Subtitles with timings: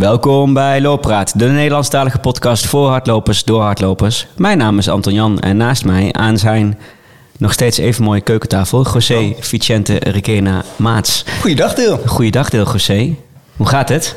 [0.00, 4.26] Welkom bij Looppraat, de Nederlandstalige podcast voor hardlopers door hardlopers.
[4.36, 6.78] Mijn naam is Anton Jan en naast mij aan zijn
[7.38, 9.36] nog steeds even mooie keukentafel, José Oh.
[9.40, 11.24] Vicente Requena Maats.
[11.40, 12.00] Goeiedag, Deel.
[12.06, 13.14] Goeiedag, deel José.
[13.56, 14.16] Hoe gaat het?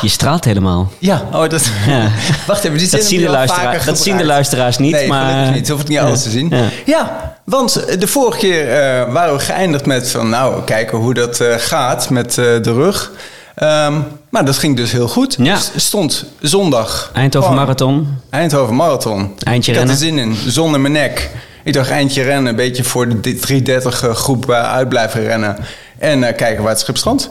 [0.00, 0.92] Je straalt helemaal.
[0.98, 1.70] Ja, oh, dat...
[1.86, 2.08] Ja.
[2.46, 4.92] Wacht even, Dat zien, de heb je al luistera- vaker dat zien de luisteraars niet,
[4.92, 5.50] nee, maar...
[5.50, 5.68] niet.
[5.68, 6.48] Hoef ik niet alles te zien.
[6.50, 6.64] Ja.
[6.86, 7.34] Ja.
[7.44, 10.28] want de vorige keer eh, waren we geëindigd met van...
[10.28, 13.10] nou, kijken hoe dat eh, gaat met eh, de rug.
[13.58, 13.94] Ehm,
[14.30, 15.36] maar dat ging dus heel goed.
[15.38, 15.56] Ja.
[15.76, 17.10] Stond zondag...
[17.14, 18.08] Eindhoven gewoon- Marathon.
[18.30, 19.34] Eindhoven Marathon.
[19.38, 19.94] Eindje ik rennen.
[19.94, 21.30] had er zin in, zonder mijn nek.
[21.64, 25.56] Ik dacht eindje rennen, een beetje voor de 330 groep eh, uit blijven rennen.
[25.98, 27.30] En eh, kijken waar het schip strandt.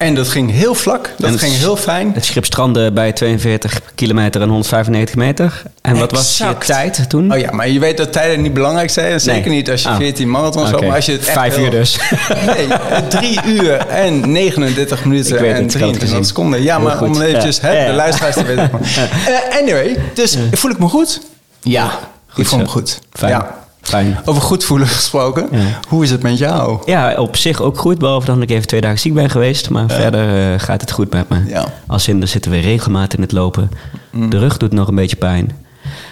[0.00, 2.10] En dat ging heel vlak, dat ging heel fijn.
[2.14, 5.62] Het schip strandde bij 42 kilometer en 195 meter.
[5.82, 7.32] En wat was je tijd toen?
[7.32, 9.20] Oh ja, maar je weet dat tijden niet belangrijk zijn.
[9.20, 9.56] Zeker Nee.
[9.56, 9.96] niet als je Oh.
[9.96, 10.72] 14 marathons Oké.
[10.72, 10.86] loopt.
[10.86, 11.98] Maar als je het echt Vijf uur dus.
[12.46, 12.66] Nee,
[13.08, 16.24] drie uur en 39 minuten en het, ik had het 23 gezien.
[16.24, 16.62] seconden.
[16.62, 17.68] Ja, Heel maar om eventjes Ja.
[17.68, 18.70] hè, de luisteraars te weten.
[19.26, 21.20] Eh, anyway, dus voel ik me goed?
[21.62, 21.90] Ja,
[22.36, 22.98] ik voel me goed.
[23.12, 23.30] Fijn.
[23.32, 23.58] Ja.
[23.90, 24.18] Fijn.
[24.24, 25.48] Over goed voelen gesproken.
[25.50, 25.78] Ja.
[25.88, 26.82] Hoe is het met jou?
[26.84, 27.98] Ja, op zich ook goed.
[27.98, 29.70] Behalve dat ik even twee dagen ziek ben geweest.
[29.70, 31.44] Maar verder eh, gaat het goed met me.
[31.48, 31.64] Ja.
[31.86, 33.70] Als in, er zitten weer regelmatig in het lopen.
[34.10, 35.56] De rug doet nog een beetje pijn.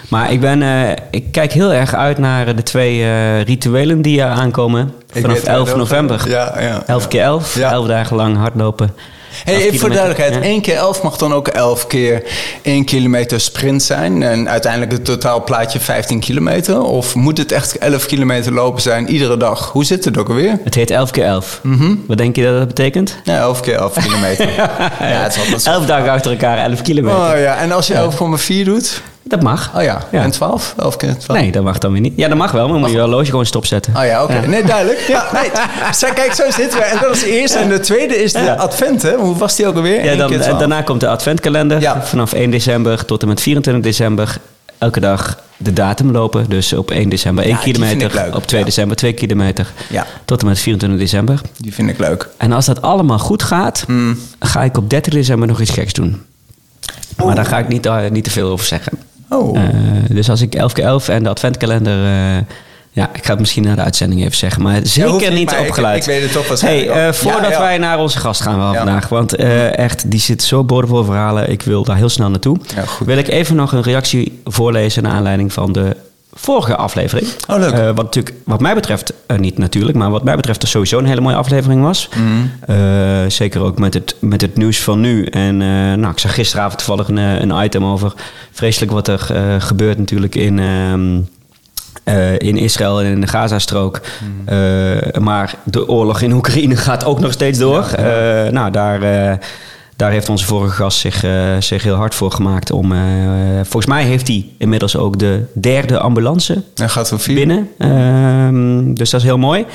[0.08, 4.24] Maar ik, ben, eh, ik kijk heel erg uit naar de twee eh, rituelen die
[4.24, 4.92] aankomen.
[5.12, 6.28] Vanaf weet waar 11 het over november.
[6.28, 6.82] Ja, ja.
[6.86, 7.54] 11 keer 11.
[7.54, 7.70] Ja.
[7.72, 8.94] 11 dagen lang hardlopen.
[9.44, 10.34] Hey, 11 even voor duidelijkheid.
[10.34, 10.40] Ja.
[10.40, 12.22] één keer 11 mag dan ook 11 keer
[12.62, 14.22] 1 kilometer sprint zijn.
[14.22, 16.82] En uiteindelijk het totaal plaatje 15 kilometer.
[16.82, 19.72] Of moet het echt 11 kilometer lopen zijn iedere dag?
[19.72, 20.58] Hoe zit het ook alweer?
[20.64, 21.60] Het heet 11 keer 11.
[21.62, 21.94] Mhm.
[22.06, 23.16] Wat denk je dat dat betekent?
[23.24, 24.52] Ja, 11 keer 11 kilometer.
[24.56, 25.70] ja, het is altijd zo.
[25.70, 27.18] 11 dagen achter elkaar, 11 kilometer.
[27.18, 27.94] Oh ja, en als je
[28.60, 29.02] 11,4 doet?
[29.28, 29.72] Dat mag.
[29.76, 30.22] Oh ja, Ja.
[30.22, 30.74] en 12?
[30.78, 31.40] 11 keer 12?
[31.40, 32.12] Nee, dat mag dan weer niet.
[32.16, 33.96] Ja, dat mag wel, maar dan moet je je horloge gewoon stopzetten.
[33.96, 34.46] Oh ja, oké.
[34.46, 34.98] Nee, duidelijk.
[34.98, 35.50] Ja, nee.
[36.14, 36.84] Kijk, zo zitten we.
[36.84, 37.58] En dat is de eerste.
[37.58, 39.14] En de tweede is de advent, hè?
[39.16, 40.04] Hoe was die ook alweer?
[40.04, 40.58] Ja, dan, en 12.
[40.58, 41.96] daarna komt de adventkalender.
[42.02, 44.38] Vanaf 1 december tot en met 24 december.
[44.78, 46.44] Elke dag de datum lopen.
[46.48, 48.34] Dus op 1 december 1 Ja, kilometer.
[48.34, 48.66] Op 2 Ja.
[48.66, 49.72] december 2 kilometer.
[49.88, 50.06] Ja.
[50.24, 51.40] Tot en met 24 december.
[51.56, 52.28] Die vind ik leuk.
[52.36, 54.18] En als dat allemaal goed gaat, Hmm.
[54.40, 56.22] ga ik op 30 december nog iets geks doen.
[57.24, 58.92] Maar daar ga ik niet, eh, niet te veel over zeggen.
[59.28, 59.58] Oh.
[59.58, 59.64] Eh,
[60.08, 62.04] dus als ik 11 keer 11 en de adventkalender...
[62.04, 62.42] eh,
[62.90, 64.62] ja, ik ga het misschien na de uitzending even zeggen.
[64.62, 65.96] Maar zeker niet, ik- opgeluid.
[65.98, 67.12] ik weet het toch waarschijnlijk Hey, wel.
[67.14, 67.58] voordat Ja, ja.
[67.60, 69.08] wij naar onze gast gaan wel vandaag.
[69.08, 71.50] Want eh, echt, die zit zo boordevol verhalen.
[71.50, 72.56] Ik wil daar heel snel naartoe.
[73.04, 75.02] Wil ik even nog een reactie voorlezen...
[75.02, 75.96] naar aanleiding van de
[76.40, 77.28] vorige aflevering.
[77.48, 77.72] Oh, leuk.
[77.72, 79.96] Eh, wat, natuurlijk, wat mij betreft, eh, niet natuurlijk...
[79.96, 82.08] maar wat mij betreft er sowieso een hele mooie aflevering was.
[82.08, 82.72] Mhm.
[82.72, 85.24] Eh, zeker ook met het, met het nieuws van nu.
[85.24, 85.56] En
[86.00, 87.16] nou, ik zag gisteravond toevallig een,
[87.50, 88.12] een item over...
[88.52, 89.18] vreselijk wat er
[89.58, 90.58] gebeurt natuurlijk in...
[90.58, 91.20] ehm,
[92.08, 94.00] eh, in Israël en in de Gazastrook.
[94.44, 97.86] Eh, maar de oorlog in Oekraïne gaat ook nog steeds door.
[98.50, 99.00] Nou, daar,
[99.98, 102.70] daar heeft onze vorige gast zich, eh, zich heel hard voor gemaakt.
[102.70, 102.98] Om, eh,
[103.54, 107.68] volgens mij heeft hij inmiddels ook de derde ambulance gaat binnen.
[107.78, 109.66] Ehm, dus dat is heel mooi.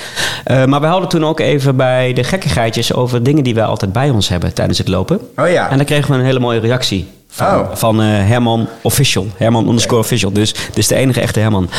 [0.43, 3.93] Eh, maar we hadden toen ook even bij de gekkigheidjes over dingen die wij altijd
[3.93, 5.19] bij ons hebben tijdens het lopen.
[5.35, 5.69] Oh ja.
[5.69, 7.07] En dan kregen we een hele mooie reactie.
[7.35, 7.75] Van, Oh.
[7.75, 9.27] van eh, Herman Official.
[9.37, 10.31] Herman underscore official.
[10.31, 11.69] Dus dit is de enige echte Herman.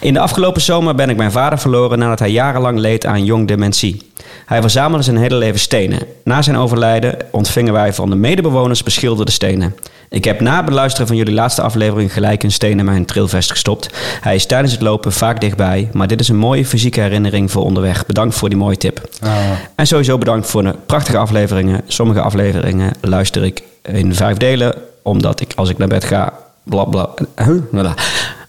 [0.00, 3.48] In de afgelopen zomer ben ik mijn vader verloren nadat hij jarenlang leed aan jong
[3.48, 4.10] dementie.
[4.46, 5.98] Hij verzamelde zijn hele leven stenen.
[6.24, 9.74] Na zijn overlijden ontvingen wij van de medebewoners beschilderde stenen.
[10.08, 13.50] Ik heb na het beluisteren van jullie laatste aflevering gelijk een steen in mijn trailvest
[13.50, 13.88] gestopt.
[14.20, 17.62] Hij is tijdens het lopen vaak dichtbij, maar dit is een mooie fysieke herinnering voor
[17.64, 18.06] onderweg.
[18.06, 19.08] Bedankt voor die mooie tip.
[19.24, 19.30] Oh.
[19.74, 21.80] En sowieso bedankt voor de prachtige afleveringen.
[21.86, 26.32] Sommige afleveringen luister ik in vijf delen, omdat ik als ik naar bed ga,
[26.62, 27.08] bla bla.
[27.36, 27.62] Huh?
[27.74, 27.94] Voilà.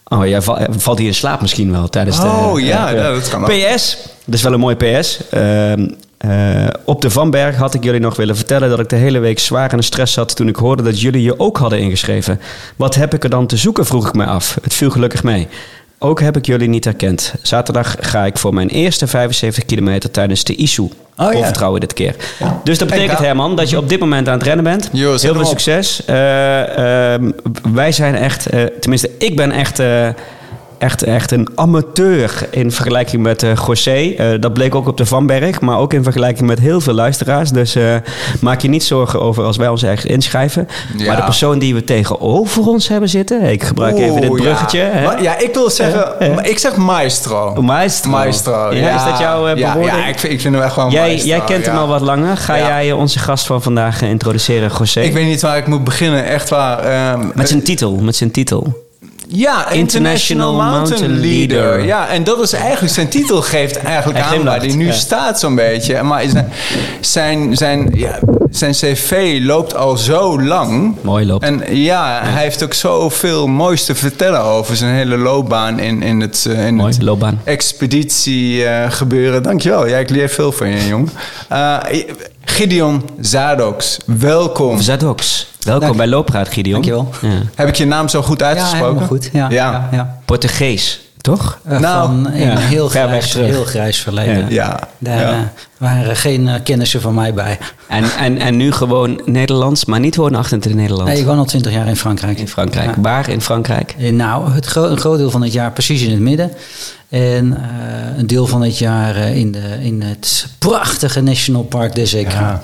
[0.08, 2.28] Oh, jij val- valt hier in slaap misschien wel tijdens de.
[2.28, 3.50] Oh, ja, eh, ja, dat kan ook.
[3.50, 5.20] PS, dat is wel een mooi PS.
[5.30, 5.88] Ehm,
[6.18, 9.40] eh, op de Vanberg had ik jullie nog willen vertellen dat ik de hele week
[9.40, 12.40] zwaar in de stress zat toen ik hoorde dat jullie je ook hadden ingeschreven.
[12.76, 14.58] Wat heb ik er dan te zoeken, vroeg ik mij af.
[14.62, 15.48] Het viel gelukkig mee.
[16.04, 17.34] Ook heb ik jullie niet herkend.
[17.42, 20.82] Zaterdag ga ik voor mijn eerste 75 kilometer tijdens de ISU.
[21.18, 21.44] Oh, ja.
[21.44, 22.16] vertrouwen dit keer.
[22.40, 22.62] Ja.
[22.64, 24.84] Dus dat betekent, Herman, dat je op dit moment aan het rennen bent.
[24.84, 25.46] Zet Heel veel op.
[25.46, 26.06] succes.
[26.06, 27.32] Eh, ehm,
[27.74, 30.08] wij zijn echt, eh, tenminste, ik ben echt, eh,
[30.84, 34.14] echt, echt een amateur in vergelijking met eh José.
[34.18, 37.50] Eh, dat bleek ook op de Vanberg, maar ook in vergelijking met heel veel luisteraars.
[37.50, 37.96] Dus eh,
[38.42, 40.68] maak je niet zorgen over als wij ons echt inschrijven.
[40.98, 41.06] Ja.
[41.06, 44.80] Maar de persoon die we tegenover ons hebben zitten, ik gebruik even dit bruggetje.
[44.80, 45.12] Ja, hè?
[45.12, 47.62] Ja ik wil zeggen, ik zeg maestro.
[47.62, 48.10] Maestro.
[48.10, 48.74] Maestro.
[48.74, 51.28] Ja, is dat jouw ja, ja, ik vind, ik vind hem echt gewoon Jij, maestro,
[51.28, 52.38] jij kent hem al wat langer.
[52.38, 55.02] Ga jij onze gast van vandaag introduceren, José?
[55.02, 56.80] Ik weet niet waar ik moet beginnen, echt waar.
[56.80, 58.83] ehm, Met zijn titel, met zijn titel.
[59.28, 61.86] Ja, International Mountain, Leader.
[61.86, 64.92] Ja, en dat is eigenlijk zijn titel geeft eigenlijk aan waar hij nu ja.
[64.92, 66.04] staat zo'n beetje.
[66.04, 66.52] Maar zijn,
[67.02, 70.96] zijn, zijn, ja, zijn cv loopt al zo lang.
[71.02, 71.44] Mooi loopt.
[71.44, 76.22] En ja, hij heeft ook zoveel moois te vertellen over zijn hele loopbaan in, in
[76.22, 77.42] het, eh, in Mooi, het loopbaan.
[77.44, 79.44] expeditie eh, gebeuren.
[79.44, 79.88] Dankjewel.
[79.88, 81.10] Ja, ik leer veel van je, jong.
[81.50, 81.78] Eh,
[82.54, 84.82] Gideon Zadoks, welkom.
[84.82, 85.48] Zadoks.
[85.60, 85.98] Welkom Dank.
[85.98, 86.74] bij Loopraad, Gideon.
[86.74, 87.10] Dankjewel.
[87.22, 87.42] Ja.
[87.56, 88.86] Heb ik je naam zo goed Ja, uitgesproken?
[88.88, 89.30] helemaal goed.
[89.34, 89.90] Ja, ja.
[89.92, 91.60] ja, Portugees, toch?
[91.66, 94.50] Eh, Nou, van een ja, heel, grijs, heel grijs verleden.
[94.50, 95.32] Ja, Daar ja.
[95.32, 95.40] eh,
[95.78, 97.58] waren geen eh, kennissen van mij bij.
[97.88, 101.08] En, en, en nu gewoon Nederlands, maar niet woonachtig in Nederland.
[101.10, 102.38] Nee, ik woon al twintig jaar in Frankrijk.
[102.40, 102.96] In Frankrijk.
[102.96, 103.02] Ja.
[103.02, 103.96] Waar in Frankrijk?
[104.12, 106.52] Nou, het gro- een groot deel van het jaar precies in het midden.
[107.10, 112.14] En eh, een deel van het jaar in, de, in het prachtige National Park des
[112.14, 112.40] Écrins.
[112.40, 112.64] Ja.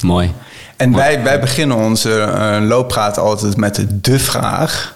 [0.00, 0.32] Mooi.
[0.76, 4.94] En wij, wij beginnen onze eh, looppraat altijd met de vraag.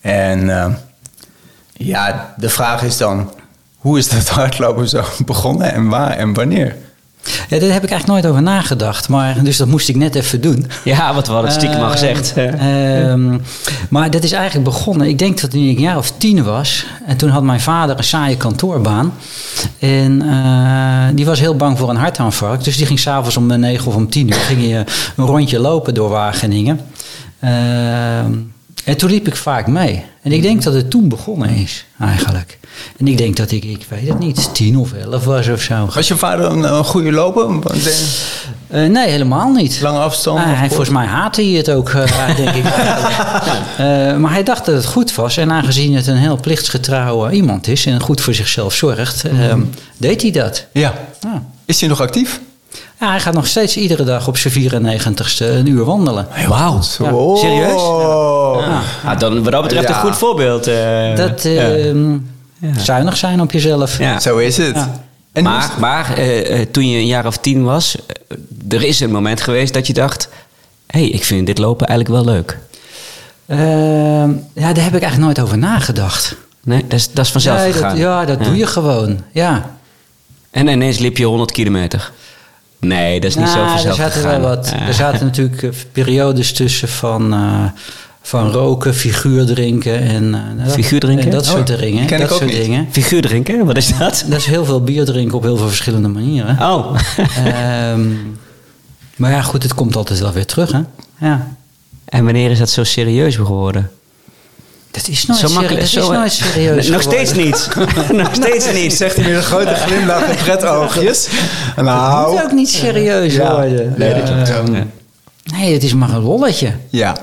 [0.00, 0.66] En eh,
[1.86, 3.30] ja, de vraag is dan...
[3.78, 6.76] Hoe is dat hardlopen zo begonnen en waar en wanneer?
[7.48, 9.08] Ja, daar heb ik eigenlijk nooit over nagedacht.
[9.08, 10.66] Maar, dus dat moest ik net even doen.
[10.84, 12.32] Ja, wat we hadden het stiekem al Ehm, gezegd.
[12.34, 13.38] ehm,
[13.90, 15.06] maar dat is eigenlijk begonnen.
[15.08, 16.86] Ik denk dat toen ik een jaar of tien was.
[17.06, 19.12] En toen had mijn vader een saaie kantoorbaan.
[19.78, 22.58] En eh, die was heel bang voor een hartaanval.
[22.62, 24.84] Dus die ging s'avonds om negen of om tien uur ging je
[25.16, 26.80] een rondje lopen door Wageningen.
[27.40, 28.32] Ehm,
[28.84, 30.04] en toen liep ik vaak mee.
[30.22, 32.58] En ik denk dat het toen begonnen is, eigenlijk.
[32.98, 35.88] En ik denk dat ik, ik weet het niet, tien of elf was of zo.
[35.94, 37.72] Was je vader een, een goede loper?
[38.68, 39.80] Eh, nee, helemaal niet.
[39.80, 40.38] Lange afstand?
[40.38, 42.64] Ah, of hij, volgens mij haatte hij het ook, eh, denk ik.
[42.64, 45.36] Eh, maar hij dacht dat het goed was.
[45.36, 49.54] En aangezien het een heel plichtsgetrouwe iemand is en goed voor zichzelf zorgt, eh,
[49.96, 50.66] deed hij dat.
[50.72, 50.94] Ja.
[51.20, 51.42] Ja.
[51.64, 52.40] Is hij nog actief?
[53.00, 56.28] Ja, hij gaat nog steeds iedere dag op zijn 94ste een uur wandelen.
[56.48, 56.74] Wauw.
[56.74, 57.36] Ja.
[57.36, 57.82] Serieus?
[57.82, 58.82] Ja.
[59.04, 59.94] Ah, dan wat dat betreft Ja.
[59.94, 60.66] een goed voorbeeld.
[60.66, 61.70] eh, Dat ja.
[61.72, 61.94] eh,
[62.76, 63.98] zuinig zijn op jezelf.
[63.98, 64.20] Ja.
[64.20, 64.76] Zo is het.
[64.76, 64.88] En
[65.32, 65.78] is maar het?
[65.78, 67.96] maar eh, eh, toen je een jaar of tien was,
[68.68, 70.28] er is een moment geweest dat je dacht...
[70.86, 72.58] hé, hey, ik vind dit lopen eigenlijk wel leuk.
[73.46, 73.58] Eh,
[74.54, 76.36] ja, daar heb ik eigenlijk nooit over nagedacht.
[76.62, 77.96] Nee, dat is, dat is vanzelf Nee, dat- gegaan.
[77.96, 79.20] ja, dat doe je gewoon.
[79.32, 79.76] Ja.
[80.50, 82.10] En ineens liep je 100 kilometer.
[82.80, 84.40] Nee, dat is niet zo Nou, vanzelf er zaten gegaan.
[84.40, 84.74] wel wat.
[84.86, 87.64] Er zaten natuurlijk eh, periodes tussen van, eh,
[88.22, 91.24] van roken, figuur drinken en, eh, dat- Figuur drinken?
[91.24, 92.06] en dat Oh, soort dingen.
[92.06, 92.60] ken ik dat ook soort niet.
[92.62, 92.88] dingen.
[92.90, 94.24] Figuur drinken, wat is dat?
[94.28, 96.58] Dat is heel veel bier drinken op heel veel verschillende manieren.
[96.60, 96.96] Oh.
[97.44, 98.00] Ehm,
[99.16, 100.80] maar ja, goed, het komt altijd wel weer terug, hè?
[101.18, 101.46] Ja.
[102.04, 103.90] en wanneer is dat zo serieus geworden?
[104.90, 105.92] Dat is nooit, zo serie- makkelijk.
[105.94, 107.26] dat is nooit serieus Nog geworden.
[107.26, 107.68] steeds niet.
[108.22, 108.92] Nog steeds niet.
[108.94, 111.26] Zegt hij met een grote glimlach en pretoogjes.
[111.74, 113.50] Het Nou, moet ook niet serieus Ja.
[113.52, 113.94] worden.
[113.96, 114.48] Nee, dat klopt.
[114.48, 114.86] Ja.
[115.56, 116.72] Nee, het is maar een lolletje.
[116.88, 117.16] ja.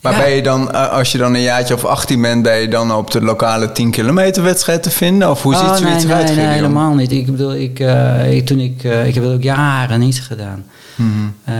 [0.00, 0.18] Maar Ja.
[0.18, 2.92] ben je dan, eh, als je dan een jaartje of 18 bent, ben je dan
[2.92, 5.30] op de lokale 10 kilometer wedstrijd te vinden?
[5.30, 6.36] Of hoe ziet Oh, zoiets nee, eruit?
[6.36, 7.12] nee, helemaal niet.
[7.12, 10.64] Ik bedoel, ik, eh, ik, toen ik, eh, ik heb het ook jaren niet gedaan.
[10.94, 11.08] Mhm.
[11.44, 11.54] Eh,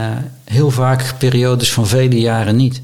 [0.45, 2.83] heel vaak periodes van vele jaren niet.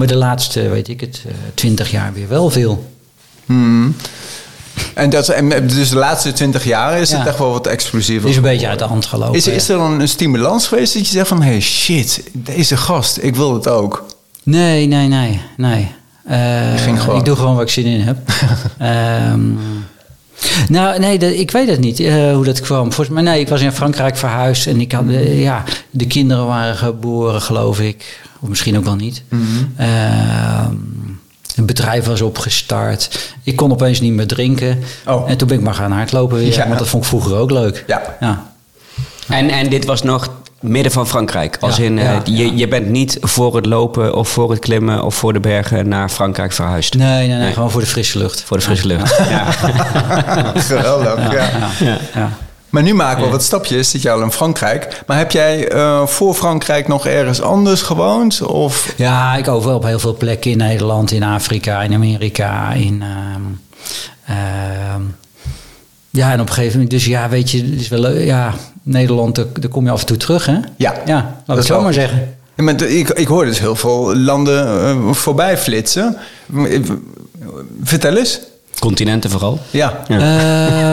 [0.00, 2.90] Maar de laatste, weet ik het, eh, twintig jaar weer wel veel.
[3.46, 3.90] Mhm.
[4.94, 8.28] En, dat, en dus de laatste 20 jaar is het echt wel wat explosiever.
[8.28, 9.34] Is een beetje uit de hand gelopen.
[9.34, 11.42] Is, is er dan een stimulans geweest dat je zegt van...
[11.42, 14.06] hey, shit, deze gast, ik wil het ook.
[14.42, 15.88] Nee, nee, nee, nee.
[16.24, 16.86] Eh.
[17.16, 18.16] Ik doe gewoon waar ik zin in heb.
[18.78, 19.40] Ehm,
[20.68, 22.92] nou, nee, dat- ik weet het niet eh, hoe dat kwam.
[22.92, 26.76] Volgens mij, nee, ik was in Frankrijk verhuisd en ik had, ja, de kinderen waren
[26.76, 28.28] geboren, geloof ik.
[28.40, 29.22] Of misschien ook wel niet.
[29.76, 30.74] Ehm,
[31.56, 33.32] een bedrijf was opgestart.
[33.42, 34.78] Ik kon opeens niet meer drinken.
[35.06, 35.30] Oh.
[35.30, 36.52] En toen ben ik maar gaan hardlopen weer.
[36.52, 36.66] Ja.
[36.66, 37.84] Want dat vond ik vroeger ook leuk.
[37.86, 38.02] Ja.
[38.20, 38.52] ja.
[39.28, 40.28] En, en dit was nog
[40.60, 41.56] midden van Frankrijk.
[41.60, 42.52] Als Ja, in, eh, ja, je, ja.
[42.54, 46.08] je bent niet voor het lopen of voor het klimmen of voor de bergen naar
[46.08, 46.94] Frankrijk verhuisd.
[46.94, 47.52] Nee, nee, nee, Nee.
[47.52, 48.42] gewoon voor de frisse lucht.
[48.42, 49.16] Voor de frisse lucht.
[49.28, 49.44] Ja.
[50.70, 51.32] Geweldig,
[52.14, 52.30] ja.
[52.70, 55.02] Maar nu maken we wat stapjes, zit je al in Frankrijk.
[55.06, 58.42] Maar heb jij eh, voor Frankrijk nog ergens anders gewoond?
[58.42, 58.94] Of...
[58.96, 63.02] Ja, ik overal op heel veel plekken in Nederland, in Afrika, in Amerika, in.
[63.02, 63.42] ehm,
[64.26, 65.02] ehm,
[66.10, 68.24] ja, en op een gegeven moment, dus ja, weet je, het is wel leuk.
[68.24, 70.58] Ja, Nederland, daar, kom je af en toe terug, hè?
[70.76, 72.34] Ja, Ja, laat dat ik zo maar zeggen.
[72.56, 76.16] Ja, maar ik, ik hoor dus heel veel landen eh, voorbij flitsen.
[77.82, 78.40] Vertel eens.
[78.78, 79.58] Continenten vooral.
[79.70, 80.00] Ja.
[80.08, 80.18] Ja.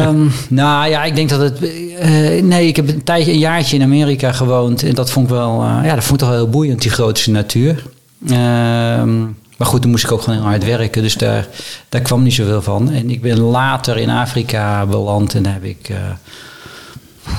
[0.05, 1.59] Ehm, nou ja, ik denk dat het.
[1.99, 4.83] eh, nee, ik heb een tijdje, een jaartje in Amerika gewoond.
[4.83, 5.63] En dat vond ik wel.
[5.63, 7.83] eh, ja, dat vond ik toch wel heel boeiend, die grootste natuur.
[8.29, 9.19] Ehm,
[9.57, 11.01] maar goed, toen moest ik ook gewoon heel hard werken.
[11.01, 11.47] Dus daar,
[11.89, 12.91] daar kwam niet zoveel van.
[12.91, 15.35] En ik ben later in Afrika beland.
[15.35, 15.89] En daar heb ik.
[15.89, 15.97] eh,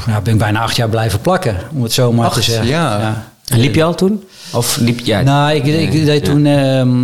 [0.06, 2.66] ja, ben ik bijna acht jaar blijven plakken, om het zo maar te zeggen.
[2.66, 3.26] jaar?
[3.48, 4.22] En liep je al toen?
[4.52, 5.22] Of liep jij?
[5.22, 6.32] Nou, ik, ik Nee, deed ja.
[6.32, 6.96] toen ehm,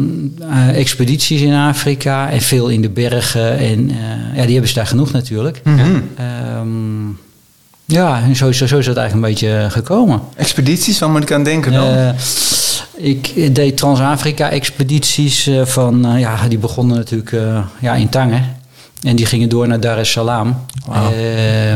[0.53, 3.59] eh, expedities in Afrika en veel in de bergen.
[3.59, 5.61] En eh, ja, die hebben ze daar genoeg natuurlijk.
[5.65, 6.01] Mhm.
[6.17, 7.07] Ehm,
[7.87, 10.21] Ja, en zo, zo, zo is het eigenlijk een beetje gekomen.
[10.37, 11.87] Expedities, waar moet ik aan denken dan?
[11.89, 12.09] Eh,
[12.97, 18.57] ik deed Trans-Afrika-expedities eh, van, eh, ja, die begonnen natuurlijk eh, ja, in Tangen.
[19.05, 20.57] En die gingen door naar Dar es Salaam.
[20.93, 21.73] Eh,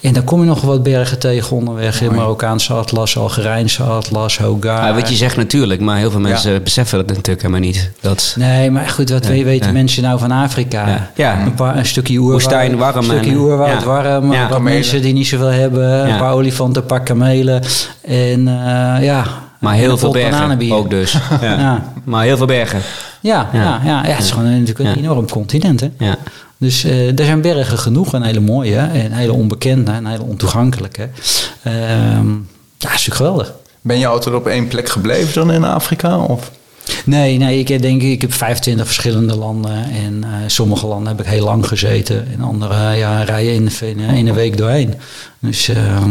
[0.00, 2.00] en dan kom je nog wat bergen tegen onderweg.
[2.00, 2.14] Mooi.
[2.16, 4.86] Marokkaanse atlas, Algerijnse atlas, Hogar.
[4.86, 7.90] Ja, wat je zegt natuurlijk, maar heel veel mensen beseffen dat natuurlijk helemaal niet.
[8.00, 9.72] Dat, Nee, maar goed, wat Ja, weten ja.
[9.72, 10.88] mensen nou van Afrika?
[10.88, 11.10] Ja.
[11.14, 11.40] Ja.
[11.46, 12.40] Een, paar, een stukje oerwoud.
[12.42, 13.86] Woestijn, warm Een stukje oerwoud, ja.
[13.86, 14.32] warm.
[14.32, 14.40] Ja.
[14.40, 14.62] Wat Kamelen.
[14.62, 16.08] mensen die niet zoveel hebben.
[16.10, 17.62] Een paar olifanten, een paar kamelen.
[18.02, 19.24] En eh, ja...
[19.60, 20.74] maar heel veel bergen bananenbier.
[20.74, 21.12] ook dus.
[21.40, 21.58] Ja.
[21.58, 21.92] Ja.
[22.04, 22.80] Maar heel veel bergen.
[23.20, 23.60] Ja, ja.
[23.60, 23.80] Ja.
[23.84, 25.08] Ja, ja, het is gewoon een- natuurlijk een Ja.
[25.10, 25.80] enorm continent.
[25.80, 25.88] Hè?
[25.98, 26.16] Ja.
[26.58, 31.08] Dus eh, er zijn bergen genoeg, een hele mooie, en hele onbekende, en hele ontoegankelijke.
[31.62, 32.30] Ehm
[32.78, 33.52] ja, is natuurlijk geweldig.
[33.80, 36.18] Ben je altijd op één plek gebleven dan in Afrika?
[36.18, 36.50] Of?
[37.04, 41.32] Nee, nee, ik denk ik heb 25 verschillende landen en eh, sommige landen heb ik
[41.32, 44.94] heel lang gezeten en andere ja, rijden in, in, in een week doorheen.
[45.38, 46.10] Dus ehm,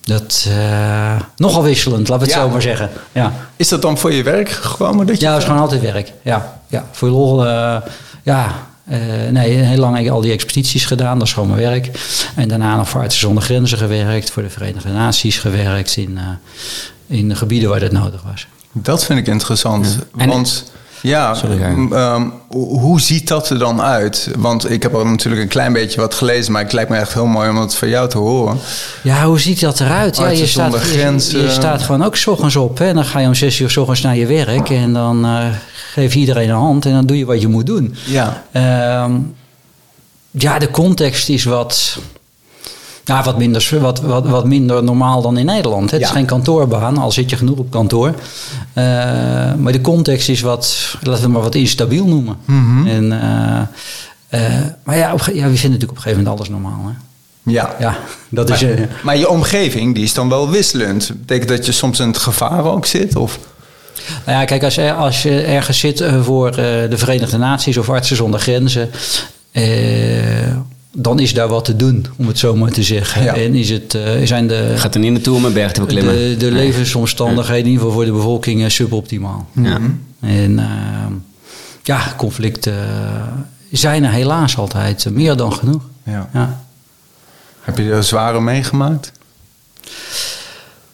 [0.00, 2.46] dat eh, nogal wisselend, laten we het Ja.
[2.46, 2.90] zo maar zeggen.
[3.12, 5.06] Ja, Is dat dan voor je werk gekomen?
[5.06, 6.12] Dat je ja dat is gewoon altijd werk.
[6.22, 7.46] Ja, ja voor je lol.
[7.46, 7.76] eh,
[8.22, 8.52] ja,
[8.84, 8.98] eh,
[9.30, 11.90] nee, heel lang heb ik al die expedities gedaan, dat is gewoon mijn werk.
[12.34, 17.18] En daarna nog voor Artsen zonder Grenzen gewerkt, voor de Verenigde Naties gewerkt in, eh,
[17.18, 18.46] in de gebieden waar dat nodig was.
[18.72, 19.98] Dat vind ik interessant.
[20.12, 20.72] Want
[21.10, 24.30] ja, ehm, ho- hoe ziet dat er dan uit?
[24.38, 27.12] Want ik heb al natuurlijk een klein beetje wat gelezen, maar het lijkt me echt
[27.14, 28.58] heel mooi om het van jou te horen.
[29.02, 30.16] Ja, hoe ziet dat eruit?
[30.16, 30.72] Ja, je, staat,
[31.30, 32.78] je, je staat gewoon ook 's ochtends op.
[32.78, 32.86] Hè?
[32.88, 34.70] En dan ga je om zes uur 's ochtends naar je werk.
[34.70, 35.46] En dan eh,
[35.92, 36.86] geef je iedereen een hand.
[36.86, 37.94] En dan doe je wat je moet doen.
[38.04, 38.42] Ja.
[38.52, 39.12] Ehm,
[40.30, 41.98] ja, de context is wat,
[43.04, 45.90] ja, wat, minder, wat, wat, wat minder normaal dan in Nederland.
[45.90, 46.06] Het Ja.
[46.06, 48.14] is geen kantoorbaan, al zit je genoeg op kantoor.
[48.72, 48.84] Eh,
[49.54, 52.36] maar de context is wat, laten we het maar wat instabiel noemen.
[52.44, 52.86] Mhm.
[52.86, 53.60] En, eh,
[54.56, 56.84] eh, maar ja, op, ja, we vinden natuurlijk op een gegeven moment alles normaal.
[56.86, 56.92] Hè?
[57.52, 57.74] Ja.
[57.78, 57.96] Ja,
[58.28, 58.62] dat is...
[58.62, 61.10] Maar, eh, maar je omgeving, die is dan wel wisselend.
[61.14, 63.16] Betekent dat je soms in het gevaar ook zit?
[63.16, 63.38] Of?
[64.26, 68.40] Nou ja, kijk, als, als je ergens zit voor de Verenigde Naties of Artsen zonder
[68.40, 68.90] Grenzen,
[69.52, 69.62] eh,
[70.96, 73.22] dan is daar wat te doen, om het zo maar te zeggen.
[73.22, 73.34] Ja.
[73.34, 76.14] En is het, eh, zijn de, Gaat er niet naartoe om een berg te beklimmen.
[76.14, 79.48] de, de levensomstandigheden in ieder geval voor de bevolking eh, suboptimaal.
[79.52, 79.80] Ja.
[80.20, 80.66] En eh,
[81.82, 82.74] ja, conflicten
[83.70, 85.82] zijn er helaas altijd meer dan genoeg.
[86.04, 86.28] Ja.
[86.32, 86.64] Ja.
[87.60, 89.12] Heb je er zware meegemaakt?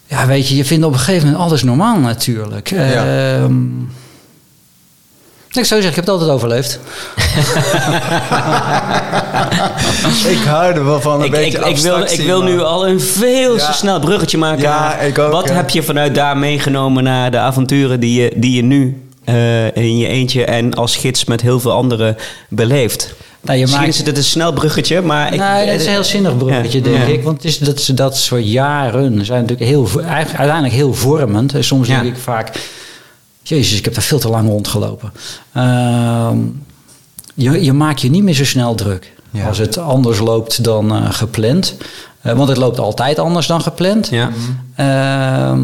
[0.06, 2.70] Ja, weet je, je vindt op een gegeven moment alles normaal natuurlijk.
[2.70, 3.38] Ja.
[3.38, 3.62] Ehm,
[5.58, 6.78] ik zou zeggen, ik heb het altijd overleefd.
[10.30, 12.88] ik hou er wel van een Ik, beetje ik, ik, wil, ik wil nu al
[12.88, 13.66] een veel Ja.
[13.70, 14.62] te snel bruggetje maken.
[14.62, 18.32] Ja, naar ik ook, Wat heb je vanuit daar meegenomen naar de avonturen die je,
[18.36, 22.16] die je nu eh, in je eentje en als gids met heel veel anderen
[22.48, 23.14] beleeft?
[23.42, 25.32] Nou, je Misschien maakt- is het een snel bruggetje, maar...
[25.32, 26.84] Ik, dat is een heel zinnig bruggetje, Ja.
[26.84, 27.12] denk Ja.
[27.12, 27.22] ik.
[27.22, 31.54] Want het is, dat, ze- dat soort jaren zijn natuurlijk heel, uiteindelijk heel vormend.
[31.54, 32.00] En soms Ja.
[32.00, 32.50] denk ik vaak...
[33.42, 35.12] Jezus, ik heb daar veel te lang rondgelopen.
[35.52, 36.36] Ehm,
[37.34, 39.12] je, je maakt je niet meer zo snel druk.
[39.30, 39.46] Ja.
[39.46, 41.74] Als het anders loopt dan eh, gepland.
[42.20, 44.08] Eh, want het loopt altijd anders dan gepland.
[44.10, 44.30] Ja.
[44.76, 45.62] Ehm,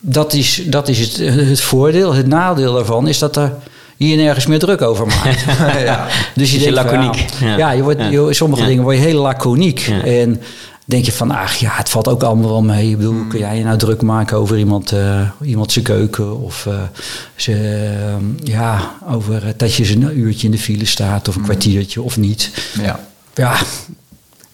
[0.00, 1.16] dat is, dat is het,
[1.48, 2.12] het voordeel.
[2.14, 3.52] Het nadeel daarvan is dat er
[3.96, 5.40] je nergens meer druk over maakt.
[5.84, 6.06] ja.
[6.34, 7.26] Dus je Dus denkt laconiek.
[7.40, 9.92] Ja, je wordt, je- sommige dingen word je heel laconiek.
[10.04, 10.40] En
[10.84, 12.90] denk je van, ach ja, het valt ook allemaal wel mee.
[12.90, 13.28] Ik bedoel, Hmm.
[13.28, 16.40] kun jij je nou druk maken over iemand, eh, iemand zijn keuken?
[16.40, 16.82] Of eh,
[17.36, 21.50] ze, eh, ja, over dat je een uurtje in de file staat of een Hmm.
[21.50, 22.50] kwartiertje of niet.
[22.80, 23.00] Ja.
[23.34, 23.56] Ja,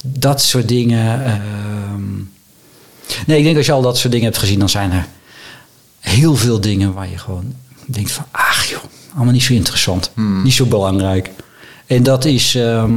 [0.04, 1.24] dat soort dingen.
[1.24, 2.02] ehm.
[3.26, 5.06] nee, ik denk als je al dat soort dingen hebt gezien, dan zijn er
[6.00, 7.52] heel veel dingen waar je gewoon
[7.86, 8.80] denkt van, ach joh,
[9.14, 10.42] allemaal niet zo interessant, Hmm.
[10.42, 11.30] niet zo belangrijk.
[11.86, 12.92] En dat is ehm,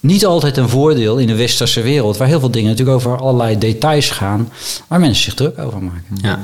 [0.00, 3.58] niet altijd een voordeel in de westerse wereld, waar heel veel dingen natuurlijk over allerlei
[3.58, 4.48] details gaan,
[4.86, 6.16] waar mensen zich druk over maken.
[6.22, 6.38] Ja.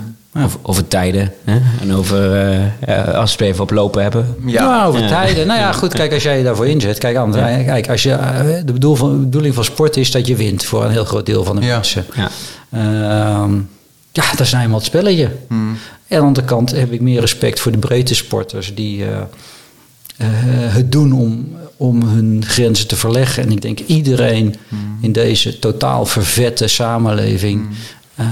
[0.45, 1.59] Over, over tijden hè?
[1.81, 2.33] en over
[2.81, 4.37] eh, als we even op lopen hebben.
[4.47, 4.63] Ja.
[4.63, 5.09] Ja, over Ja.
[5.09, 5.47] tijden.
[5.47, 6.99] Nou ja, goed, kijk, als jij je daarvoor inzet.
[6.99, 10.37] Kijk, aan, kijk als je, eh, de bedoel van, bedoeling van sport is dat je
[10.37, 11.75] wint voor een heel groot deel van de Ja.
[11.75, 12.05] mensen.
[12.15, 12.31] Ja.
[12.71, 13.55] Ehm,
[14.13, 15.31] ja, dat is nou eenmaal het spelletje.
[15.49, 15.79] Hmm.
[16.09, 19.17] En aan de andere kant heb ik meer respect voor de breedte sporters die eh,
[20.17, 20.29] eh,
[20.75, 23.43] het doen om, om hun grenzen te verleggen.
[23.43, 24.55] En ik denk iedereen
[25.01, 27.67] in deze totaal vervette samenleving
[28.15, 28.27] eh,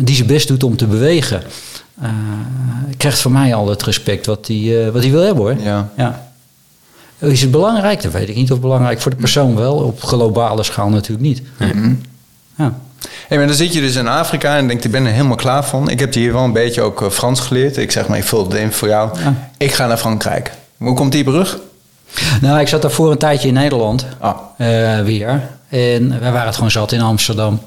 [0.00, 1.42] die zijn best doet om te bewegen,
[2.00, 2.10] eh,
[2.96, 5.56] krijgt van mij al het respect wat hij wat hij wil hebben hoor.
[5.62, 5.88] Ja.
[5.96, 6.26] Ja.
[7.18, 8.02] Is het belangrijk?
[8.02, 8.52] Dat weet ik niet.
[8.52, 9.74] Of belangrijk voor de persoon wel.
[9.74, 11.42] Op globale schaal natuurlijk niet.
[11.58, 11.94] Mhm.
[12.56, 12.78] Ja.
[13.28, 15.64] Hey, maar dan zit je dus in Afrika en denkt, ik ben er helemaal klaar
[15.64, 15.90] van.
[15.90, 17.76] Ik heb hier wel een beetje ook Frans geleerd.
[17.76, 19.18] Ik zeg maar, ik vul het in voor jou.
[19.20, 19.50] Ja.
[19.56, 20.52] Ik ga naar Frankrijk.
[20.78, 21.58] Hoe komt die brug?
[22.40, 24.06] Nou, ik zat daarvoor een tijdje in Nederland.
[24.18, 25.48] Ah, eh, weer.
[25.68, 27.60] En wij waren het gewoon zat in Amsterdam.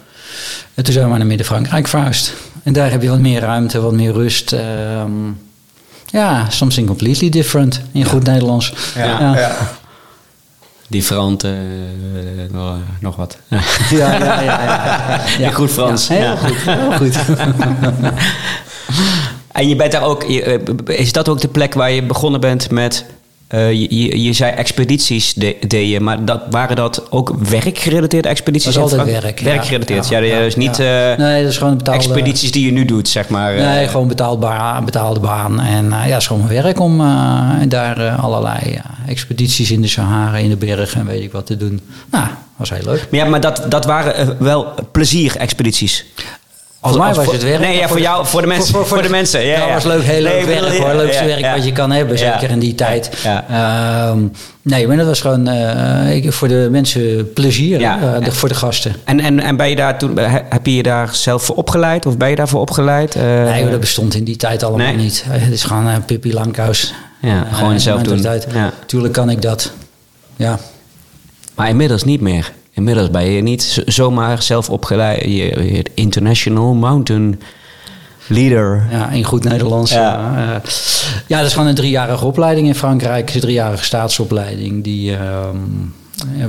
[0.74, 2.34] En toen zijn we maar naar Midden-Frankrijk verhuisd.
[2.64, 4.54] En daar heb je wat meer ruimte, wat meer rust.
[4.54, 5.12] Ehm,
[6.06, 8.74] ja, something completely different in goed Nederlands.
[8.96, 9.38] Ja, Ja.
[9.40, 9.58] ja.
[10.88, 11.52] Different, eh,
[12.52, 13.38] nog- nog wat.
[13.48, 15.22] Ja, ja, ja, ja, ja.
[15.48, 16.36] In goed Frans, Ja, heel ja.
[16.36, 16.58] goed.
[16.66, 17.16] Heel goed.
[19.52, 22.40] En je bent daar ook, je, eh, is dat ook de plek waar je begonnen
[22.40, 23.06] bent met,
[23.48, 28.28] eh, je, je, je zei expedities de, deed je, maar dat, waren dat ook werkgerelateerde
[28.28, 28.74] expedities?
[28.74, 29.46] Dat was in altijd werk, ja.
[29.46, 30.20] Werkgerelateerd, ja.
[30.20, 31.12] Ja, dus ja, niet ja.
[31.12, 32.00] eh, Nee, dat is gewoon betaalde...
[32.00, 33.56] expedities die je nu doet, zeg maar.
[33.56, 35.60] Nee, gewoon betaalbaar, betaalde baan.
[35.60, 36.98] En ja, het is gewoon werk om
[37.68, 41.82] daar allerlei expedities in de Sahara, in de bergen en weet ik wat te doen.
[42.12, 43.08] Nou, was heel leuk.
[43.12, 46.06] Maar ja, maar dat, dat waren wel plezier-expedities.
[46.84, 47.60] Als mij was voor- het werk.
[47.60, 48.86] Nee, ja, voor jou, voor de mensen.
[48.86, 49.58] Voor, de mensen, ja.
[49.60, 49.74] dat ja.
[49.74, 50.94] was leuk, heel leuk werk hoor.
[50.94, 53.10] Leukste ja, werk wat je kan hebben, zeker in die tijd.
[53.50, 54.18] Ehm,
[54.62, 58.96] nee, maar dat was gewoon eh, voor de mensen plezier, eh, de- voor de gasten.
[59.04, 62.06] En, en, en ben je daar toen, he- heb je je daar zelf voor opgeleid?
[62.06, 63.16] Of ben je daarvoor opgeleid?
[63.16, 64.96] Eh, Nee, dat bestond in die tijd allemaal Nee.
[64.96, 65.24] niet.
[65.28, 66.94] Het is gewoon uh, Pippi Langkous.
[67.22, 68.26] Ja, gewoon zelf doen.
[68.86, 69.72] Tuurlijk kan ik dat.
[70.36, 70.60] Ja.
[71.56, 72.52] Maar inmiddels niet meer.
[72.74, 75.22] Inmiddels ben je niet zomaar zelf opgeleid.
[75.24, 75.30] Je,
[75.74, 77.40] je International Mountain
[78.28, 78.88] Leader.
[78.92, 79.92] Ja, in goed Nederlands.
[79.92, 80.62] Ja.
[81.28, 83.34] Ja dat is gewoon een driejarige opleiding in Frankrijk.
[83.34, 85.58] Een driejarige staatsopleiding die, ehm,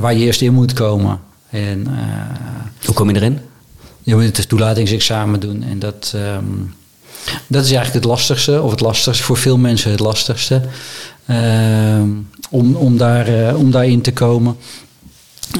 [0.00, 1.20] waar je eerst in moet komen.
[1.50, 3.38] En eh, Hoe kom je erin?
[4.02, 5.62] je moet het toelatingsexamen doen.
[5.62, 6.44] En dat, ehm,
[7.46, 10.60] dat is eigenlijk het lastigste, of het lastigste, voor veel mensen het lastigste.
[11.26, 12.08] ehm,
[12.50, 14.56] om, om, daar, eh, om daarin te komen.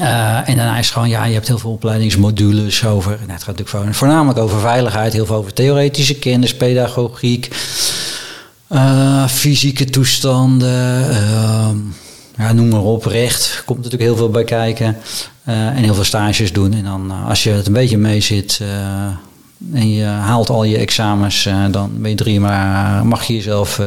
[0.01, 3.11] Eh, en daarna is gewoon, ja, je hebt heel veel opleidingsmodules over.
[3.11, 7.55] Nou, het gaat natuurlijk voor- voornamelijk over veiligheid, heel veel over theoretische kennis, pedagogiek,
[8.67, 11.77] eh, fysieke toestanden, ehm,
[12.37, 13.61] ja, noem maar op, recht.
[13.65, 14.97] Komt natuurlijk heel veel bij kijken.
[15.43, 16.73] Eh, en heel veel stages doen.
[16.73, 18.61] En dan, als je het een beetje mee zit
[19.73, 23.81] en je haalt al je examens, dan ben je drie maar mag je jezelf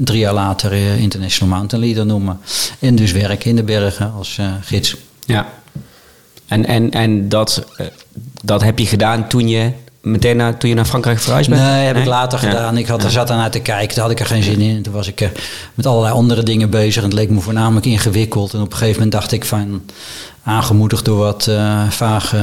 [0.00, 2.38] drie jaar later International Mountain Leader noemen.
[2.78, 4.96] En dus werken in de bergen als gids.
[5.26, 5.48] Ja.
[6.46, 7.86] En, en, en dat, eh,
[8.42, 11.62] dat heb je gedaan toen je meteen naar, toen je naar Frankrijk verhuisd bent?
[11.62, 12.50] Nee, heb ik later Ja.
[12.50, 12.76] gedaan.
[12.76, 14.76] Ik had, er zat daarnaar te kijken, daar had ik er geen zin in.
[14.76, 15.32] En toen was ik er
[15.74, 17.02] met allerlei andere dingen bezig.
[17.02, 18.54] En het leek me voornamelijk ingewikkeld.
[18.54, 19.82] En op een gegeven moment dacht ik van,
[20.42, 22.36] aangemoedigd door wat eh, vage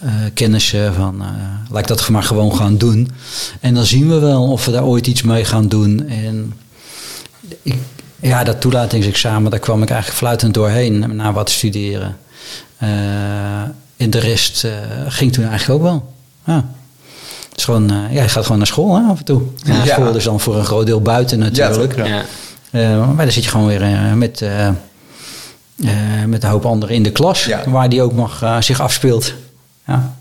[0.00, 1.28] eh, kennissen, van eh,
[1.70, 3.10] laat ik dat maar gewoon gaan doen.
[3.60, 6.08] En dan zien we wel of we daar ooit iets mee gaan doen.
[6.08, 6.52] En
[7.62, 7.78] ik,
[8.28, 12.16] ja, dat toelatingsexamen, daar kwam ik eigenlijk fluitend doorheen na wat studeren.
[13.96, 14.70] En de rest eh,
[15.08, 16.12] ging toen eigenlijk ook wel.
[16.44, 16.54] Ja.
[17.50, 19.42] Het is gewoon, eh, ja, je gaat gewoon naar school hè, af en toe.
[19.66, 19.84] En Ja.
[19.84, 21.96] school is dan voor een groot deel buiten natuurlijk.
[21.96, 22.22] Ja,
[22.70, 23.04] Ja.
[23.06, 23.80] Maar dan zit je gewoon weer
[24.16, 24.44] met,
[26.26, 27.48] met een hoop anderen in de klas.
[27.66, 29.32] Waar die ook mag eh, zich afspeelt.
[29.86, 30.16] Ja.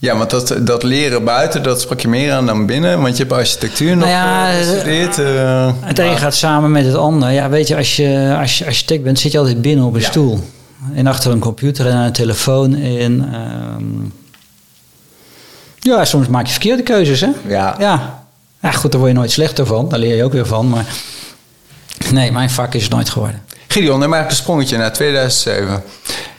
[0.00, 3.00] Ja, want dat, dat leren buiten, dat sprak je meer aan dan binnen.
[3.02, 5.18] Want je hebt architectuur nog Nou ja, eh, gestudeerd.
[5.18, 7.30] eh, Het een gaat samen met het ander.
[7.30, 10.00] Ja, weet je, als je, als je architect bent, zit je altijd binnen op een
[10.00, 10.06] Ja.
[10.10, 10.40] stoel.
[10.94, 12.74] En achter een computer en aan een telefoon.
[12.74, 13.84] En ehm,
[15.78, 17.28] ja, soms maak je verkeerde keuzes, hè?
[17.46, 17.74] Ja.
[17.78, 18.24] Ja.
[18.62, 19.88] ja, goed, daar word je nooit slechter van.
[19.88, 20.68] Daar leer je ook weer van.
[20.68, 20.86] Maar
[22.12, 23.42] nee, mijn vak is het nooit geworden.
[23.68, 25.82] Gideon, dan maak ik een sprongetje naar 2007.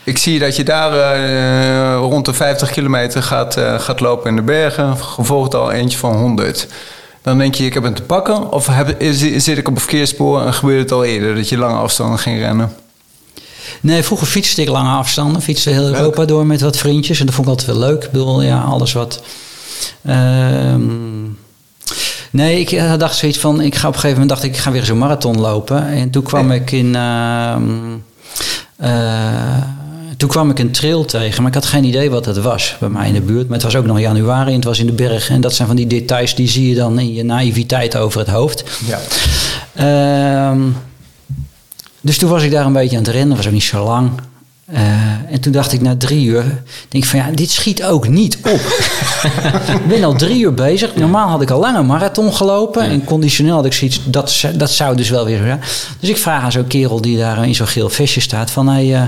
[0.04, 4.36] Ik zie dat je daar eh, rond de 50 kilometer gaat, eh, gaat lopen in
[4.36, 4.98] de bergen.
[4.98, 6.68] Gevolgd al eentje van 100.
[7.22, 8.52] Dan denk je, ik heb het te pakken.
[8.52, 11.58] Of heb, is- zit ik op een verkeersspoor en gebeurde het al eerder dat je
[11.58, 12.74] lange afstanden ging rennen?
[13.82, 15.42] Nee, vroeger fietste ik lange afstanden.
[15.42, 15.96] Fietste heel Leuk.
[15.96, 17.20] Europa door met wat vriendjes.
[17.20, 18.04] En dat vond ik altijd wel leuk.
[18.04, 19.22] Ik bedoel, ja, alles wat...
[20.06, 21.24] ehm,
[22.32, 23.62] nee, ik eh, dacht zoiets van...
[23.62, 25.88] Ik ga op een gegeven moment dacht ik, ik ga weer een marathon lopen.
[25.88, 26.60] En toen kwam Nee.
[26.60, 26.96] ik in...
[26.96, 27.64] ehm,
[28.78, 29.58] eh,
[30.21, 32.89] toen kwam ik een trail tegen, maar ik had geen idee wat het was bij
[32.89, 33.47] mij in de buurt.
[33.47, 35.36] Maar het was ook nog januari en het was in de bergen.
[35.36, 38.29] En dat zijn van die details die zie je dan in je naïviteit over het
[38.29, 38.63] hoofd.
[38.86, 38.99] Ja.
[39.73, 40.60] Ehm,
[42.01, 44.12] dus toen was ik daar een beetje aan het rennen, was ook niet zo lang.
[44.65, 44.81] Eh,
[45.29, 46.43] en toen dacht ik na drie uur,
[46.89, 48.62] denk ik van ja, dit schiet ook niet op.
[49.81, 50.95] ik ben al drie uur bezig.
[50.95, 52.84] Normaal had ik al lang een marathon gelopen.
[52.84, 55.60] En conditioneel had ik zoiets, dat, dat zou dus wel weer.
[55.99, 58.67] Dus ik vraag aan zo'n kerel die daar in zo'n geel vestje staat van...
[58.67, 59.03] Hey, eh,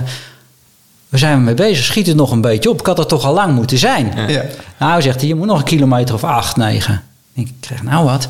[1.14, 1.86] waar zijn we mee bezig?
[1.86, 2.80] Schiet het nog een beetje op?
[2.80, 4.14] Ik had er toch al lang moeten zijn.
[4.28, 4.44] Ja.
[4.80, 7.04] Nou, zegt hij, je moet nog een kilometer of acht, negen.
[7.34, 8.28] Ik krijg nou wat.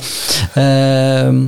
[0.54, 1.46] Ehm,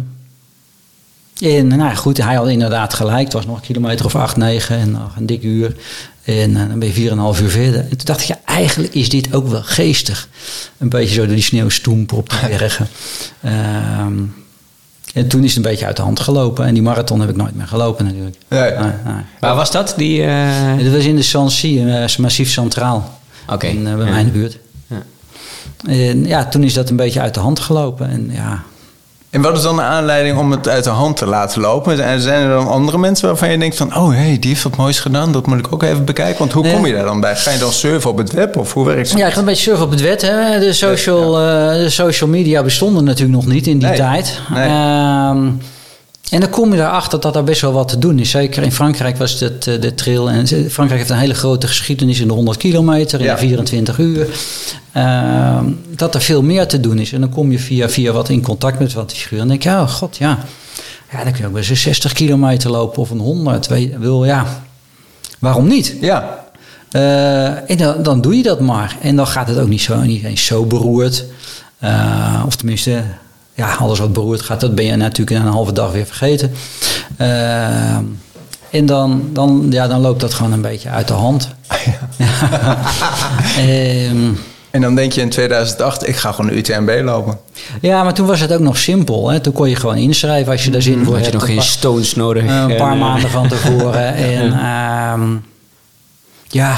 [1.40, 3.24] en nou ja, goed, hij had inderdaad gelijk.
[3.24, 5.76] Het was nog een kilometer of acht, negen en nog een dik uur.
[6.24, 7.80] En eh, dan ben je 4,5 uur verder.
[7.80, 10.28] En toen dacht ik, ja, eigenlijk is dit ook wel geestig.
[10.78, 12.88] Een beetje zo door die sneeuw stoempen op de bergen.
[13.42, 14.14] Ehm,
[15.16, 16.66] En toen is het een beetje uit de hand gelopen.
[16.66, 18.36] En die marathon heb ik nooit meer gelopen natuurlijk.
[18.48, 18.62] Nee.
[18.72, 19.24] Nee, nee.
[19.40, 19.94] Waar was dat?
[19.98, 23.20] Die, eh, Dat was in de Sancy, uh, massief centraal.
[23.50, 23.66] Oké.
[23.68, 24.12] In, eh, bij Ja.
[24.12, 24.58] mij in de buurt.
[24.88, 25.02] Ja.
[25.88, 28.10] En ja, toen is dat een beetje uit de hand gelopen.
[28.10, 28.64] En ja,
[29.36, 32.04] En wat is dan de aanleiding om het uit de hand te laten lopen?
[32.06, 33.96] En zijn er dan andere mensen waarvan je denkt van...
[33.98, 36.38] oh, hey, die heeft wat moois gedaan, dat moet ik ook even bekijken.
[36.40, 36.74] Want hoe Nee.
[36.74, 37.36] kom je daar dan bij?
[37.36, 39.20] Ga je dan surfen op het web of hoe werkt het?
[39.20, 40.22] Ja, ik ga een beetje surfen op het wet.
[40.22, 40.60] Hè.
[40.60, 43.98] De, social, eh, de social media bestonden natuurlijk nog niet in die Nee.
[43.98, 44.40] tijd.
[44.54, 44.68] Nee.
[44.68, 45.48] Ehm,
[46.32, 48.30] en dan kom je erachter dat daar best wel wat te doen is.
[48.30, 50.30] Zeker in Frankrijk was het eh, de trail.
[50.30, 53.34] En Frankrijk heeft een hele grote geschiedenis in de 100 kilometer, in Ja.
[53.34, 54.28] de 24 uur.
[54.92, 57.12] Ehm, dat er veel meer te doen is.
[57.14, 59.40] En dan kom je via, via wat in contact met wat figuren.
[59.44, 60.38] En denk je, oh god, ja.
[61.12, 63.68] Ja, dan kun je ook best een 60 kilometer lopen of een 100.
[63.68, 64.46] Weet, je, wil, ja,
[65.40, 65.96] waarom niet?
[66.02, 66.44] Ja,
[66.92, 68.96] Eh, en dan, dan doe je dat maar.
[69.02, 71.26] En dan gaat het ook niet, zo, niet eens zo beroerd.
[71.80, 73.04] Eh, of tenminste,
[73.56, 76.52] ja, alles wat beroerd gaat, dat ben je natuurlijk in een halve dag weer vergeten.
[77.18, 77.98] Eh,
[78.70, 81.50] en dan, dan, ja, dan loopt dat gewoon een beetje uit de hand.
[83.58, 84.32] Ehm,
[84.76, 87.38] en dan denk je in 2008, ik ga gewoon de UTMB lopen.
[87.82, 89.30] ja, maar toen was het ook nog simpel.
[89.30, 89.40] Hè?
[89.40, 91.34] Toen kon je gewoon inschrijven als je daar zin voor had je hebt.
[91.34, 92.44] nog Een geen stones nodig?
[92.44, 94.16] Een paar En, maanden van tevoren.
[94.36, 95.36] En ehm,
[96.48, 96.78] ja,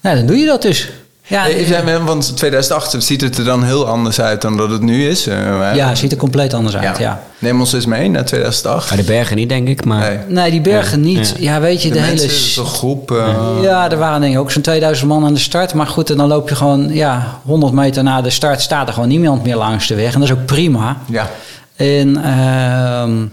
[0.00, 0.88] nou, dan doe je dat dus.
[1.30, 4.82] Ja, Eh, zijn- Want 2008 ziet het er dan heel anders uit dan dat het
[4.82, 5.26] nu is.
[5.26, 5.36] Eh,
[5.74, 7.22] ja, het ziet er compleet anders uit, ja.
[7.38, 8.88] Neem ons eens mee naar 2008.
[8.88, 9.84] Maar de bergen niet, denk ik.
[9.84, 10.18] Maar Nee.
[10.28, 11.34] Nee, die bergen niet.
[11.38, 11.52] Ja.
[11.54, 12.66] Ja, weet je, De, de, mensen, hele...
[12.68, 13.10] groep.
[13.10, 15.74] eh, Ja, er waren denk ik ook zo'n 2000 man aan de start.
[15.74, 18.60] Maar goed, en dan loop je gewoon ja, 100 meter na de start...
[18.60, 20.14] staat er gewoon niemand meer langs de weg.
[20.14, 20.96] En dat is ook prima.
[21.06, 21.28] ja.
[21.76, 23.26] En ehm,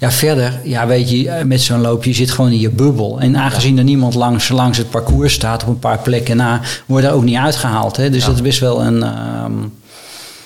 [0.00, 3.20] ja, verder, ja, weet je, eh, met zo'n loopje je zit gewoon in je bubbel.
[3.20, 7.02] En aangezien er niemand langs, langs het parcours staat, op een paar plekken na, word
[7.02, 7.96] je er ook niet uitgehaald.
[7.96, 8.10] Hè?
[8.10, 9.02] Dus dat is best wel een.
[9.02, 9.52] ehm,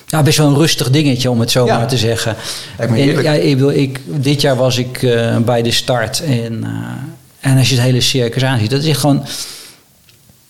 [0.07, 1.77] ja, best wel een rustig dingetje om het zo Ja.
[1.79, 2.37] maar te zeggen.
[2.77, 6.23] En, ja, ik bedoel, ik, dit jaar was ik eh, bij de start.
[6.25, 9.25] En, eh, en als je het hele circus aanziet, dat is gewoon.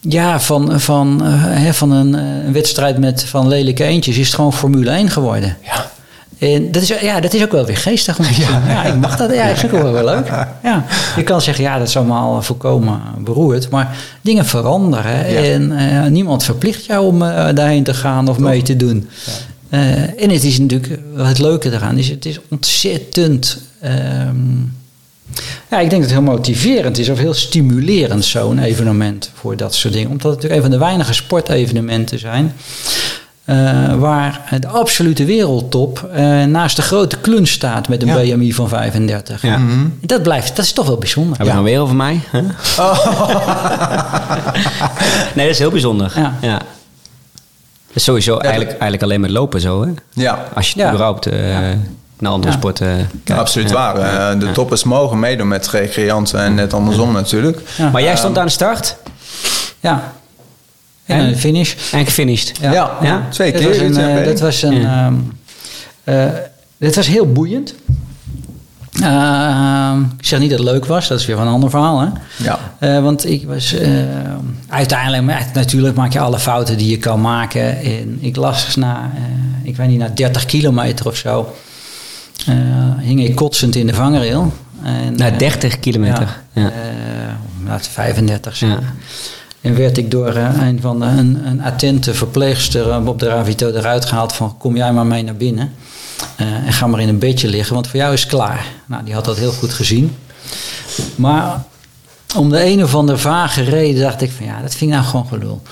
[0.00, 2.12] Ja, van, van, hè, van een,
[2.46, 5.56] een wedstrijd met van lelijke eentjes is het gewoon Formule 1 geworden.
[5.64, 5.90] Ja.
[6.42, 8.46] En dat is, ja, dat is ook wel weer geestig om te zien.
[8.66, 9.34] Ja, ik mag dat.
[9.34, 10.26] Ja, ik vind het ook wel weer leuk.
[10.62, 10.84] Ja,
[11.16, 13.70] je kan zeggen, ja, dat is allemaal volkomen beroerd.
[13.70, 15.24] Maar dingen veranderen.
[15.24, 19.08] En eh, niemand verplicht jou om eh, daarheen te gaan of mee te doen.
[19.68, 23.58] Eh, en het is natuurlijk, het leuke eraan is, het is ontzettend...
[23.80, 24.36] ehm,
[25.70, 29.74] ja, ik denk dat het heel motiverend is of heel stimulerend zo'n evenement voor dat
[29.74, 30.10] soort dingen.
[30.10, 32.52] Omdat het natuurlijk een van de weinige sportevenementen zijn
[33.44, 38.34] eh, waar de absolute wereldtop eh, naast de grote klun staat met een Ja.
[38.36, 39.42] BMI van 35.
[39.42, 39.56] Ja.
[39.58, 39.86] Mhm.
[40.00, 41.36] Dat, blijft, dat is toch wel bijzonder.
[41.36, 42.20] Hebben we nou weer over mij?
[42.32, 42.42] Huh?
[45.34, 46.12] nee, dat is heel bijzonder.
[46.14, 46.32] Ja.
[46.40, 46.58] Ja.
[47.86, 49.88] Dat is sowieso eigenlijk, eigenlijk alleen met lopen zo, hè?
[50.12, 50.44] Ja.
[50.54, 50.88] Als je Ja.
[50.88, 51.38] überhaupt eh,
[52.18, 52.58] naar andere Ja.
[52.58, 53.40] sporten kijkt.
[53.40, 53.74] Absoluut Ja.
[53.74, 53.96] waar.
[54.32, 57.60] Eh, de toppers mogen meedoen met recreanten en net andersom natuurlijk.
[57.76, 57.90] Ja.
[57.90, 58.96] Maar jij stond aan de start
[59.80, 60.12] Ja.
[61.12, 61.26] En En?
[61.28, 61.74] een finish.
[61.92, 62.58] en gefinished.
[62.60, 62.72] Ja.
[62.72, 63.26] Ja, Ja.
[63.30, 63.68] twee Dat keer.
[63.68, 64.80] was een, eh, dat was een.
[64.80, 65.06] Ja.
[65.06, 65.14] ehm,
[66.04, 66.32] eh,
[66.78, 67.74] dit was heel boeiend.
[69.02, 72.00] Ehm, ik zeg niet dat het leuk was, dat is weer van een ander verhaal.
[72.00, 72.06] Hè?
[72.36, 72.58] Ja.
[72.78, 73.90] Eh, want ik was eh,
[74.68, 77.78] uiteindelijk, maar natuurlijk maak je alle fouten die je kan maken.
[77.80, 81.54] En ik las na, eh, ik weet niet, na 30 kilometer of zo,
[82.46, 82.54] eh,
[82.98, 84.52] hing ik kotsend in de vangrail.
[84.82, 86.38] En, Na eh, 30 kilometer.
[86.52, 86.66] Ja, Ja.
[86.68, 86.72] eh,
[87.66, 88.70] laten we 35 zijn.
[88.70, 88.78] Ja.
[89.62, 93.28] En werd ik door eh, een van de, een, een attente verpleegster eh, op de
[93.28, 95.72] Ravito eruit gehaald van kom jij maar mee naar binnen.
[96.36, 98.66] Eh, en ga maar in een bedje liggen, want voor jou is klaar.
[98.86, 100.16] Nou, die had dat heel goed gezien.
[101.14, 101.64] Maar
[102.36, 105.26] om de een of andere vage reden dacht ik van ja, dat ik nou gewoon
[105.26, 105.62] gelul.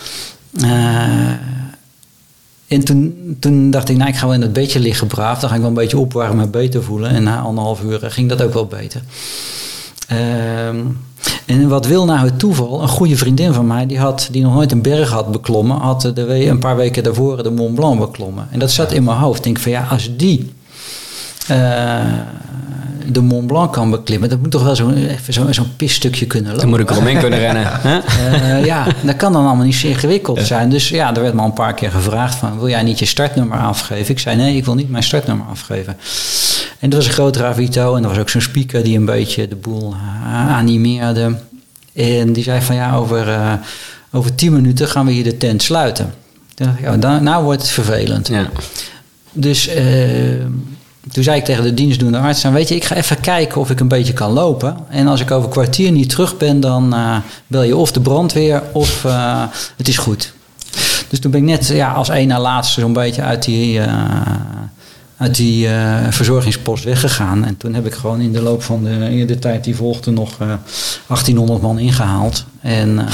[2.67, 5.41] En toen, toen dacht ik, nou ik ga wel in het bedje liggen braaf.
[5.41, 7.11] Dan ga ik wel een beetje opwarmen en beter voelen.
[7.11, 9.03] En na anderhalf uur ging dat ook wel beter.
[10.11, 10.77] Ehm,
[11.47, 12.83] en wat wil nou het toeval?
[12.83, 16.01] Een goede vriendin van mij, die, had, die nog nooit een berg had beklommen, had
[16.15, 18.49] de een paar weken daarvoor de Mont Blanc beklommen.
[18.51, 19.39] En dat zat in mijn hoofd.
[19.39, 20.53] Ik denk van ja, als die
[21.47, 22.01] eh,
[23.13, 26.51] de Mont Blanc kan beklimmen, dat moet toch wel zo'n even zo, zo'n pisstukje kunnen
[26.51, 26.71] lopen.
[26.71, 27.69] Dan moet ik eromheen kunnen rennen.
[28.21, 30.71] Eh, ja, dat kan dan allemaal niet zo ingewikkeld zijn.
[30.71, 32.59] Dus ja, er werd me al een paar keer gevraagd van...
[32.59, 34.11] wil jij niet je startnummer afgeven?
[34.11, 35.97] Ik zei nee, ik wil niet mijn startnummer afgeven.
[36.81, 38.83] En er was een groot ravito en er was ook zo'n speaker...
[38.83, 39.95] die een beetje de boel
[40.49, 41.37] animeerde.
[41.93, 43.53] En die zei van ja, over, eh,
[44.13, 46.15] over tien minuten gaan we hier de tent sluiten.
[46.83, 48.29] Ja, dan, nou wordt het vervelend.
[48.29, 48.51] Ja.
[49.33, 49.85] Dus eh,
[51.13, 52.43] toen zei ik tegen de dienstdoende arts...
[52.43, 54.77] Nou, weet je, ik ga even kijken of ik een beetje kan lopen.
[54.89, 56.61] En als ik over een kwartier niet terug ben...
[56.61, 57.17] dan eh,
[57.47, 59.03] bel je of de brandweer of
[59.77, 60.33] het is goed.
[61.09, 63.81] Dus toen ben ik net ja, als één na laatste zo'n beetje uit die,
[65.21, 67.45] uit die eh, verzorgingspost weggegaan.
[67.45, 70.31] En toen heb ik gewoon in de loop van de, de tijd die volgde nog
[70.39, 70.47] eh,
[71.07, 72.45] 1800 man ingehaald.
[72.61, 73.07] En eh,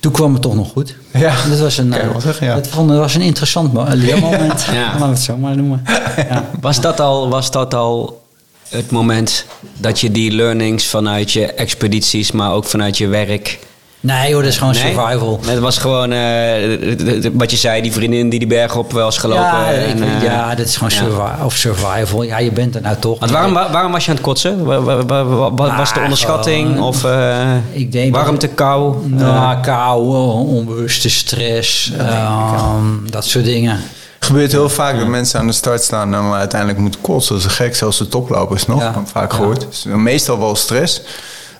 [0.00, 0.96] toen kwam het toch nog goed.
[1.12, 2.54] Ja, Dat was een, eh, zeggen, ja.
[2.54, 4.64] dat vond, dat was een interessant leermoment.
[4.72, 4.84] Ja.
[4.84, 5.82] Laten we het zo maar noemen.
[6.16, 6.50] Ja.
[6.60, 8.22] Was dat al, was dat al
[8.68, 9.46] het moment
[9.78, 13.58] dat je die learnings vanuit je expedities, maar ook vanuit je werk...
[14.06, 14.82] Nee joh, dat is gewoon Nee?
[14.94, 15.38] survival.
[15.42, 19.06] Nee, Het was gewoon eh, wat je zei, die vriendin die die berg op wel
[19.06, 19.42] eens gelopen.
[19.44, 20.96] Ja, en, eh, ja, dat is gewoon ja.
[20.98, 22.22] survi- of survival.
[22.22, 23.18] Ja, je bent er nou toch.
[23.18, 24.64] Want waarom, wa- waarom was je aan het kotsen?
[24.64, 28.46] Wa- wa- wa- wa- wa- Was de Ah, onderschatting of eh, Ik denk dat- warmte,
[28.48, 29.08] kou?
[29.08, 30.06] Nou, kou,
[30.46, 33.80] onbewuste stress, ehm, dat soort dingen.
[34.18, 37.34] Het gebeurt heel vaak dat mensen aan de start staan en dan uiteindelijk moeten kotsen.
[37.34, 38.80] Dat is gek, zelfs de toplopers nog.
[38.80, 38.88] Ja.
[38.88, 39.36] Ik heb vaak Ja.
[39.36, 39.66] gehoord.
[39.70, 41.00] Dus meestal wel stress.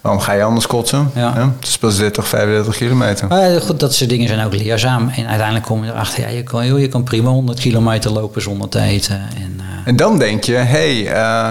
[0.05, 1.11] Waarom ga je anders kotsen?
[1.14, 1.33] Ja.
[1.37, 1.53] Ja.
[1.61, 3.27] Het is pas 30, 35 kilometer.
[3.29, 5.09] Maar ja, goed, dat soort dingen zijn ook leerzaam.
[5.09, 8.43] En uiteindelijk kom je erachter, ja, je kan, joh, je kan prima 100 kilometer lopen
[8.43, 9.14] zonder te eten.
[9.14, 11.07] En, eh, En dan denk je, hé, hey,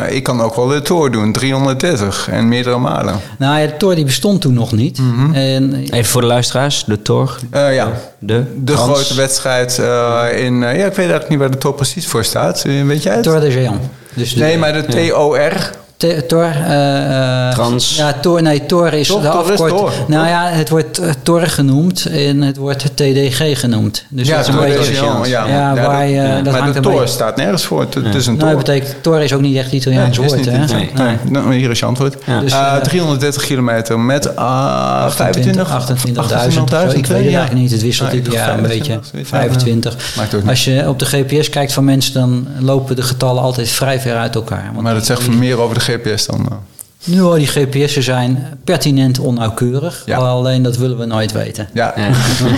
[0.08, 3.20] eh, ik kan ook wel de tour doen, 330 en meerdere malen.
[3.38, 4.98] nou ja, de tour die bestond toen nog niet.
[5.00, 5.34] Mhm.
[5.34, 7.38] En, Even voor de luisteraars, de Tor.
[7.50, 10.64] Eh, ja, De, de Trans- grote wedstrijd eh, in...
[10.64, 12.64] eh, ja, ik weet eigenlijk niet waar de tour precies voor staat.
[12.66, 13.24] Eh, Weet jij het?
[13.24, 13.82] Tour de Géant.
[14.14, 15.82] Dus de, nee, maar de TOR.
[16.28, 17.96] Tor, eh, eh, Trans.
[17.96, 19.80] Ja, Tor, nee, Tor is Toch, de Tor afkorting.
[19.80, 19.92] Tor.
[20.08, 24.06] Nou ja, het wordt eh, Tor genoemd en het wordt TDG genoemd.
[24.10, 24.94] Dus ja, dat is een beetje...
[24.94, 25.22] Ja.
[25.26, 27.80] Ja, Ja, waar je, dat maar hangt de tour staat nergens voor.
[27.80, 28.56] Het, het is een Nou, tour.
[28.56, 30.64] dat betekent, Tor is ook niet echt Italiaans Nee, woord, niet hè?
[30.64, 30.72] iets.
[30.72, 30.90] Nee.
[30.94, 31.16] Nee.
[31.30, 32.16] Nou, hier is je antwoord.
[32.26, 32.40] Ja.
[32.40, 36.18] Dus, Eh, eh, 330 kilometer met ah, 25, 28.000.
[36.18, 36.98] of zo.
[36.98, 37.72] Ik weet het eigenlijk niet.
[37.72, 39.10] Het wisselt Ja, dacht jaar een 25, beetje.
[39.12, 39.30] zoiets.
[39.30, 40.16] 25.
[40.18, 40.50] Maakt ook niet.
[40.50, 44.16] Als je op de GPS kijkt van mensen, dan lopen de getallen altijd vrij ver
[44.16, 44.70] uit elkaar.
[44.72, 45.92] Want Maar dat zegt meer over de GPS
[46.28, 46.46] dan.
[46.50, 46.56] eh.
[47.06, 50.04] Nu hoor, die GPS'en zijn pertinent onnauwkeurig.
[50.06, 50.18] Ja.
[50.18, 51.68] Alleen dat willen we nooit weten.
[51.74, 51.94] Ja.
[51.96, 52.10] Ja.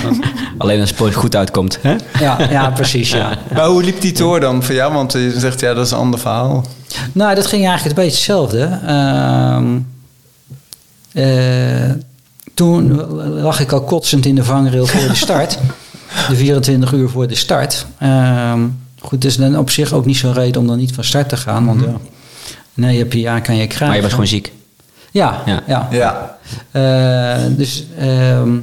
[0.57, 1.77] Alleen als het sport goed uitkomt.
[1.81, 1.95] Hè?
[2.19, 3.11] Ja, ja precies.
[3.11, 3.37] Ja.
[3.53, 4.93] Maar hoe liep die tour dan voor jou?
[4.93, 6.65] Want je zegt, ja, dat is een ander verhaal.
[7.11, 8.79] Nou, dat ging eigenlijk een beetje hetzelfde.
[8.85, 9.65] Ehm,
[11.11, 11.91] eh,
[12.53, 12.95] toen
[13.41, 15.57] lag ik al kotsend in de vangrail voor de start.
[16.29, 17.85] de 24 uur voor de start.
[17.99, 18.59] Ehm,
[18.99, 21.37] goed, dus dan op zich ook niet zo'n reden om dan niet van start te
[21.37, 21.65] gaan.
[21.65, 21.87] Want ja,
[22.75, 23.87] nee, je hebt je ja, kan je krijgen.
[23.87, 24.51] Maar je was gewoon ziek.
[25.11, 25.63] Ja, Ja.
[25.67, 25.87] ja.
[25.91, 26.37] Ja.
[26.71, 28.53] Eh, dus ehm,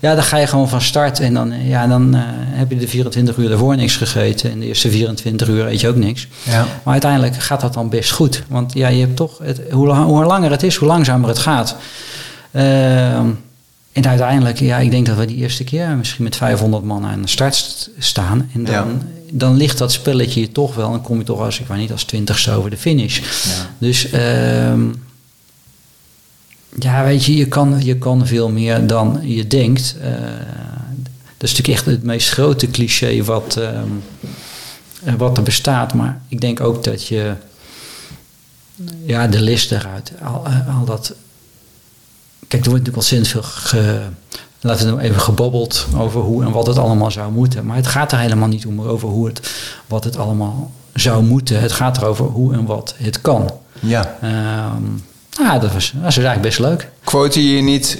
[0.00, 2.76] ja, dan ga je gewoon van start en dan, eh, ja, dan eh, heb je
[2.76, 4.50] de 24 uur daarvoor niks gegeten.
[4.50, 6.28] En de eerste 24 uur eet je ook niks.
[6.42, 6.66] Ja.
[6.82, 8.42] Maar uiteindelijk gaat dat dan best goed.
[8.48, 11.76] Want ja, je hebt toch, het, hoe, hoe langer het is, hoe langzamer het gaat.
[12.50, 13.26] Ehm,
[13.92, 17.22] en uiteindelijk, ja, ik denk dat we die eerste keer misschien met 500 man aan
[17.22, 18.50] de start st- staan.
[18.54, 18.84] En dan, Ja.
[19.34, 20.90] Dan ligt dat spelletje je toch wel.
[20.90, 23.20] Dan kom je toch als, ik weet niet, als twintigste over de finish.
[23.78, 24.88] Dus ehm,
[26.78, 29.96] ja, weet je, je kan, je kan veel meer dan je denkt.
[30.00, 30.10] Eh,
[31.36, 33.88] dat is natuurlijk echt het meest grote cliché wat, ehm,
[35.04, 35.94] eh, wat er bestaat.
[35.94, 37.34] Maar ik denk ook dat je
[39.06, 41.14] ja, de list eruit, al, eh, al dat.
[42.48, 43.80] Kijk, er wordt natuurlijk ontzettend veel
[44.62, 47.66] laten we nou even gebabbeld over hoe en wat het allemaal zou moeten.
[47.66, 49.50] Maar het gaat er helemaal niet om over hoe het,
[49.86, 51.60] wat het allemaal zou moeten.
[51.60, 53.50] Het gaat erover hoe en wat het kan.
[53.80, 54.18] Ja.
[54.20, 54.84] Ehm
[55.38, 56.88] nou, dat was, dat was eigenlijk best leuk.
[57.04, 57.98] Quote je niet,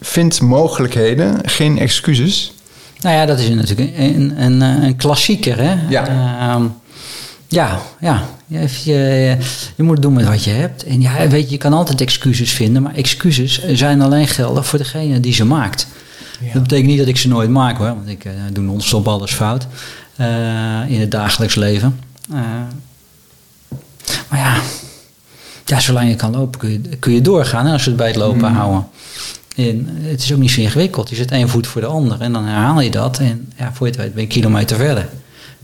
[0.00, 2.52] vind mogelijkheden, geen excuses.
[3.00, 5.76] Nou ja, dat is natuurlijk een, een, een, een klassieker, hè?
[5.88, 6.06] Ja.
[6.08, 6.66] Ehm,
[7.48, 8.22] ja, ja.
[8.46, 9.36] Je, je,
[9.76, 10.84] je moet doen met wat je hebt.
[10.84, 14.78] En ja, weet je, je kan altijd excuses vinden, maar excuses zijn alleen geldig voor
[14.78, 15.86] degene die ze maakt.
[16.52, 19.32] Dat betekent niet dat ik ze nooit maak hoor, want ik eh, doe non-stop alles
[19.32, 19.66] fout
[20.16, 20.26] eh,
[20.88, 22.00] in het dagelijks leven.
[22.32, 22.38] Eh,
[24.28, 24.60] maar ja,
[25.64, 28.06] ja, zolang je kan lopen kun je, kun je doorgaan hè, als we het bij
[28.08, 28.86] het lopen houden.
[29.56, 31.08] En het is ook niet zo ingewikkeld.
[31.08, 33.18] Je zet één voet voor de ander en dan herhaal je dat.
[33.18, 35.08] En ja, voor je het weet ben je een kilometer verder.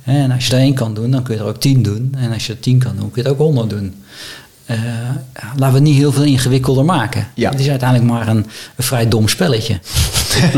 [0.04, 2.14] En als je er één kan doen, dan kun je er ook tien doen.
[2.18, 3.94] En als je er tien kan doen, kun je het ook honderd doen.
[4.64, 4.76] Eh,
[5.34, 7.26] ja, laten we het niet heel veel ingewikkelder maken.
[7.34, 7.50] Ja.
[7.50, 9.78] Het is uiteindelijk maar een, een vrij dom spelletje.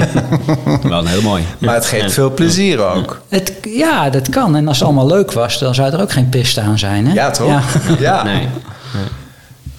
[0.83, 1.44] Wel een heel mooi.
[1.59, 3.22] Maar het geeft veel plezier ook.
[3.28, 4.57] Het, ja, dat kan.
[4.57, 7.07] En als het allemaal leuk was, dan zou er ook geen pest aan zijn.
[7.07, 7.12] Hè?
[7.12, 7.48] Ja, toch?
[7.48, 7.62] Ja.
[7.98, 8.22] Ja.
[8.22, 8.48] Nee.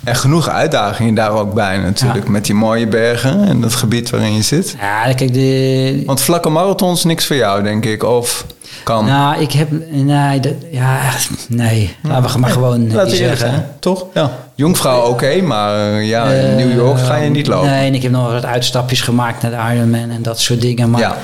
[0.03, 2.25] En genoeg uitdagingen daar ook bij natuurlijk.
[2.25, 2.31] Ja.
[2.31, 4.75] Met die mooie bergen en dat gebied waarin je zit.
[4.79, 8.03] Ja, kijk, de, Want vlakke marathons niks voor jou, denk ik.
[8.03, 8.45] Of
[8.83, 9.05] kan.
[9.05, 9.69] Nou, ik heb.
[9.91, 10.99] Nee, dat, ja,
[11.47, 11.95] nee.
[12.01, 13.67] Laten we maar gewoon Laten we eerlijk zeggen.
[13.79, 14.05] toch?
[14.13, 14.31] Ja.
[14.55, 17.69] Jongvrouw oké, maar eh, ja, in New York ga je niet lopen.
[17.69, 20.89] Nee, en ik heb nog wat uitstapjes gemaakt naar de Ironman en dat soort dingen.
[20.89, 21.15] Maar Ja.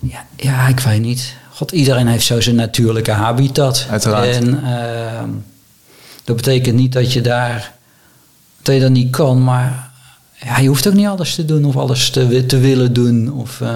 [0.00, 1.34] ja, ja, ik weet niet.
[1.54, 3.86] God, iedereen heeft zo zijn natuurlijke habitat.
[3.90, 4.26] Uiteraard.
[4.36, 5.28] En ehm,
[6.24, 7.72] dat betekent niet dat je daar
[8.62, 9.90] dat je dat niet kan, maar
[10.44, 13.32] ja, je hoeft ook niet alles te doen of alles te, te willen doen.
[13.32, 13.68] Of, eh,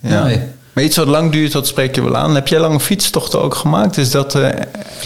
[0.00, 0.24] Ja.
[0.24, 0.40] nee.
[0.72, 2.34] Maar iets wat lang duurt, dat spreek je wel aan.
[2.34, 3.96] Heb jij lange fietstochten ook gemaakt?
[3.96, 4.48] Is dat eh,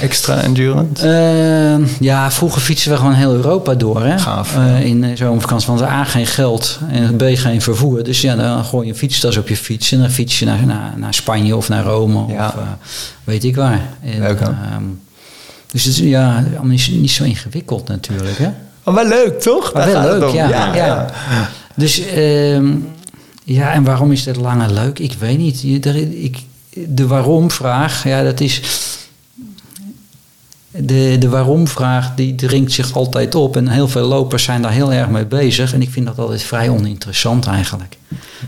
[0.01, 1.03] extra endurend?
[1.03, 4.05] Ehm, ja, vroeger fietsen we gewoon heel Europa door.
[4.05, 4.19] Hè?
[4.19, 5.69] Gaaf, Eh, in eh, zomervakantie.
[5.69, 8.03] Want A, geen geld en B, geen vervoer.
[8.05, 9.93] Dus ja, dan gooi je een fietstas op je fiets.
[9.93, 12.33] En dan fiets je naar, naar, naar Spanje of naar Rome.
[12.33, 12.47] Ja.
[12.47, 12.55] Of
[13.25, 13.83] weet ik waar.
[14.03, 14.83] En, Leuk, ehm,
[15.71, 18.39] dus het is ja, allemaal niet, niet zo ingewikkeld natuurlijk.
[18.39, 18.49] Hè?
[18.89, 19.73] Oh, wel leuk, toch?
[19.73, 21.11] Maar wel het leuk, ja, ja.
[21.75, 22.75] Dus ehm,
[23.45, 24.99] ja, en waarom is dat langer leuk?
[24.99, 25.61] Ik weet niet.
[25.61, 26.39] Je- er- ik,
[26.71, 28.61] de waarom-vraag, ja, dat is.
[30.71, 33.57] De, de waarom-vraag die dringt zich altijd op.
[33.57, 35.73] En heel veel lopers zijn daar heel erg mee bezig.
[35.75, 37.97] En ik vind dat altijd vrij oninteressant eigenlijk.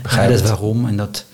[0.01, 0.49] begrijp Ja, dat het.
[0.49, 1.25] waarom en dat,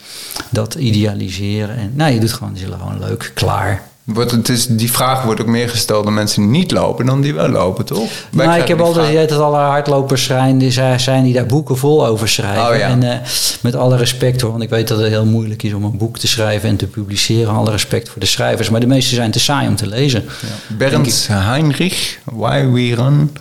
[0.50, 1.76] dat idealiseren.
[1.78, 3.84] En, nou, je doet gewoon, het gewoon leuk, klaar.
[4.14, 7.22] Wordt, het is, die vraag wordt ook meer gesteld door mensen die niet lopen dan
[7.22, 8.10] die wel lopen, toch?
[8.32, 11.34] Wij krijgen ik heb altijd het idee dat alle hardlopers zijn die, zijn zijn die
[11.34, 12.70] daar boeken vol over schrijven.
[12.70, 12.88] Oh ja.
[12.88, 13.20] En eh,
[13.62, 16.18] met alle respect hoor, want ik weet dat het heel moeilijk is om een boek
[16.18, 17.54] te schrijven en te publiceren.
[17.54, 20.26] Alle respect voor de schrijvers, maar de meeste zijn te saai om te lezen.
[20.68, 23.32] Bernd Heinrich, Why We Run,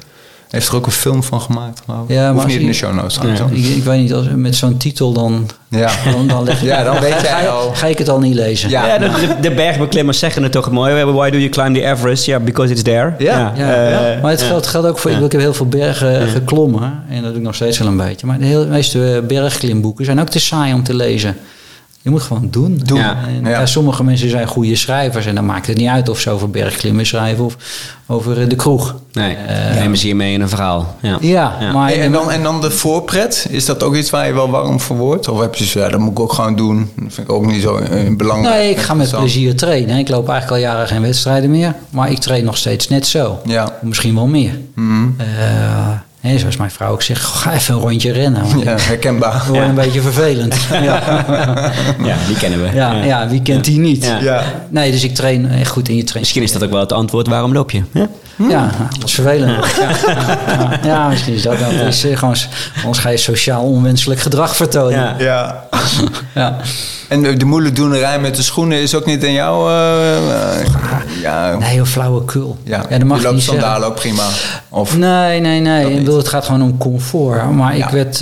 [0.51, 2.15] heeft er ook een film van gemaakt, geloof ik.
[2.15, 3.19] Ja, maar niet in de show notes.
[3.51, 5.91] Ik, ik weet niet, als, met zo'n titel dan, Ja.
[6.13, 7.71] dan, dan, leg ik- Ja, dan weet ga, jij al.
[7.75, 8.71] Ga ik het al niet lezen.
[8.71, 8.87] Ja.
[8.87, 11.05] Ja, de, de, de bergbeklimmers zeggen het toch mooi.
[11.05, 12.25] Why do you climb the Everest?
[12.25, 13.15] Ja, because it's there.
[13.19, 13.53] Ja.
[13.57, 13.75] Ja,
[14.15, 15.11] eh, maar het geldt, geldt ook voor.
[15.11, 17.03] Ik heb heel veel bergen geklommen.
[17.09, 18.27] En dat doe ik nog steeds wel een beetje.
[18.27, 21.37] Maar de heel- meeste eh, bergklimboeken zijn ook te saai om te lezen.
[22.07, 22.81] Je moet gewoon doen.
[22.85, 22.99] Doen.
[22.99, 23.17] Ja.
[23.27, 23.49] En, Ja.
[23.51, 25.27] ja, sommige mensen zijn goede schrijvers.
[25.27, 27.57] En dan maakt het niet uit of ze over bergklimmen schrijven of
[28.07, 28.95] over eh, de kroeg.
[29.13, 30.97] Nee, Eh, nemen ze hiermee in een verhaal.
[31.03, 31.19] Ja.
[31.21, 31.73] Ja, Ja.
[31.73, 34.81] maar en, dan, en dan de voorpret, is dat ook iets waar je wel warm
[34.81, 35.29] voor wordt?
[35.29, 36.91] Of heb je zo, ja, dat moet ik ook gewoon doen.
[36.97, 38.55] Dat vind ik ook niet zo eh, belangrijk.
[38.57, 39.99] Nee, ik ga met plezier trainen.
[39.99, 41.75] Ik loop eigenlijk al jaren geen wedstrijden meer.
[41.91, 43.39] Maar ik train nog steeds net zo.
[43.45, 43.79] Ja.
[43.83, 44.59] Misschien wel meer.
[44.77, 45.25] Eh,
[46.27, 48.45] hè, zoals mijn vrouw ook zegt, ga even een rondje rennen.
[48.59, 49.35] Ja, herkenbaar.
[49.35, 49.69] Het wordt Ja.
[49.69, 50.55] een beetje vervelend.
[50.71, 51.03] Ja.
[52.05, 52.69] Ja, die kennen we.
[52.75, 54.05] Ja, ja, wie kent die niet?
[54.05, 54.19] Ja.
[54.21, 54.43] Ja.
[54.69, 56.21] Nee, dus ik train echt goed in je train.
[56.21, 57.27] Misschien is dat ook wel het antwoord.
[57.27, 57.83] Waarom loop je?
[57.93, 58.09] Ja?
[58.49, 59.51] Ja, dat is vervelend.
[59.77, 61.71] Ja, ja, ja, misschien is dat wel.
[61.71, 62.35] Het is eh, gewoon,
[62.77, 64.99] anders ga je sociaal onwenselijk gedrag vertonen.
[64.99, 65.15] Ja.
[65.19, 65.65] Ja.
[66.35, 66.57] Ja.
[67.09, 69.71] En de, de moeilijk doenerij met de schoenen is ook niet in jou?
[69.71, 70.17] eh,
[70.61, 70.67] eh,
[71.23, 72.57] ja, Nee, joh, flauwekul.
[72.65, 72.85] ja.
[72.91, 74.23] ja, dat mag je loopt sandalen ook prima.
[74.69, 76.03] Of, Nee, nee, nee.
[76.17, 77.51] Bedoel, het gaat gewoon om comfort.
[77.51, 77.85] Maar Ja.
[77.87, 78.21] ik werd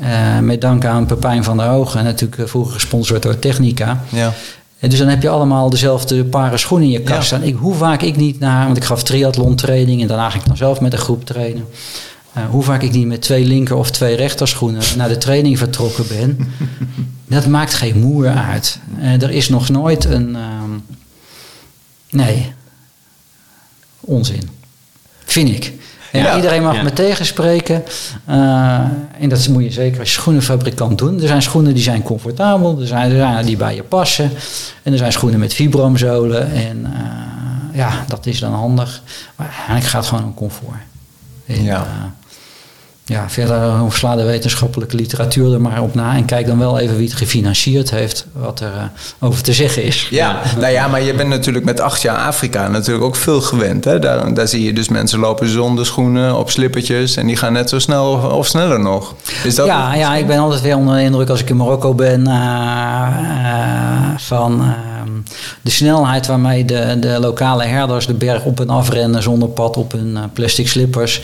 [0.00, 2.04] eh, met dank aan Pepijn van der Hogen...
[2.04, 4.04] natuurlijk eh, vroeger gesponsord door Technica...
[4.08, 4.32] ja.
[4.78, 7.24] En dus dan heb je allemaal dezelfde paren schoenen in je kast Ja.
[7.24, 7.42] staan.
[7.42, 10.48] Ik, hoe vaak ik niet naar, want ik gaf triathlon training en daarna ging ik
[10.48, 11.64] dan zelf met een groep trainen.
[12.32, 16.04] Eh, hoe vaak ik niet met twee linker of twee rechterschoenen naar de training vertrokken
[16.08, 16.38] ben.
[17.36, 18.78] dat maakt geen moer uit.
[19.00, 20.36] Eh, er is nog nooit een.
[20.36, 20.70] ehm,
[22.10, 22.52] nee.
[24.00, 24.48] Onzin.
[25.24, 25.72] Vind ik.
[26.14, 26.36] En Ja.
[26.36, 27.84] iedereen mag me tegenspreken.
[28.24, 28.78] Eh,
[29.20, 31.20] en dat moet je zeker als schoenenfabrikant doen.
[31.20, 32.80] Er zijn schoenen die zijn comfortabel.
[32.80, 34.30] Er zijn, er zijn die bij je passen.
[34.82, 36.52] En er zijn schoenen met vibramzolen.
[36.52, 39.02] En eh, ja, dat is dan handig.
[39.36, 40.76] Maar eigenlijk gaat het gewoon om comfort.
[41.46, 41.86] En, Ja.
[43.06, 46.16] Ja, verder eh, sla de wetenschappelijke literatuur er maar op na.
[46.16, 48.26] En kijk dan wel even wie het gefinancierd heeft.
[48.32, 48.82] Wat er eh,
[49.20, 50.08] over te zeggen is.
[50.10, 53.84] Ja, nou ja, maar je bent natuurlijk met acht jaar Afrika natuurlijk ook veel gewend.
[53.84, 53.98] Hè?
[53.98, 57.16] Daar, daar zie je dus mensen lopen zonder schoenen, op slippertjes.
[57.16, 59.14] En die gaan net zo snel of, of sneller nog.
[59.44, 61.94] Is dat ja, ja, ik ben altijd weer onder de indruk als ik in Marokko
[61.94, 65.10] ben eh, eh, van ehm,
[65.62, 69.76] de snelheid waarmee de, de lokale herders de berg op en af rennen zonder pad
[69.76, 71.20] op hun eh, plastic slippers.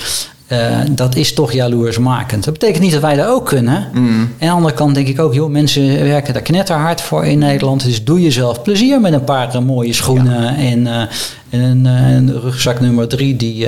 [0.50, 2.44] Eh, dat is toch jaloersmakend.
[2.44, 3.88] Dat betekent niet dat wij dat ook kunnen.
[3.92, 4.18] Mm.
[4.18, 7.38] En aan de andere kant denk ik ook, joh, mensen werken daar knetterhard voor in
[7.38, 7.84] Nederland.
[7.84, 11.00] Dus doe jezelf plezier met een paar eh, mooie schoenen en, eh,
[11.50, 13.66] en een, een rugzak nummer drie die,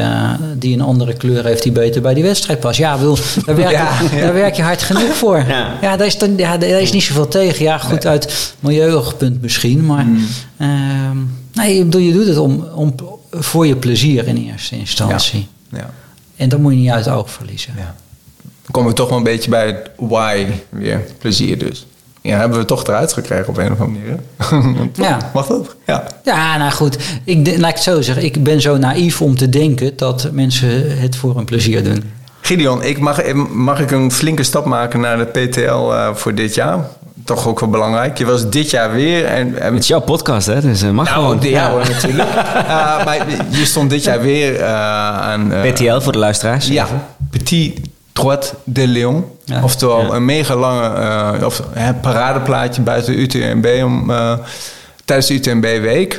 [0.58, 2.78] die een andere kleur heeft die beter bij die wedstrijd past.
[2.78, 4.20] Ja, wil, daar, werk, Ja, ja.
[4.20, 5.44] daar werk je hard genoeg voor.
[5.80, 5.96] Ja.
[5.96, 7.64] Daar is, dan, ja, daar is niet zoveel tegen.
[7.64, 9.86] Ja, goed, uit milieuoogpunt misschien.
[9.86, 10.26] Maar Mm.
[10.56, 11.16] ehm,
[11.52, 12.94] nee, bedoel, je doet het om, om,
[13.30, 15.46] voor je plezier in eerste instantie.
[15.70, 15.90] Ja.
[16.42, 17.72] En dat moet je niet uit het oog verliezen.
[17.76, 17.94] ja.
[18.42, 21.00] Dan komen we toch wel een beetje bij het why weer.
[21.18, 21.86] Plezier dus.
[22.20, 24.18] Ja, hebben we toch eruit gekregen op een of andere
[24.66, 24.90] manier.
[25.06, 25.30] Ja.
[25.34, 25.76] Mag dat?
[25.86, 26.06] Ja.
[26.24, 26.98] Ja, nou goed.
[27.24, 28.24] Ik, laat ik het zo zeggen.
[28.24, 32.02] Ik ben zo naïef om te denken dat mensen het voor een plezier doen.
[32.40, 36.54] Gideon, ik mag, mag ik een flinke stap maken naar de PTL eh, voor dit
[36.54, 36.88] jaar?
[37.24, 38.18] Toch ook wel belangrijk.
[38.18, 39.24] Je was dit jaar weer.
[39.24, 40.60] En, en Het is jouw podcast, hè?
[40.60, 41.38] Dus eh, mag Nou, gewoon.
[41.40, 42.28] de jouwe natuurlijk.
[42.28, 44.64] Uh, maar je stond dit jaar weer uh,
[45.20, 45.52] aan...
[45.52, 46.66] Uh, PTL voor de luisteraars.
[46.66, 46.86] Ja,
[47.30, 47.80] Petit
[48.12, 49.24] Droit de Leon.
[49.44, 49.62] Ja.
[49.62, 50.10] Oftewel Ja.
[50.12, 54.12] een mega lange of, hè, paradeplaatje buiten UTMB om,
[55.04, 56.14] tijdens de UTMB-week.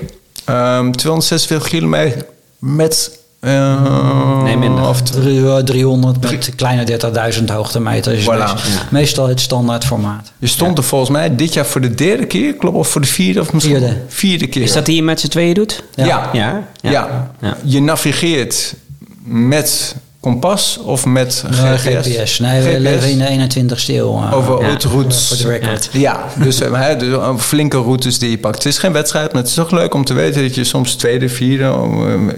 [0.49, 2.25] Um, 246 kilometer
[2.59, 4.87] met Eh, Nee, minder.
[4.87, 8.17] Of Drie- eh, 300 met kleine 30.000 hoogtemeters.
[8.17, 8.89] is Voilà.
[8.91, 10.31] Meestal het standaard formaat.
[10.37, 12.77] Je stond er volgens mij dit jaar voor de derde keer, klopt?
[12.77, 13.77] Of voor de vierde of misschien?
[13.77, 13.97] Vierde.
[14.07, 14.61] Vierde keer.
[14.61, 15.83] Is dat die je met z'n tweeën doet?
[15.95, 16.05] Ja.
[16.05, 16.29] Ja.
[16.33, 16.63] Ja.
[16.91, 17.31] Ja?
[17.41, 17.57] Ja.
[17.63, 18.73] Je navigeert
[19.23, 21.83] met kompas of met GPS?
[21.83, 22.39] GPS.
[22.39, 22.79] Nee, we GPS?
[22.81, 23.27] leven in de
[23.75, 24.17] 21ste eeuw.
[24.23, 24.67] eh, Over Ja.
[24.67, 25.27] autoroutes.
[25.27, 25.89] Voor de record.
[25.91, 28.55] Ja, dus, eh, hè, dus eh, flinke routes die je pakt.
[28.55, 30.95] Het is geen wedstrijd, maar het is toch leuk om te weten dat je soms
[30.95, 31.73] tweede, vierde,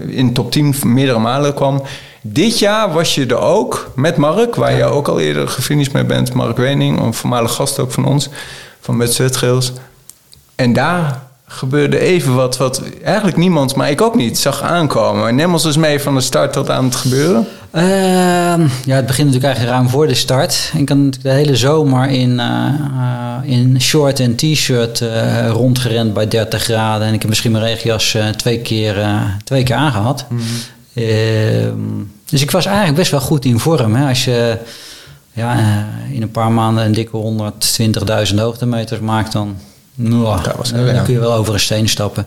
[0.08, 1.82] in top 10 meerdere malen kwam.
[2.22, 6.04] Dit jaar was je er ook met Mark, waar je ook al eerder gefinished mee
[6.04, 6.32] bent.
[6.32, 8.28] Mark Wening, een voormalig gast ook van ons,
[8.80, 9.72] van met Zwetgeels.
[10.54, 15.28] En daar gebeurde even wat, wat eigenlijk niemand, maar ik ook niet, zag aankomen.
[15.28, 17.46] En neem ons dus mee van de start tot aan het gebeuren.
[17.70, 20.72] Ehm, ja, het begint natuurlijk eigenlijk ruim voor de start.
[20.74, 26.14] Ik had natuurlijk de hele zomer in, eh, eh, in short en t-shirt eh, rondgerend
[26.14, 27.06] bij 30 graden.
[27.06, 28.96] En ik heb misschien mijn regenjas twee, keer,
[29.44, 30.26] twee keer aangehad.
[30.94, 31.74] Ehm,
[32.24, 33.94] dus ik was eigenlijk best wel goed in vorm.
[33.94, 34.08] Hè.
[34.08, 34.58] Als je
[35.32, 35.56] ja,
[36.12, 39.56] in een paar maanden een dikke 120.000 hoogtemeters maakt, dan,
[39.96, 42.26] nou, was dan, kun je wel over een steen stappen.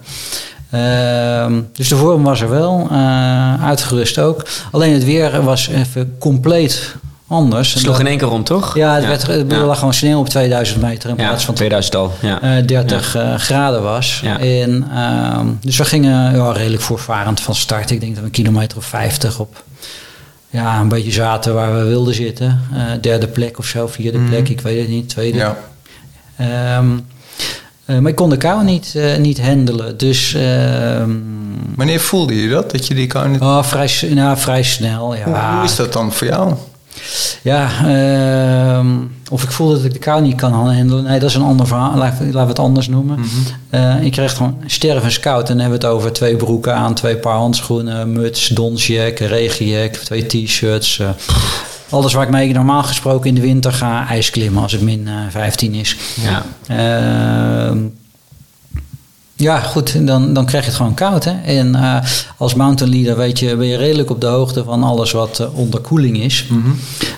[0.70, 4.46] Ehm, dus de vorm was er wel, eh, uitgerust ook.
[4.72, 6.96] Alleen het weer was even compleet
[7.30, 7.74] anders.
[7.74, 8.76] Het sloeg in één keer om, toch?
[8.76, 9.58] Ja, het, werd, het ja.
[9.58, 12.12] lag gewoon sneeuw op 2000 meter in Ja, plaats van 2000 al.
[12.22, 12.42] Ja.
[12.42, 14.22] eh, 30 eh, graden was.
[14.40, 17.92] En, ehm, dus we gingen ja, redelijk voorvarend van start.
[17.92, 19.64] Ik denk dat we een kilometer of 50 op
[20.50, 22.62] ja, een beetje zaten waar we wilden zitten.
[22.74, 25.38] Eh, derde plek of zo, vierde plek, ik weet het niet, tweede.
[25.38, 25.58] Ja.
[27.86, 29.98] Eh, maar ik kon de kou niet, eh, niet handelen.
[29.98, 31.10] Dus ehm,
[31.76, 33.42] Wanneer voelde je dat, dat je die kan niet...
[33.42, 35.16] oh, vrij, nou, vrij snel.
[35.16, 36.54] Ja, Hoe, hoe is dat dan voor jou?
[37.42, 38.88] Ja, ehm,
[39.30, 41.04] of ik voel dat ik de kou niet kan handelen.
[41.04, 41.96] Nee, dat is een ander verhaal.
[41.98, 43.20] Laten we het anders noemen.
[43.70, 45.42] Eh, ik kreeg gewoon stervenskoud.
[45.50, 49.94] En dan hebben we het over twee broeken aan, twee paar handschoenen, muts, donsjack, regenjack,
[49.96, 51.00] twee t-shirts.
[51.00, 51.10] eh,
[51.90, 55.14] alles waar ik mee normaal gesproken in de winter ga ijsklimmen als het min eh,
[55.30, 55.96] 15 is.
[56.22, 56.46] Ja.
[56.68, 57.78] Ehm,
[59.36, 61.24] ja, goed, dan, dan krijg je het gewoon koud.
[61.24, 61.42] Hè?
[61.42, 61.98] En eh,
[62.38, 65.58] als mountain leader weet je, ben je redelijk op de hoogte van alles wat eh,
[65.58, 66.46] onderkoeling is.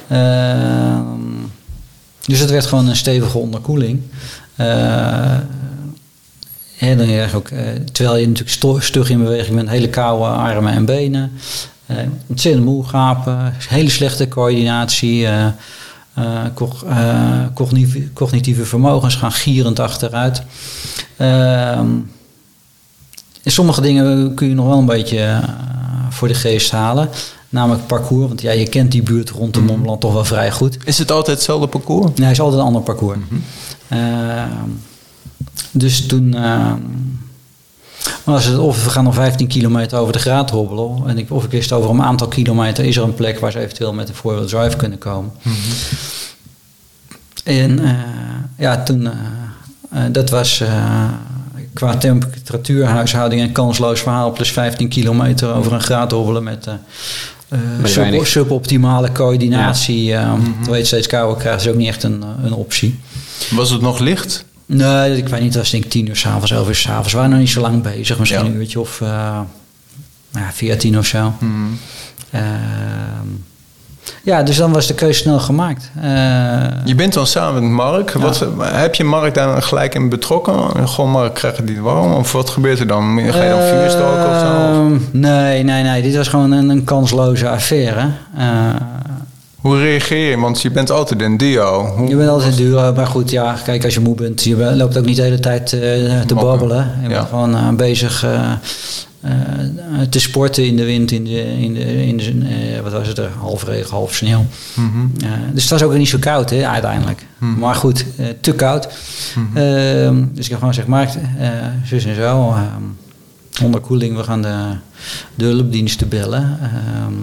[0.08, 1.04] Ehm,
[2.26, 4.02] dus het werd gewoon een stevige onderkoeling.
[6.78, 7.50] En dan krijg je ook,
[7.92, 11.32] terwijl je natuurlijk stug in beweging bent, hele koude armen en benen.
[11.98, 15.26] Eh, ontzettend moe gapen, hele slechte coördinatie.
[15.28, 15.46] eh,
[16.14, 16.86] eh, cog-
[17.54, 20.42] cognitieve, cognitieve vermogens gaan gierend achteruit.
[21.18, 21.88] Ehm,
[23.44, 25.40] en sommige dingen kun je nog wel een beetje
[26.10, 27.10] voor de geest halen.
[27.50, 30.78] Namelijk parcours, want ja, je kent die buurt rondom Mont Blanc toch wel vrij goed.
[30.86, 32.06] Is het altijd hetzelfde parcours?
[32.16, 33.18] Nee, het is altijd een ander parcours.
[33.88, 34.50] Ehm,
[35.72, 36.36] dus toen
[38.06, 41.04] ehm, was het of we gaan nog 15 kilometer over de graad hobbelen.
[41.08, 43.60] En ik, of ik wist over een aantal kilometer is er een plek waar ze
[43.60, 45.32] eventueel met een four-wheel drive kunnen komen.
[47.44, 47.94] En eh,
[48.58, 49.14] ja, toen, eh,
[49.92, 51.04] eh, dat was eh,
[51.74, 54.32] qua temperatuurhuishouding een kansloos verhaal.
[54.32, 56.68] Plus 15 kilometer over een graad hobbelen met
[57.88, 60.14] sub- suboptimale coördinatie.
[60.14, 63.00] eh, Terwijl je het steeds kouder krijgt, is ook niet echt een, een optie.
[63.52, 64.46] Was het nog licht?
[64.74, 67.12] Nee, ik weet niet, het was denk ik tien uur s'avonds, elf uur s'avonds.
[67.12, 68.50] We waren nog niet zo lang bezig, misschien Ja.
[68.50, 69.10] een uurtje of uh,
[70.32, 71.34] ja, 14 of zo.
[72.32, 72.44] Ehm,
[74.24, 75.92] ja, dus dan was de keuze snel gemaakt.
[76.02, 76.04] Eh,
[76.86, 78.12] Je bent dan samen met Mark.
[78.12, 80.88] Wat, heb je Mark daar gelijk in betrokken?
[80.90, 82.14] Gewoon Mark, krijg je die warm?
[82.14, 83.20] Of wat gebeurt er dan?
[83.32, 84.46] Ga je dan vuur stoken of zo?
[84.46, 86.02] ehm, nee, nee, nee.
[86.02, 88.10] Dit was gewoon een, een kansloze affaire.
[89.62, 90.38] Hoe reageer je?
[90.38, 91.86] Want je bent altijd een duo.
[91.86, 94.98] Hoe, je bent altijd duur, maar goed, ja, kijk, als je moe bent, je loopt
[94.98, 96.92] ook niet de hele tijd eh, te babbelen.
[97.02, 97.16] Je Ja.
[97.16, 98.52] bent gewoon eh, bezig eh,
[100.10, 103.30] te sporten in de wind, in de, in de, in de wat was het er,
[103.40, 104.46] half regen, half sneeuw.
[104.74, 105.24] Mhm.
[105.24, 107.26] Eh, dus het was ook niet zo koud, hè, uiteindelijk.
[107.38, 108.06] Maar goed,
[108.42, 108.88] te koud.
[109.54, 111.10] Ehm, dus ik heb gewoon gezegd, Mark,
[111.40, 111.50] eh,
[111.86, 114.56] zus en zo, ehm, onderkoeling, we gaan de,
[115.36, 116.58] de hulpdiensten bellen.
[116.62, 117.14] Ehm,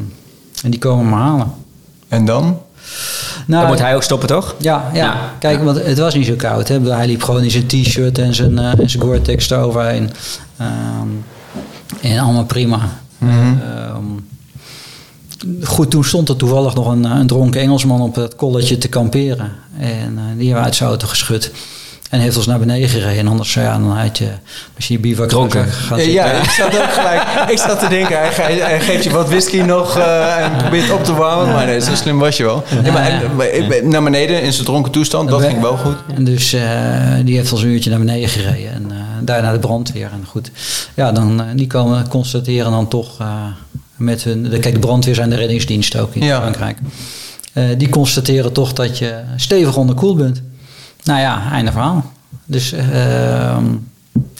[0.64, 1.52] en die komen me halen.
[2.08, 2.42] En dan?
[3.46, 4.54] Nou, Dan moet hij ook stoppen, toch?
[4.58, 5.04] ja, ja.
[5.04, 5.32] Ja.
[5.38, 6.68] kijk, want het was niet zo koud.
[6.68, 6.80] Hè.
[6.80, 10.10] Hij liep gewoon in zijn t-shirt en zijn, eh, en zijn Gore-Tex eroverheen.
[10.56, 11.08] Ehm,
[12.00, 12.80] en allemaal prima.
[13.20, 14.04] Ehm,
[15.62, 19.52] goed, toen stond er toevallig nog een, een dronken Engelsman op het kolletje te kamperen.
[19.78, 21.52] En eh, die hebben we uit zijn auto geschud.
[22.10, 23.18] En heeft ons naar beneden gereden.
[23.18, 24.28] En anders ja, dan had je,
[24.76, 26.10] je bivak Ja, zitten.
[26.12, 27.22] ja, ik zat ook gelijk.
[27.50, 30.90] Ik zat te denken, hij, ge- hij geeft je wat whisky nog eh, en probeert
[30.90, 31.54] op te warmen.
[31.54, 32.64] Maar nee, zo slim was je wel.
[32.84, 33.06] Ja, maar,
[33.50, 35.96] en, naar beneden in zijn dronken toestand, dat ging wel goed.
[36.14, 36.62] En dus eh,
[37.24, 38.72] die heeft ons een uurtje naar beneden gereden.
[38.72, 40.08] En eh, daarna de brandweer.
[40.12, 40.50] En goed,
[40.94, 43.26] ja, dan, die komen constateren dan toch eh,
[43.96, 46.40] met hun, de, kijk, de brandweer zijn de reddingsdienst ook in Ja.
[46.40, 46.78] Frankrijk.
[47.52, 50.42] Eh, die constateren toch dat je stevig onderkoeld bent.
[51.08, 52.04] Nou ja, einde verhaal.
[52.44, 53.64] Dus ehm,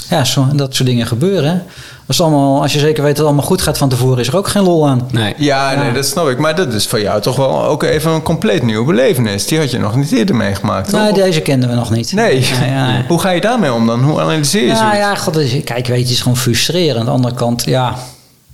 [0.09, 1.51] ja, zo, dat soort dingen gebeuren.
[1.51, 1.59] hè.
[2.07, 4.37] Als, allemaal, als je zeker weet dat het allemaal goed gaat van tevoren, is er
[4.37, 5.09] ook geen lol aan.
[5.11, 5.35] Nee.
[5.37, 6.39] Ja, nee, dat snap ik.
[6.39, 9.47] Maar dat is voor jou toch wel ook even een compleet nieuwe belevenis.
[9.47, 11.01] Die had je nog niet eerder meegemaakt, toch?
[11.01, 12.13] Nee, deze kenden we nog niet.
[12.13, 12.41] Nee.
[12.61, 13.03] Ja, ja.
[13.09, 14.03] Hoe ga je daarmee om dan?
[14.03, 14.97] Hoe analyseer je Ja, zoiets?
[14.97, 16.99] ja, god, kijk, weet je, het is gewoon frustrerend.
[16.99, 17.95] Aan de andere kant, ja.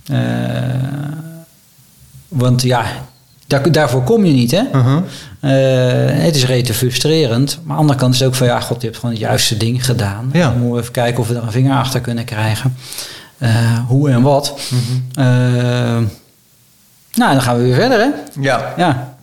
[0.07, 0.19] eh,
[2.27, 2.85] want ja,
[3.47, 4.61] daar, daarvoor kom je niet, hè?
[4.73, 4.99] Mhm.
[5.39, 5.51] Eh,
[6.23, 7.59] het is rete frustrerend.
[7.63, 9.23] Maar aan de andere kant is het ook van, ja, god, je hebt gewoon het
[9.23, 10.29] juiste ding gedaan.
[10.33, 10.41] Ja.
[10.49, 12.75] Dan moeten we even kijken of we er een vinger achter kunnen krijgen.
[13.37, 14.59] Eh, hoe en wat.
[14.69, 15.25] Mhm.
[15.25, 15.25] Eh,
[17.15, 18.07] nou, dan gaan we weer verder, hè?
[18.41, 18.73] Ja.
[18.77, 19.13] Ja.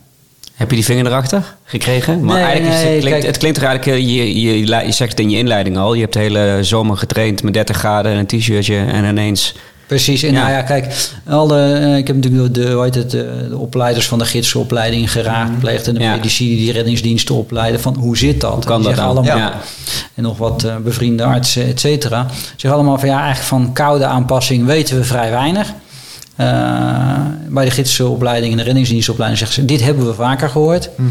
[0.53, 2.23] Heb je die vinger erachter gekregen?
[2.23, 4.85] Maar Nee, eigenlijk is nee, het, klinkt, kijk- het klinkt er eigenlijk, je, je, je,
[4.85, 5.93] je zegt het in je inleiding al.
[5.93, 9.55] Je hebt de hele zomer getraind met 30 graden en een t-shirtje en ineens...
[9.87, 10.39] Precies, en Ja.
[10.41, 14.07] nou ja, kijk, alle, eh, ik heb natuurlijk de, hoe heet het, de, de opleiders
[14.07, 16.15] van de gidsopleiding geraadpleegd en de Ja.
[16.15, 18.53] medici die reddingsdiensten opleiden van hoe zit dat?
[18.53, 19.17] Hoe kan dat zeggen dan?
[19.17, 19.53] Allemaal, Ja.
[20.15, 22.25] En nog wat eh, bevriende artsen, et cetera.
[22.55, 25.73] Zeggen allemaal van ja, eigenlijk van koude aanpassing weten we vrij weinig.
[26.35, 27.19] Eh,
[27.49, 30.89] bij de gidsopleiding en de reddingsdienstopleiding zeggen ze, dit hebben we vaker gehoord.
[30.95, 31.09] Mhm.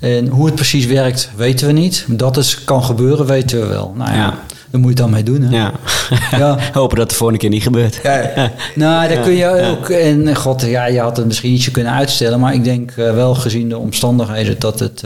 [0.00, 2.04] En hoe het precies werkt, weten we niet.
[2.08, 3.92] Dat het kan gebeuren, weten we wel.
[3.96, 4.34] Nou ja, Ja.
[4.70, 5.42] daar moet je het dan mee doen.
[5.42, 5.56] Hè?
[5.56, 5.72] Ja.
[6.38, 6.58] Ja.
[6.72, 8.00] Hopen dat de volgende keer niet gebeurt.
[8.02, 8.30] Ja,
[8.74, 9.88] Nou, daar kun je ook.
[9.88, 12.40] En eh, god, ja, je had het misschien ietsje kunnen uitstellen.
[12.40, 15.02] Maar ik denk eh, wel gezien de omstandigheden dat het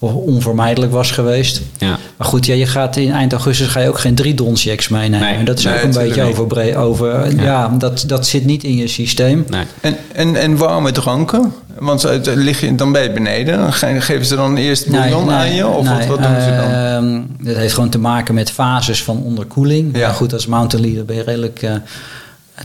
[0.00, 1.60] eh, onvermijdelijk was geweest.
[1.78, 1.98] Ja.
[2.16, 5.20] Maar goed, ja, je gaat in eind augustus ga je ook geen drie donchecks meenemen.
[5.20, 5.34] Nee.
[5.36, 7.34] En dat is Nee, ook een beetje overbre- over.
[7.36, 7.68] Ja, Ja.
[7.78, 9.44] dat, dat zit niet in je systeem.
[9.48, 9.64] Nee.
[9.80, 11.52] En, en, en warme dranken?
[11.78, 13.72] Want uit- lig je, dan je beneden.
[13.72, 15.66] Ge- Geven ze dan eerst bouillon aan je?
[15.66, 16.70] Of wat, nee, wat doen ze dan?
[16.70, 19.96] ehm, dat heeft gewoon te maken met fases van onderkoeling.
[19.96, 20.06] Ja.
[20.06, 21.70] Maar goed, als mountain leader ben je redelijk eh,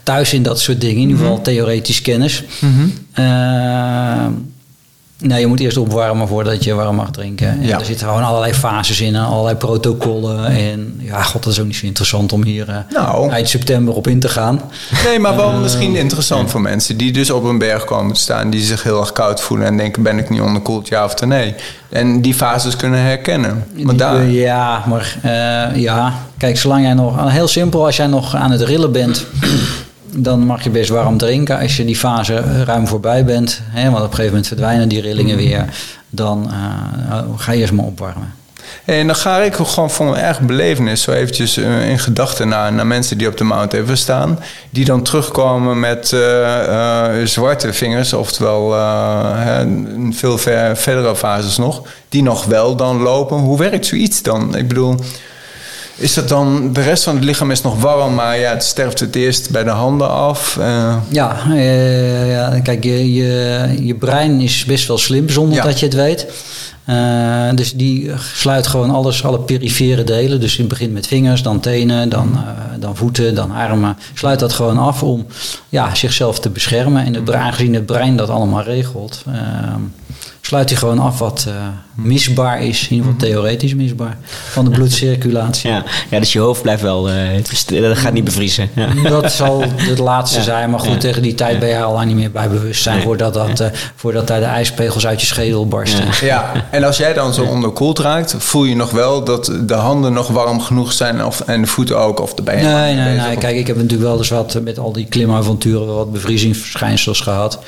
[0.04, 0.96] thuis in dat soort dingen.
[0.96, 1.26] In ieder Mhm.
[1.26, 2.44] geval theoretisch kennis.
[3.14, 4.32] Ehm,
[5.22, 7.48] nee, je moet eerst opwarmen voordat je warm mag drinken.
[7.48, 7.80] En Ja.
[7.80, 10.46] Er zitten gewoon allerlei fases in allerlei protocollen.
[10.46, 13.30] En ja, god, dat is ook niet zo interessant om hier eh, Nou.
[13.30, 14.62] eind september op in te gaan.
[15.06, 18.20] Nee, maar wel Eh, misschien interessant voor mensen die dus op een berg komen te
[18.20, 21.26] staan, die zich heel erg koud voelen en denken: ben ik niet onderkoeld, ja of
[21.26, 21.56] nee?
[21.90, 23.64] En die fases kunnen herkennen.
[23.96, 26.14] Daar, Ja, maar eh, ja.
[26.38, 27.30] Kijk, zolang jij nog...
[27.32, 29.26] Heel simpel, als jij nog aan het rillen bent...
[30.14, 31.60] dan mag je best warm drinken.
[31.60, 33.62] Als je die fase eh, ruim voorbij bent...
[33.70, 35.66] Hè, want op een gegeven moment verdwijnen die rillingen weer...
[36.10, 38.34] dan eh, ga je eerst maar opwarmen.
[38.86, 42.74] En dan ga ik gewoon voor een erg belevenis zo eventjes eh, in gedachten naar,
[42.74, 44.40] naar mensen die op de Mount Everest staan.
[44.70, 46.08] Die dan terugkomen met
[47.24, 48.76] zwarte vingers, oftewel
[50.12, 51.82] veel ver, verdere fases nog.
[52.10, 53.38] Die nog wel dan lopen.
[53.38, 54.56] Hoe werkt zoiets dan?
[54.56, 54.96] Ik bedoel,
[55.96, 59.00] is dat dan, de rest van het lichaam is nog warm, maar ja, het sterft
[59.00, 60.58] het eerst bij de handen af.
[60.58, 65.64] Eh, Ja, eh, ja kijk, je, je, je brein is best wel slim zonder Ja.
[65.64, 66.28] dat je het weet.
[66.86, 70.40] Eh, dus die sluit gewoon alles, alle perifere delen.
[70.40, 72.40] Dus het begint met vingers, dan tenen, dan,
[72.80, 73.98] dan voeten, dan armen.
[74.14, 75.26] Sluit dat gewoon af om
[75.70, 77.06] ja, zichzelf te beschermen.
[77.06, 79.34] En het aangezien het brein dat allemaal regelt, eh,
[80.42, 81.54] sluit hij gewoon af wat eh,
[81.96, 82.84] misbaar is.
[82.88, 84.18] In ieder geval theoretisch misbaar.
[84.52, 85.70] Van de bloedcirculatie.
[85.70, 85.84] Ja.
[86.10, 87.10] ja, dus je hoofd blijft wel...
[87.10, 87.16] eh,
[87.68, 88.70] dat gaat niet bevriezen.
[88.76, 89.10] Ja.
[89.10, 90.44] Dat zal het laatste Ja.
[90.44, 90.70] zijn.
[90.70, 90.98] Maar goed, Ja.
[90.98, 92.96] tegen die tijd ben je al lang niet meer bij bewustzijn.
[92.96, 93.04] Nee.
[93.06, 96.06] Voordat, dat, eh, voordat daar de ijspegels uit je schedel barsten.
[96.06, 96.12] Ja.
[96.22, 100.14] Ja, en als jij dan zo onderkoeld raakt, voel je nog wel dat de handen
[100.14, 102.72] nog warm genoeg zijn of, en de voeten ook, of de benen.
[102.74, 103.38] Nee, nee, nee.
[103.38, 107.60] Kijk, ik heb natuurlijk wel eens wat met al die klimavonturen wel wat bevriezingsverschijnsels gehad.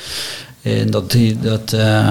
[0.64, 2.06] En dat die, dat, eh,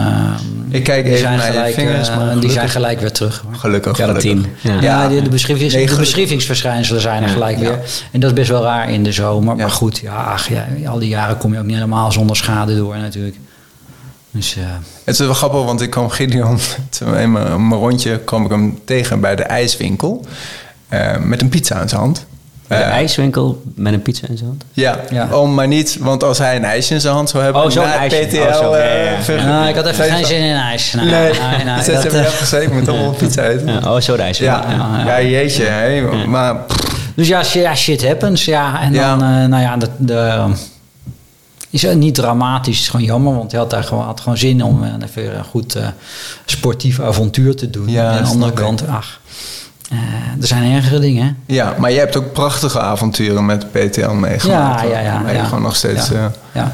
[0.69, 3.11] Ik kijk die even zijn naar je gelijk, vingers, eh, maar die zijn gelijk weer
[3.11, 3.43] terug.
[3.45, 3.55] hoor.
[3.55, 3.91] Gelukkig.
[3.97, 4.41] Keratine.
[4.41, 4.71] gelukkig.
[4.71, 4.81] Ja.
[4.81, 5.97] Ja, de, de, Nee, de gelukkig.
[5.97, 7.33] beschrivingsverschijnselen zijn er Ja.
[7.33, 7.63] gelijk Ja.
[7.69, 7.79] weer.
[8.11, 9.55] En dat is best wel raar in de zomer.
[9.55, 9.61] Ja.
[9.61, 12.75] Maar goed, ja, ach, ja, al die jaren kom je ook niet helemaal zonder schade
[12.75, 13.35] door natuurlijk.
[14.31, 14.63] Dus eh,
[15.03, 16.59] Het is wel grappig, want ik kwam Gideon,
[16.99, 20.25] toen in mijn, rondje, kwam ik hem tegen bij de ijswinkel.
[20.89, 22.25] eh, met een pizza in zijn hand.
[22.68, 24.64] Bij de Eh, ijswinkel met een pizza in zijn hand.
[24.74, 25.28] Ja, Ja.
[25.32, 27.64] Oh, maar niet, want als hij een ijsje in zijn hand zou hebben...
[27.64, 28.26] Oh, zo'n ijsje.
[28.28, 28.38] PTL...
[28.38, 29.22] Oh, zo, ja, eh, ja, ja.
[29.22, 30.93] ver- nou, ik had even Geen- zin in ijs.
[30.93, 31.32] Nou, Nee, nee,
[31.64, 32.64] nee, dat dat, heb je eh, afgezegd.
[32.64, 33.68] Ik moet toch wel een pizza eten.
[33.68, 34.59] Ja, oh, zo de ijswinkel.
[34.59, 35.30] Ja, ja, ja, ja.
[35.30, 35.64] jeetje.
[35.64, 36.01] Hè.
[36.28, 36.55] Maar
[37.16, 38.45] Dus ja, shit, ja, shit happens.
[38.45, 39.16] Ja, en Ja.
[39.18, 40.43] dan, eh, nou ja, de, de,
[41.70, 42.74] is het niet dramatisch.
[42.76, 45.38] Het is gewoon jammer, want hij had daar gewoon, had gewoon zin om eh, even
[45.38, 45.88] een goed eh,
[46.45, 47.89] sportief avontuur te doen.
[47.89, 48.57] Ja, en aan de andere ik.
[48.57, 49.20] kant, ach,
[49.93, 51.37] eh, er zijn ergere dingen.
[51.45, 54.81] ja, maar jij hebt ook prachtige avonturen met PTL meegemaakt.
[54.81, 56.15] Ja, ja, ja, Waar je gewoon nog steeds Ja.
[56.15, 56.71] eh, Ja.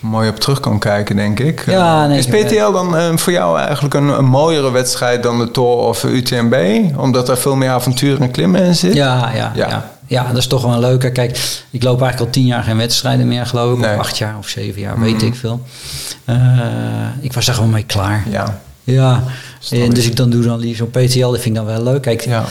[0.00, 1.64] mooi op terug kan kijken, denk ik.
[1.66, 5.50] Ja, Eh, nee, is PTL dan voor jou eigenlijk een, een mooiere wedstrijd dan de
[5.50, 6.54] Tour of UTMB?
[6.96, 8.94] Omdat er veel meer avonturen en klimmen in zit?
[8.94, 9.84] Ja, ja, Ja.
[10.06, 10.24] ja.
[10.26, 11.10] dat is toch wel een leuke.
[11.12, 13.78] Kijk, ik loop eigenlijk al tien jaar geen wedstrijden meer, geloof ik.
[13.84, 13.94] Nee.
[13.94, 15.60] Of acht jaar of zeven jaar, weet ik veel.
[17.20, 18.24] Ik was er gewoon mee klaar.
[18.30, 18.60] Ja.
[18.84, 19.22] Ja,
[19.70, 22.02] en dus ik dan doe dan die zo'n PTL, dat vind ik dan wel leuk.
[22.02, 22.44] Kijk, Ja.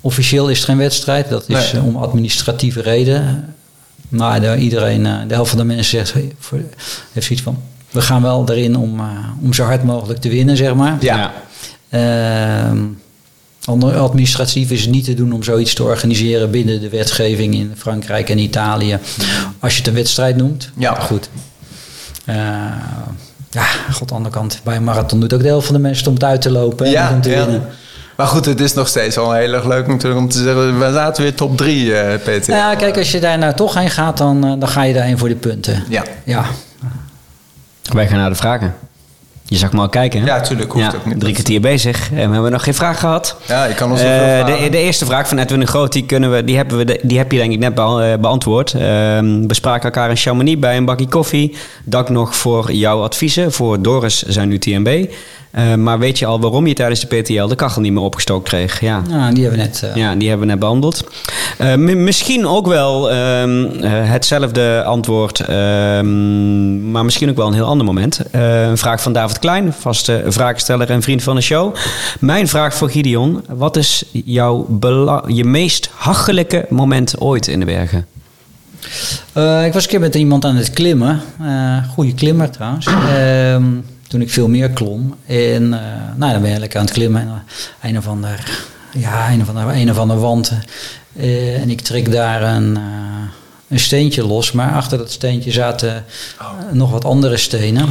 [0.00, 1.82] officieel is het geen wedstrijd, dat is Nee.
[1.82, 3.54] eh, om administratieve reden.
[4.08, 6.58] Maar de, iedereen, eh, de helft van de mensen zegt, voor,
[7.12, 7.58] heeft zoiets van,
[7.90, 9.06] we gaan wel erin om, eh,
[9.42, 10.96] om zo hard mogelijk te winnen, zeg maar.
[11.00, 11.32] Ja.
[13.64, 17.72] Ander- administratief is het niet te doen om zoiets te organiseren binnen de wetgeving in
[17.76, 18.98] Frankrijk en Italië.
[19.58, 20.70] Als je het een wedstrijd noemt.
[20.78, 20.94] Ja.
[20.94, 21.28] Goed.
[23.50, 24.60] Ja, god, aan de andere kant.
[24.64, 26.86] Bij een marathon doet ook de helft van de mensen om het uit te lopen
[26.86, 27.44] en Ja, niet om te ja.
[27.44, 27.62] winnen.
[28.16, 30.78] Maar goed, het is nog steeds wel heel erg leuk natuurlijk om te zeggen...
[30.78, 32.54] we zaten weer top 3, eh Peter.
[32.54, 35.18] Ja, kijk, als je daar nou toch heen gaat, dan, eh, dan ga je daarheen
[35.18, 35.84] voor de punten.
[35.88, 36.02] Ja.
[36.24, 36.44] Ja,
[37.92, 38.74] Wij gaan naar de vragen.
[39.50, 40.26] Je zag me al kijken, hè?
[40.26, 41.20] Ja, tuurlijk, hoeft Ja, ook niet.
[41.20, 43.36] Drie kwartier bezig en we hebben nog geen vraag gehad.
[43.46, 44.62] Ja, je kan ons Eh, vragen.
[44.62, 47.18] de, de eerste vraag van Edwin de Groot, die, kunnen we, die, hebben we, die
[47.18, 48.72] heb je denk ik net eh, beantwoord.
[48.74, 51.54] Ehm, we spraken elkaar in Chamonix bij een bakje koffie.
[51.84, 53.52] Dank nog voor jouw adviezen.
[53.52, 55.04] Voor Doris zijn nu TMB.
[55.50, 58.48] Eh, maar weet je al waarom je tijdens de PTL de kachel niet meer opgestookt
[58.48, 58.80] kreeg?
[58.80, 59.02] Ja.
[59.08, 59.82] nou, die hebben we net.
[59.82, 61.04] eh, Ja, die hebben we net behandeld.
[61.58, 67.52] Eh, mi- misschien ook wel ehm, eh, hetzelfde antwoord, ehm, maar misschien ook wel een
[67.54, 68.20] heel ander moment.
[68.30, 71.74] Eh, een vraag van David Klein, vaste vraagsteller en vriend van de show.
[72.20, 74.66] Mijn vraag voor Gideon: wat is jouw
[75.26, 78.06] je meest hachelijke moment ooit in de bergen?
[79.32, 81.20] Eh, ik was een keer met iemand aan het klimmen.
[81.40, 82.86] Eh goede klimmer trouwens.
[82.86, 83.64] Ehm,
[84.08, 85.14] toen ik veel meer klom.
[85.26, 85.80] En eh,
[86.16, 87.20] nou, dan ben je lekker aan het klimmen.
[87.20, 87.42] En,
[87.90, 88.44] een of ander,
[88.92, 90.52] ja, een of ander, een of ander wand.
[91.16, 92.78] En ik trek daar een,
[93.70, 94.52] een steentje los.
[94.52, 96.04] Maar achter dat steentje zaten
[96.38, 97.88] eh, nog wat andere stenen.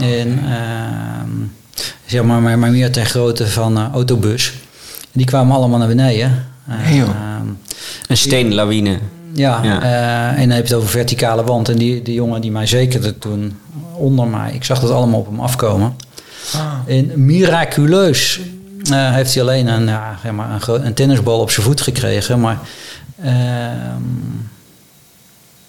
[0.00, 1.30] En ehm,
[2.06, 4.52] zeg maar, maar, maar meer ter grootte van een autobus.
[5.12, 6.46] Die kwamen allemaal naar beneden.
[6.90, 7.08] Joh.
[7.08, 7.46] Ehm,
[8.08, 8.98] Een steenlawine.
[9.34, 9.82] ja, Ja.
[9.82, 11.68] eh, en dan heb je het over verticale wand.
[11.68, 13.58] En die, die jongen die mij zekerde toen
[13.94, 15.94] onder mij, ik zag dat allemaal op hem afkomen.
[16.54, 16.72] Ah.
[16.86, 18.40] En miraculeus
[18.90, 22.40] eh, heeft hij alleen een, ja, zeg maar een, een tennisbal op zijn voet gekregen.
[22.40, 22.58] Maar
[23.22, 24.02] ehm,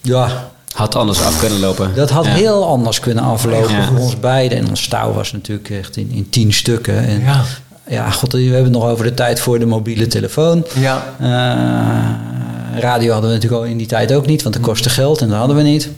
[0.01, 1.91] ja, Had anders af kunnen lopen.
[1.95, 2.31] dat had Ja.
[2.31, 3.85] heel anders kunnen aflopen Ja.
[3.87, 4.57] voor ons beiden.
[4.57, 6.97] En ons touw was natuurlijk echt in, in tien stukken.
[7.07, 7.41] En, Ja.
[7.87, 10.65] ja, god, we hebben het nog over de tijd voor de mobiele telefoon.
[10.75, 11.03] Ja.
[11.19, 15.21] Eh, radio hadden we natuurlijk al in die tijd ook niet, want dat kostte geld
[15.21, 15.89] en dat hadden we niet.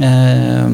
[0.00, 0.72] Ehm,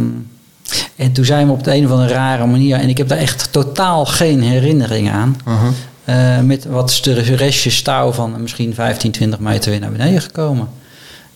[0.96, 3.18] en toen zijn we op de een of andere rare manier, en ik heb daar
[3.18, 5.66] echt totaal geen herinnering aan, Mhm.
[6.04, 10.68] eh, met wat st- restjes touw van misschien 15, 20 meter weer naar beneden gekomen.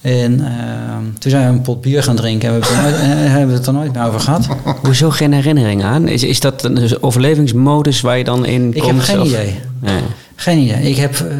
[0.00, 3.10] En ehm, toen zijn we een pot bier gaan drinken en we hebben het nooit,
[3.24, 4.46] eh, hebben we het er nooit meer over gehad.
[4.82, 6.08] Hoezo geen herinnering aan?
[6.08, 8.94] Is, is dat een overlevingsmodus waar je dan in Ik komt?
[8.96, 9.60] heb geen Of- idee.
[9.80, 10.00] Nee.
[10.36, 10.82] Geen idee.
[10.90, 11.38] Ik heb eh,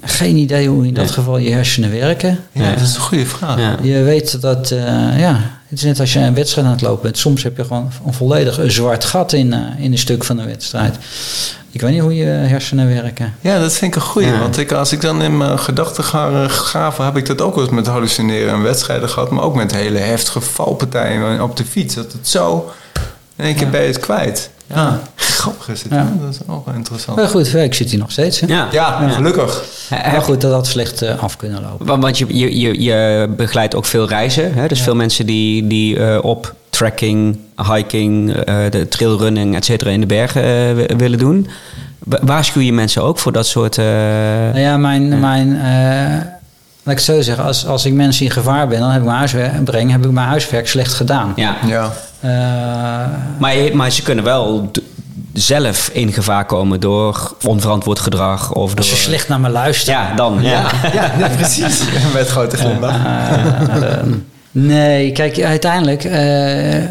[0.00, 1.12] geen idee hoe in dat Nee.
[1.12, 2.38] geval je hersenen werken.
[2.52, 3.58] Ja, dat is een goede vraag.
[3.58, 3.76] Ja.
[3.82, 4.78] Je weet dat, eh,
[5.18, 7.18] ja, het is net als je een wedstrijd aan het lopen bent.
[7.18, 10.36] Soms heb je gewoon een volledig een zwart gat in, eh, in een stuk van
[10.36, 10.96] de wedstrijd.
[11.76, 13.34] Ik weet niet hoe je hersenen werken.
[13.40, 14.28] Ja, dat vind ik een goeie.
[14.28, 14.38] Ja.
[14.38, 17.64] Want ik, als ik dan in mijn gedachten ga graven, heb ik dat ook wel
[17.64, 19.30] eens met hallucineren en wedstrijden gehad.
[19.30, 21.94] Maar ook met hele heftige valpartijen op de fiets.
[21.94, 22.70] Dat het zo
[23.36, 24.50] in één keer ben je het kwijt.
[24.66, 25.92] Ja, grappig is het.
[25.92, 25.98] Ja.
[25.98, 26.12] Ja.
[26.20, 27.16] Dat is ook wel interessant.
[27.16, 28.40] Maar goed, ik zit hier nog steeds.
[28.40, 28.46] Hè?
[28.46, 28.68] Ja.
[28.72, 29.62] Ja, gelukkig.
[29.90, 31.86] Maar goed, dat had slecht eh, af kunnen lopen.
[31.86, 34.54] Want, want je, je, je, je begeleidt ook veel reizen.
[34.54, 34.68] Hè?
[34.68, 37.38] Dus veel mensen die, die eh, op trekking,
[37.72, 41.48] hiking, eh, de trailrunning, et cetera, in de bergen eh, wi- willen doen.
[41.98, 43.78] Wa- Waarschuw je mensen ook voor dat soort...
[43.78, 43.84] eh,
[44.52, 46.24] Nou ja, mijn, mijn eh,
[46.82, 49.06] laat ik het zo zeggen, als, als ik mensen in gevaar ben, dan heb ik
[49.06, 51.32] mijn huiswerk, breng, heb ik mijn huiswerk slecht gedaan.
[51.36, 51.56] ja.
[51.66, 51.92] Ja.
[52.20, 52.30] Eh,
[53.38, 54.70] Maar, maar ze kunnen wel
[55.32, 58.78] zelf in gevaar komen door onverantwoord gedrag of door...
[58.78, 59.96] als je slecht naar me luistert.
[59.96, 60.38] Ja, dan.
[60.42, 60.62] Ja.
[60.92, 61.80] Ja, ja, precies.
[62.14, 62.96] Met grote glimlach.
[64.64, 66.84] Nee, kijk, uiteindelijk, eh,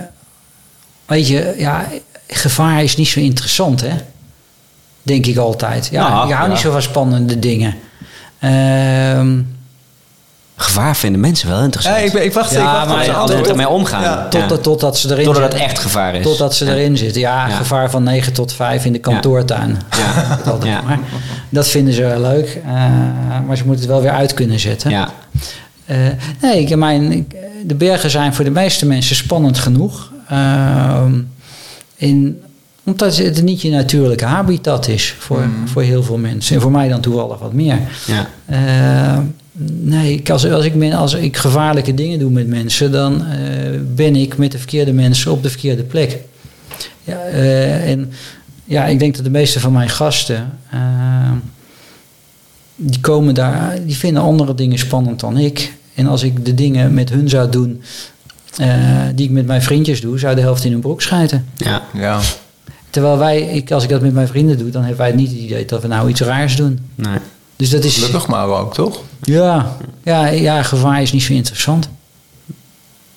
[1.05, 1.85] weet je, ja,
[2.27, 3.93] gevaar is niet zo interessant, hè?
[5.01, 5.87] Denk ik altijd.
[5.91, 6.51] Ja, Nou, ik hou ja.
[6.53, 7.75] niet zo van spannende dingen.
[8.39, 9.41] Ehm,
[10.57, 11.95] Gevaar vinden mensen wel interessant.
[11.97, 14.01] Ja, ik, ben- ik wacht, Ja, ik wacht maar zijn altijd ermee omgaan.
[14.01, 14.27] Ja.
[14.27, 14.57] tot, Ja.
[14.57, 15.59] Totdat ze erin Totdat zitten.
[15.61, 16.23] het echt gevaar is.
[16.23, 16.71] Totdat ze Ja.
[16.71, 17.21] erin zitten.
[17.21, 17.55] Ja, Ja.
[17.55, 19.77] gevaar van 9 tot 5 in de kantoortuin.
[19.97, 20.37] Ja.
[20.51, 20.81] Dat, Ja.
[20.81, 20.99] maar
[21.49, 22.61] dat vinden ze wel leuk.
[22.65, 22.73] eh,
[23.47, 24.89] maar ze moeten het wel weer uit kunnen zetten.
[24.91, 25.09] Ja.
[25.85, 25.97] Eh,
[26.41, 27.35] nee, ik, mijn, ik-
[27.67, 30.11] de bergen zijn voor de meeste mensen spannend genoeg.
[30.29, 31.13] Ehm,
[31.95, 32.41] in,
[32.83, 36.55] omdat het niet je natuurlijke habitat is voor, voor heel veel mensen.
[36.55, 37.79] En voor mij dan toevallig wat meer.
[38.07, 38.29] Ja.
[38.45, 39.19] Eh,
[39.81, 43.37] nee, als, als, ik, men- als ik gevaarlijke dingen doe met mensen, dan eh,
[43.95, 46.19] ben ik met de verkeerde mensen op de verkeerde plek.
[47.03, 48.11] Ja, eh, en
[48.65, 50.57] ja, ik denk dat de meeste van mijn gasten.
[50.69, 51.31] eh,
[52.75, 55.73] die komen daar, die vinden andere dingen spannend dan ik.
[55.95, 57.81] En als ik de dingen met hun zou doen
[58.57, 61.47] eh, die ik met mijn vriendjes doe, zou de helft in hun broek schijten.
[61.55, 61.81] Ja.
[61.93, 62.19] Ja.
[62.89, 65.39] Terwijl wij, ik, als ik dat met mijn vrienden doe, dan hebben wij niet het
[65.39, 66.89] idee dat we nou iets raars doen.
[66.95, 67.17] Nee.
[67.55, 67.95] Dus dat is.
[67.95, 69.01] Gelukkig maar ook, toch?
[69.21, 71.89] Ja, ja, ja, gevaar is niet zo interessant.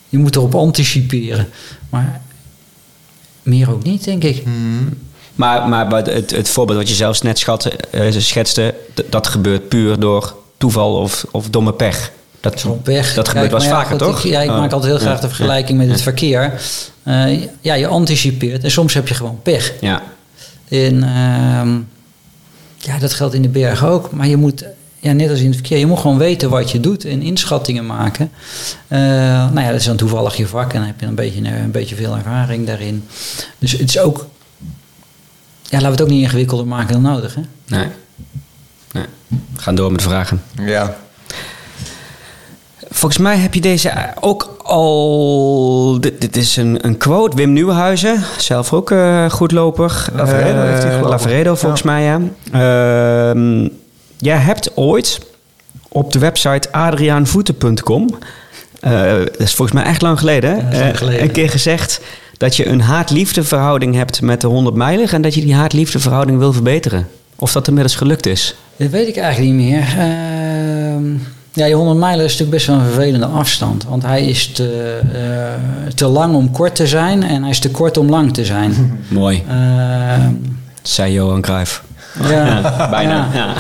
[0.09, 1.49] Je moet erop anticiperen.
[1.91, 2.21] Maar
[3.43, 4.43] meer ook niet, denk ik.
[5.35, 8.75] Maar, maar bij het, het voorbeeld wat je zelfs net schat, eh, schetste,
[9.11, 12.13] dat gebeurt puur door toeval of, of domme pech.
[12.41, 13.15] Dat, Zo'n pech.
[13.15, 14.25] dat gebeurt wel vaker, goed, toch?
[14.25, 16.61] Ik, ja, ik Oh, maak altijd heel graag de vergelijking met het verkeer.
[17.03, 19.73] Eh, ja, je anticipeert en soms heb je gewoon pech.
[19.81, 20.03] Ja,
[20.69, 21.79] En ehm,
[22.77, 24.11] ja, dat geldt in de bergen ook.
[24.13, 24.65] Maar je moet,
[24.99, 27.87] ja, net als in het verkeer, je moet gewoon weten wat je doet en inschattingen
[27.87, 28.31] maken.
[28.89, 31.49] Eh, nou ja, dat is dan toevallig je vak en dan heb je een beetje,
[31.49, 33.05] een beetje veel ervaring daarin.
[33.59, 34.27] Dus het is ook,
[35.63, 37.35] ja, laten we het ook niet ingewikkelder maken dan nodig.
[37.35, 37.41] Hè?
[37.67, 37.87] nee.
[38.93, 39.05] nee.
[39.29, 40.43] We gaan door met de vragen.
[40.63, 40.97] Ja.
[42.99, 45.97] Volgens mij heb je deze ook al.
[46.01, 47.37] Dit, dit is een, een quote.
[47.37, 50.07] Wim Nieuwenhuizen, zelf ook eh goedloper.
[50.17, 50.93] Lavaredo heeft hij
[51.51, 52.21] Eh, volgens mij, ja.
[52.53, 53.69] Ehm,
[54.17, 55.21] jij hebt ooit
[55.89, 58.09] op de website adriaanvoeten.com.
[58.81, 60.69] eh, dat is volgens mij echt lang geleden?
[60.71, 62.01] Ja, lang een keer gezegd
[62.37, 65.99] dat je een haat-liefde verhouding hebt met de 100 mijler en dat je die haat-liefde
[65.99, 67.09] verhouding wil verbeteren.
[67.37, 68.55] Of dat inmiddels gelukt is.
[68.77, 69.87] Dat weet ik eigenlijk niet meer.
[69.99, 71.05] Ehm,
[71.53, 73.85] ja, je 100 mijlen is natuurlijk best wel een vervelende afstand.
[73.85, 77.71] Want hij is te, eh, te lang om kort te zijn en hij is te
[77.71, 78.75] kort om lang te zijn.
[79.09, 80.33] Mooi, Ehm,
[80.83, 81.83] zei Johan Cruijff.
[82.29, 83.27] ja, Bijna.
[83.35, 83.47] Ja.
[83.47, 83.55] Ja.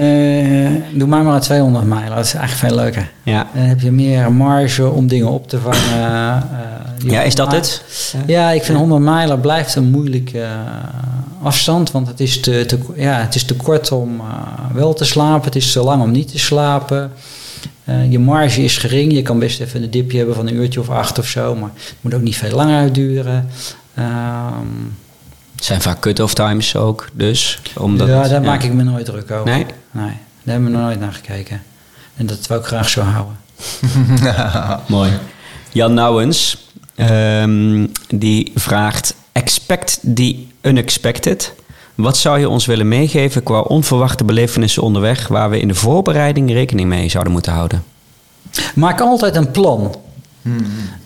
[0.00, 2.16] Eh, doe maar maar 200 mijlen.
[2.16, 3.10] Dat is eigenlijk veel leuker.
[3.22, 3.46] Ja.
[3.54, 6.42] Dan heb je meer marge om dingen op te vangen.
[7.04, 7.82] Ja, is dat het?
[8.26, 10.50] Ja, ik vind 100 mijlen blijft een moeilijke eh,
[11.42, 11.90] afstand.
[11.90, 14.26] Want het is te, te, ja, het is te kort om eh,
[14.72, 15.44] wel te slapen.
[15.44, 17.12] Het is te lang om niet te slapen.
[17.84, 19.12] Eh, je marge is gering.
[19.12, 21.54] Je kan best even een dipje hebben van een uurtje of acht of zo.
[21.54, 23.48] Maar het moet ook niet veel langer duren.
[23.94, 24.66] Ehm,
[25.54, 27.58] Het zijn vaak cut-off times ook, dus.
[27.76, 28.48] Omdat, ja, daar ja.
[28.48, 29.44] maak ik me nooit druk over.
[29.44, 29.66] Nee?
[29.90, 31.62] Nee, daar hebben we nog nooit naar gekeken.
[32.16, 33.36] En dat wil ik graag zo houden.
[34.96, 35.10] Mooi.
[35.72, 36.66] Jan Nouwens,
[37.00, 39.14] ehm, die vraagt...
[39.32, 41.54] Expect the unexpected.
[41.94, 45.28] Wat zou je ons willen meegeven qua onverwachte belevenissen onderweg...
[45.28, 47.84] waar we in de voorbereiding rekening mee zouden moeten houden?
[48.74, 49.94] Maak altijd een plan.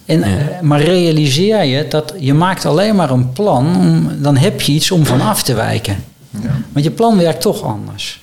[0.07, 4.61] En, eh, maar realiseer je dat je maakt alleen maar een plan, om, dan heb
[4.61, 6.05] je iets om van af te wijken.
[6.73, 8.21] Want je plan werkt toch anders.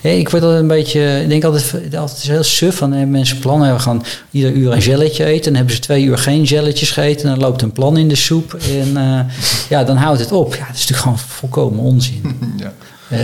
[0.00, 2.92] Hé, ik word altijd een beetje, ik denk altijd, altijd het is heel suf van
[2.92, 3.74] hè, mensen plannen.
[3.74, 5.44] We gaan ieder uur een gelletje eten.
[5.44, 7.28] Dan hebben ze twee uur geen gelletjes gegeten.
[7.28, 8.54] Dan loopt een plan in de soep.
[8.54, 9.20] En eh,
[9.68, 10.54] ja, dan houdt het op.
[10.54, 12.38] Ja, dat is natuurlijk gewoon volkomen onzin.
[12.56, 12.72] ja.
[13.08, 13.18] Eh,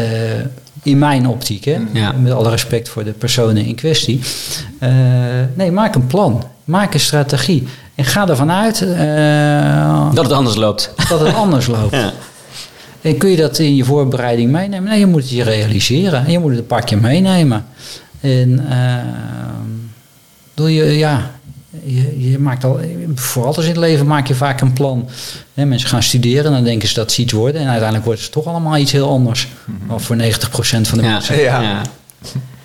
[0.83, 1.79] in mijn optiek, hè?
[1.93, 2.13] Ja.
[2.13, 4.21] met alle respect voor de personen in kwestie.
[4.79, 4.91] Eh,
[5.55, 6.45] nee, maak een plan.
[6.65, 7.69] Maak een strategie.
[7.95, 10.93] En ga ervan uit eh, Dat het anders loopt.
[11.09, 11.95] dat het anders loopt.
[12.03, 12.13] Ja.
[13.03, 14.91] En kun je dat in je voorbereiding meenemen?
[14.91, 16.25] Nee, je moet het je realiseren.
[16.27, 17.67] En je moet het een pakje meenemen.
[18.21, 18.97] En eh,
[20.55, 21.31] doe je, ja,
[21.85, 22.81] je, je maakt al,
[23.15, 25.09] voor alles in het leven maak je vaak een plan.
[25.55, 27.61] Hè, mensen gaan studeren, dan denken ze dat ze iets worden.
[27.61, 29.49] En uiteindelijk wordt het toch allemaal iets heel anders.
[29.89, 31.11] Of voor 90% van de Ja.
[31.13, 31.41] mensen.
[31.41, 31.81] Ja.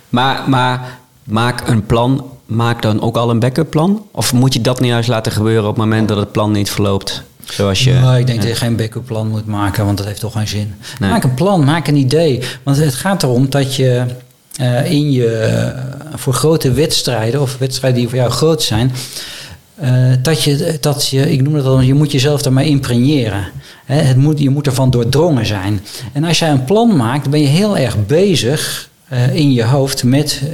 [0.09, 2.25] Maar, maar maak een plan.
[2.45, 4.05] Maak dan ook al een backup plan?
[4.11, 6.69] Of moet je dat niet juist laten gebeuren op het moment dat het plan niet
[6.69, 7.23] verloopt?
[7.49, 7.93] Zoals je...
[7.93, 10.47] Nee, ik denk dat je geen backup plan moet maken, want dat heeft toch geen
[10.47, 10.73] zin.
[10.99, 11.09] Nee.
[11.09, 12.43] Maak een plan, maak een idee.
[12.63, 14.05] Want het gaat erom dat je
[14.57, 15.73] eh, in je,
[16.15, 18.91] voor grote wedstrijden, of wedstrijden die voor jou groot zijn,
[19.75, 19.91] eh,
[20.21, 23.47] dat, je, dat je, ik noem het al, je moet jezelf daarmee impregneren.
[23.85, 25.81] Het moet, je moet ervan doordrongen zijn.
[26.13, 30.03] En als jij een plan maakt, ben je heel erg bezig eh, in je hoofd
[30.03, 30.49] met eh,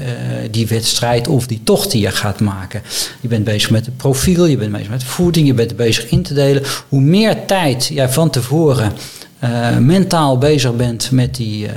[0.52, 2.82] die wedstrijd of die tocht die je gaat maken.
[3.22, 6.24] Je bent bezig met het profiel, je bent bezig met voeding, je bent bezig in
[6.24, 6.64] te delen.
[6.90, 8.92] Hoe meer tijd jij van tevoren
[9.40, 11.68] eh, mentaal bezig bent met die,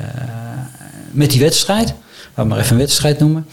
[1.10, 3.46] met die wedstrijd, laten we maar even een wedstrijd noemen.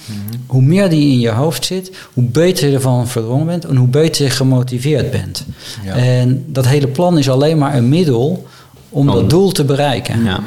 [0.48, 3.88] Hoe meer die in je hoofd zit, hoe beter je ervan verdrongen bent en hoe
[3.88, 5.46] beter je gemotiveerd bent.
[5.84, 5.96] Ja.
[5.96, 8.48] En dat hele plan is alleen maar een middel
[8.90, 10.24] om Om- dat doel te bereiken.
[10.24, 10.40] Ja.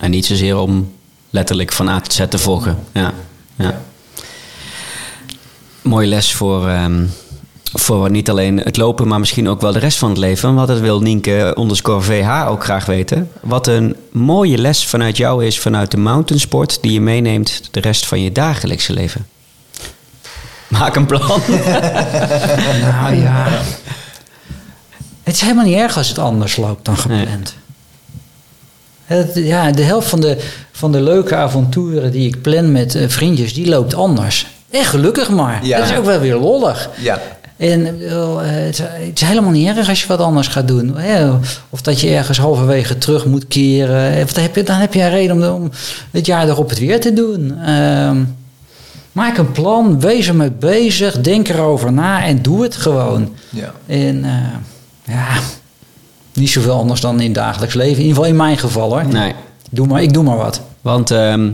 [0.00, 0.88] En niet zozeer om
[1.30, 2.78] letterlijk van A tot Z te volgen.
[2.92, 3.12] Ja.
[3.56, 3.80] ja.
[5.82, 7.06] Mooie les voor, ehm,
[7.72, 10.54] voor niet alleen het lopen, maar misschien ook wel de rest van het leven.
[10.54, 13.30] Want dat wil Nienke underscore VH ook graag weten.
[13.40, 18.06] Wat een mooie les vanuit jou is, vanuit de mountainsport, die je meeneemt de rest
[18.06, 19.26] van je dagelijkse leven.
[20.68, 21.40] Maak een plan.
[22.80, 23.48] Nou ja.
[25.22, 27.54] Het is helemaal niet erg als het anders loopt dan gepland.
[29.34, 30.44] Ja, de helft van de,
[30.78, 34.46] van de leuke avonturen die ik plan met eh, vriendjes, die loopt anders.
[34.70, 35.66] En gelukkig maar.
[35.66, 35.78] Ja.
[35.78, 36.90] Dat is ook wel weer lollig.
[37.00, 37.20] Ja.
[37.56, 40.68] En bedoel, eh, het, is, het is helemaal niet erg als je wat anders gaat
[40.68, 40.96] doen.
[41.70, 44.22] Of dat je ergens halverwege terug moet keren.
[44.22, 45.70] Of dan, heb je, dan heb je een reden om, om
[46.10, 47.58] het jaar erop het weer te doen.
[47.64, 48.24] Ehm,
[49.12, 53.34] maak een plan, wees ermee bezig, denk erover na en doe het gewoon.
[53.48, 53.72] Ja.
[53.86, 55.26] En eh, ja,
[56.32, 57.96] niet zoveel anders dan in het dagelijks leven.
[57.96, 59.06] In ieder geval in mijn geval hoor.
[59.06, 59.34] Nee.
[59.70, 60.60] Doe maar, ik doe maar wat.
[60.88, 61.50] Want ehm,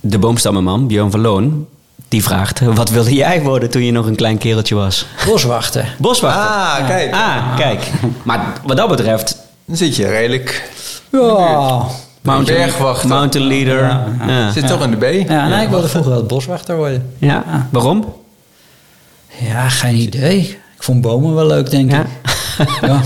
[0.00, 1.66] de boomstammenman, Björn van Loon,
[2.08, 2.60] die vraagt...
[2.80, 5.06] Wat wilde jij worden toen je nog een klein kereltje was?
[5.26, 5.94] Boswachter.
[5.98, 6.42] Boswachter.
[6.42, 7.12] Ah, kijk.
[7.14, 7.90] Ah, kijk.
[8.22, 9.36] Maar wat dat betreft...
[9.64, 10.70] Dan zit je redelijk...
[11.12, 11.82] Ja,
[12.22, 13.08] Mountain, Bergwachter.
[13.08, 13.82] mountain leader.
[13.82, 15.28] Ja, Ja, Zit toch in de B?
[15.28, 17.14] ja nee, ik wilde vroeger wel boswachter worden.
[17.18, 17.68] Ja.
[17.70, 18.14] Waarom?
[19.40, 20.38] Ja, geen idee.
[20.76, 21.96] Ik vond bomen wel leuk, denk ik.
[21.96, 22.06] Ja.
[22.80, 23.02] Ja.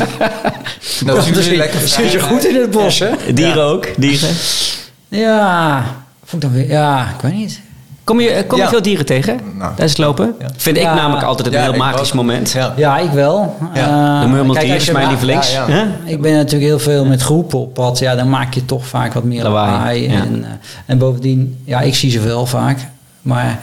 [1.05, 3.11] Dat is jullie lekker zit je goed in het bos, hè?
[3.35, 3.89] Dieren ook?
[3.97, 4.31] Dieren?
[5.09, 5.85] Ja,
[6.25, 6.69] vond ik dan weer...
[6.71, 7.61] Ja, ik weet niet.
[8.05, 8.71] Kom je, kom je Ja.
[8.71, 9.69] veel dieren tegen Nou.
[9.75, 10.35] tijdens het lopen?
[10.41, 10.47] Ja.
[10.57, 10.95] Vind ik Ja.
[10.95, 12.15] namelijk altijd een Ja, heel magisch ook.
[12.15, 12.51] moment.
[12.51, 12.73] Ja.
[12.77, 13.57] Ja, ik wel.
[13.75, 14.15] Ja.
[14.17, 15.53] Eh, De murmeldier is mijn lievelings.
[15.53, 15.73] ja, ja.
[15.75, 16.11] Hè?
[16.11, 17.99] Ik ben natuurlijk heel veel met groepen op pad.
[17.99, 20.07] Ja, dan maak je toch vaak wat meer Lawaai.
[20.07, 20.51] En, eh,
[20.87, 22.79] en bovendien, ja, ik zie ze wel vaak.
[23.23, 23.59] Maar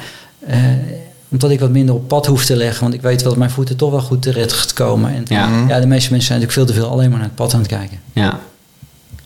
[0.47, 0.57] eh,
[1.31, 2.81] omdat ik wat minder op pad hoef te leggen.
[2.81, 5.13] Want ik weet wel dat mijn voeten toch wel goed terecht komen.
[5.15, 5.47] En Ja.
[5.67, 7.59] ja, de meeste mensen zijn natuurlijk veel te veel alleen maar naar het pad aan
[7.59, 7.99] het kijken.
[8.13, 8.39] Ja.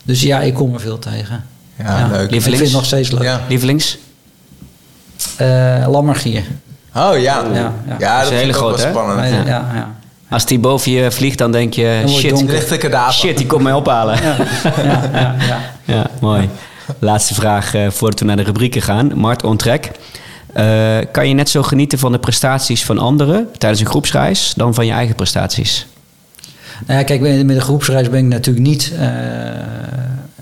[0.03, 1.43] Dus ja, ik kom er veel tegen.
[1.77, 2.21] Ja, leuk.
[2.23, 2.45] Ik Lievelings?
[2.45, 3.23] vind het nog steeds leuk.
[3.23, 3.41] Ja.
[3.49, 3.97] Lievelings?
[5.37, 6.43] Eh, lammergier.
[6.95, 7.19] Oh ja.
[7.19, 8.19] Ja, Ja, ja.
[8.21, 9.29] dat een is hele ook wel grote, spannend.
[9.29, 9.95] Ja, Ja.
[10.29, 11.99] Als die boven je vliegt, dan denk je...
[12.05, 13.11] Dan shit, donker.
[13.11, 14.21] Shit, die komt mij ophalen.
[14.23, 15.59] Ja, ja, ja, ja.
[15.95, 16.49] Ja, mooi.
[16.99, 19.11] Laatste vraag eh, voordat we naar de rubrieken gaan.
[19.17, 19.91] Mart Ontrek.
[20.53, 24.73] Eh, kan je net zo genieten van de prestaties van anderen tijdens een groepsreis dan
[24.73, 25.85] van je eigen prestaties?
[26.87, 28.93] Nou ja, kijk, met de groepsreis ben ik natuurlijk niet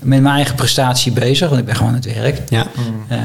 [0.04, 2.42] met mijn eigen prestatie bezig, want ik ben gewoon aan het werk.
[2.48, 2.66] Ja.
[3.08, 3.22] Ehm,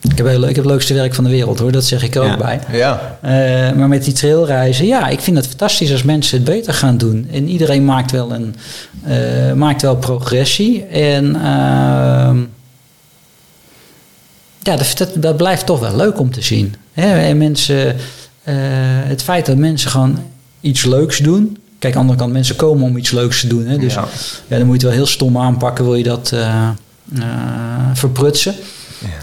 [0.00, 2.14] ik, heb heel, ik heb het leukste werk van de wereld hoor, dat zeg ik
[2.14, 2.36] er ook Ja.
[2.36, 2.60] bij.
[2.72, 3.18] Ja.
[3.20, 6.96] Eh, maar met die trailreizen, ja, ik vind het fantastisch als mensen het beter gaan
[6.96, 7.28] doen.
[7.32, 8.54] En iedereen maakt wel, een,
[9.02, 10.84] eh, maakt wel progressie.
[10.84, 12.38] En ehm,
[14.62, 16.74] ja, dat, dat, dat blijft toch wel leuk om te zien.
[16.92, 17.18] Hè?
[17.18, 17.86] En mensen,
[18.42, 18.54] eh,
[19.04, 20.18] het feit dat mensen gewoon
[20.60, 21.58] iets leuks doen.
[21.84, 23.66] Kijk, aan de andere kant, mensen komen om iets leuks te doen.
[23.66, 23.78] Hè?
[23.78, 24.04] Dus Ja.
[24.46, 24.56] ja.
[24.56, 26.68] dan moet je het wel heel stom aanpakken, wil je dat eh,
[27.18, 27.24] eh,
[27.94, 28.54] verprutsen.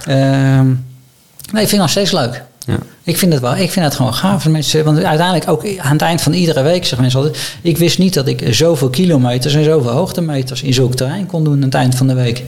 [0.05, 2.43] Ehm, nee, ik vind het nog steeds leuk.
[2.65, 2.77] Ja.
[3.03, 4.47] Ik vind het wel, ik vind het gewoon gaaf.
[4.47, 7.57] Mensen, want uiteindelijk ook aan het eind van iedere week zeggen mensen altijd...
[7.61, 11.55] ik wist niet dat ik zoveel kilometers en zoveel hoogtemeters in zulk terrein kon doen
[11.55, 12.43] aan het eind van de week.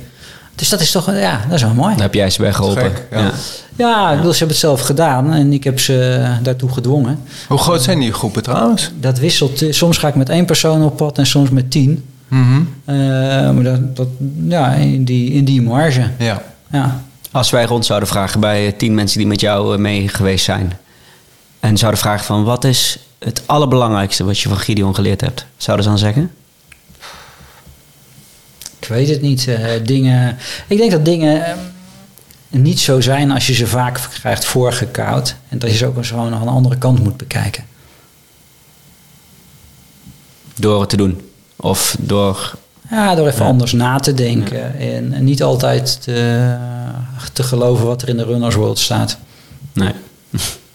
[0.55, 1.93] Dus dat is toch, ja, dat is wel mooi.
[1.93, 2.83] Daar heb jij ze bij geholpen.
[2.83, 3.19] Gek, ja.
[3.19, 3.31] ja.
[3.75, 7.19] Ja, ik bedoel, ze hebben het zelf gedaan en ik heb ze daartoe gedwongen.
[7.47, 8.91] Hoe groot zijn die groepen trouwens?
[8.99, 9.61] Dat wisselt.
[9.61, 12.05] eh, Soms ga ik met één persoon op pad en soms met tien.
[12.27, 12.61] Mhm.
[12.85, 12.95] Eh,
[13.51, 14.07] maar dat, dat,
[14.47, 16.09] ja, in die, in die marge.
[16.17, 16.41] Ja.
[16.71, 17.01] Ja.
[17.31, 20.73] Als wij rond zouden vragen bij eh, tien mensen die met jou mee geweest zijn.
[21.59, 25.45] En zouden vragen van wat is het allerbelangrijkste wat je van Gideon geleerd hebt?
[25.57, 26.31] Zouden ze dan zeggen?
[28.83, 29.47] Ik weet het niet.
[29.47, 31.53] eh, dingen, ik denk dat dingen eh,
[32.49, 35.35] niet zo zijn als je ze vaak krijgt voorgekoud.
[35.49, 37.65] En dat je ze ook eens gewoon nog aan de andere kant moet bekijken.
[40.55, 41.21] Door het te doen.
[41.55, 42.53] Of door...
[42.89, 43.45] Ja, door even Ja.
[43.49, 44.79] anders na te denken.
[44.79, 46.55] En, en niet altijd te,
[47.33, 49.17] te geloven wat er in de Runners World staat.
[49.73, 49.93] Nee.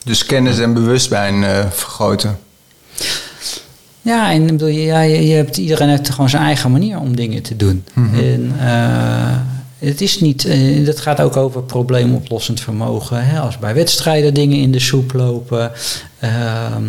[0.05, 2.39] Dus kennis en bewustzijn eh, vergroten.
[4.03, 7.43] Ja, en bedoel, ja, je, je hebt, iedereen heeft gewoon zijn eigen manier om dingen
[7.43, 7.85] te doen.
[8.15, 9.37] En eh,
[9.79, 13.27] het is niet, eh, dat gaat ook over probleemoplossend vermogen.
[13.27, 13.41] Hè?
[13.41, 15.73] Als bij wedstrijden dingen in de soep lopen.
[16.19, 16.85] Ehm,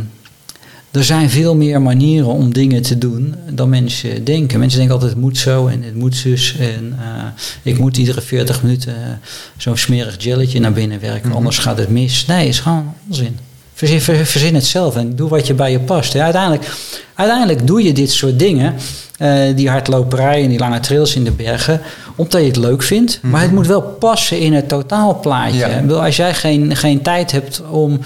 [0.91, 4.59] er zijn veel meer manieren om dingen te doen dan mensen denken.
[4.59, 6.55] Mensen denken altijd het moet zo en het moet zus.
[6.59, 7.25] En eh,
[7.63, 9.19] ik moet iedere 40 minuten
[9.57, 12.25] zo'n smerig jelletje naar binnen werken, anders gaat het mis.
[12.25, 13.37] Nee, is gewoon onzin.
[13.79, 16.13] Verzin, ver- verzin het zelf en doe wat je bij je past.
[16.13, 16.71] Ja, uiteindelijk,
[17.15, 18.75] uiteindelijk doe je dit soort dingen,
[19.17, 21.81] eh, die hardloperij en die lange trails in de bergen,
[22.15, 23.19] omdat je het leuk vindt.
[23.21, 25.57] Maar het moet wel passen in het totaalplaatje.
[25.57, 25.79] Ja.
[25.81, 27.99] Bedoel, als jij geen, geen tijd hebt om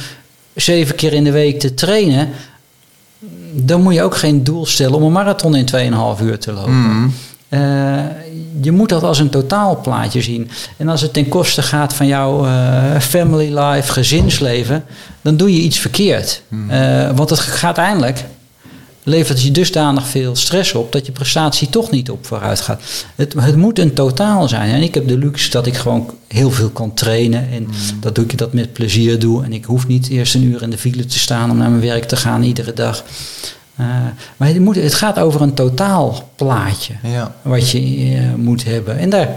[0.56, 2.30] zeven keer in de week te trainen,
[3.52, 6.80] dan moet je ook geen doel stellen om een marathon in 2,5 uur te lopen.
[6.82, 7.08] Mhm.
[7.54, 8.04] Eh,
[8.62, 10.50] je moet dat als een totaalplaatje zien.
[10.78, 14.84] En als het ten koste gaat van jouw eh, family life, gezinsleven,
[15.22, 16.42] dan doe je iets verkeerd.
[16.70, 18.26] Eh, want het gaat uiteindelijk,
[19.04, 22.82] levert je dusdanig veel stress op dat je prestatie toch niet op vooruit gaat.
[23.16, 24.70] Het, het moet een totaal zijn.
[24.70, 27.50] En ik heb de luxe dat ik gewoon heel veel kan trainen.
[27.52, 27.68] En
[28.00, 29.44] dat doe ik dat met plezier doe.
[29.44, 31.82] En ik hoef niet eerst een uur in de file te staan om naar mijn
[31.82, 33.04] werk te gaan iedere dag.
[33.76, 33.86] Eh,
[34.38, 37.36] maar het, moet, het gaat over een totaalplaatje Ja.
[37.42, 38.98] wat je eh, moet hebben.
[38.98, 39.30] En daar,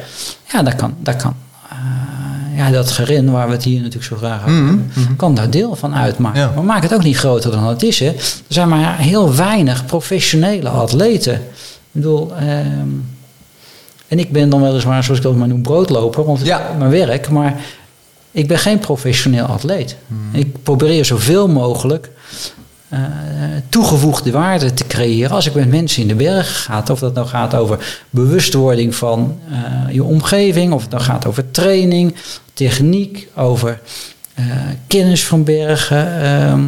[0.52, 1.34] ja, daar kan, daar kan
[1.70, 5.34] eh, ja, dat gerin, waar we het hier natuurlijk zo graag over Mhm, hebben, kan
[5.34, 6.40] daar deel van uitmaken.
[6.40, 6.52] Ja.
[6.54, 7.98] Maar maak het ook niet groter dan het is.
[8.00, 8.06] Hè.
[8.06, 11.34] Er zijn maar heel weinig professionele atleten.
[11.34, 11.42] Ik
[11.92, 12.88] bedoel, ehm,
[14.08, 16.58] en ik ben dan weliswaar, zoals ik dat maar noem, broodloper, want het Ja.
[16.68, 17.28] is mijn werk.
[17.30, 17.60] Maar
[18.30, 19.96] ik ben geen professioneel atleet.
[20.06, 20.38] Mhm.
[20.38, 22.10] Ik probeer zoveel mogelijk
[22.88, 22.98] eh,
[23.68, 26.82] toegevoegde waarde te creëren als ik met mensen in de berg ga.
[26.90, 31.50] Of dat nou gaat over bewustwording van eh, je omgeving, of het nou gaat over
[31.50, 32.14] training,
[32.54, 33.80] techniek, over
[34.34, 34.44] eh,
[34.86, 36.20] kennis van bergen.
[36.22, 36.62] Ehm,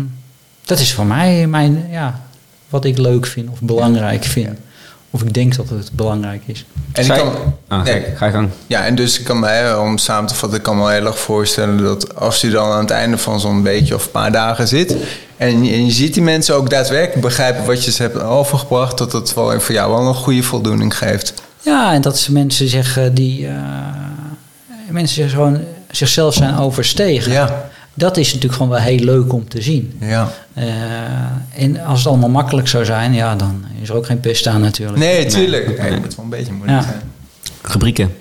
[0.64, 2.20] dat is voor mij mijn, ja,
[2.68, 4.58] wat ik leuk vind of belangrijk vind.
[5.10, 6.64] Of ik denk dat het belangrijk is.
[6.92, 7.32] En ik kan,
[7.68, 8.00] Ah, nee.
[8.02, 8.48] ga- Ga je gang.
[8.66, 11.18] Ja, en dus ik kan mij, om samen te vatten, ik kan me heel erg
[11.18, 14.68] voorstellen dat als je dan aan het einde van zo'n weekje of een paar dagen
[14.68, 14.96] zit
[15.39, 18.99] en je, en je ziet die mensen ook daadwerkelijk begrijpen wat je ze hebt overgebracht,
[18.99, 21.34] dat dat wel voor jou wel een goede voldoening geeft.
[21.62, 23.47] Ja, en dat ze mensen zeggen die.
[23.47, 23.55] eh,
[24.91, 25.61] mensen zich gewoon
[25.91, 27.32] zichzelf zijn overstegen.
[27.32, 27.68] Ja.
[27.95, 29.97] Dat is natuurlijk gewoon wel heel leuk om te zien.
[30.01, 30.32] Ja.
[30.55, 30.66] Eh,
[31.57, 34.61] en als het allemaal makkelijk zou zijn, ja, dan is er ook geen pest aan
[34.61, 34.99] natuurlijk.
[34.99, 35.66] Nee, tuurlijk.
[35.82, 36.84] Nee, het moet wel een beetje moeilijk Ja.
[36.84, 37.01] zijn.
[37.62, 38.14] Rubrieken.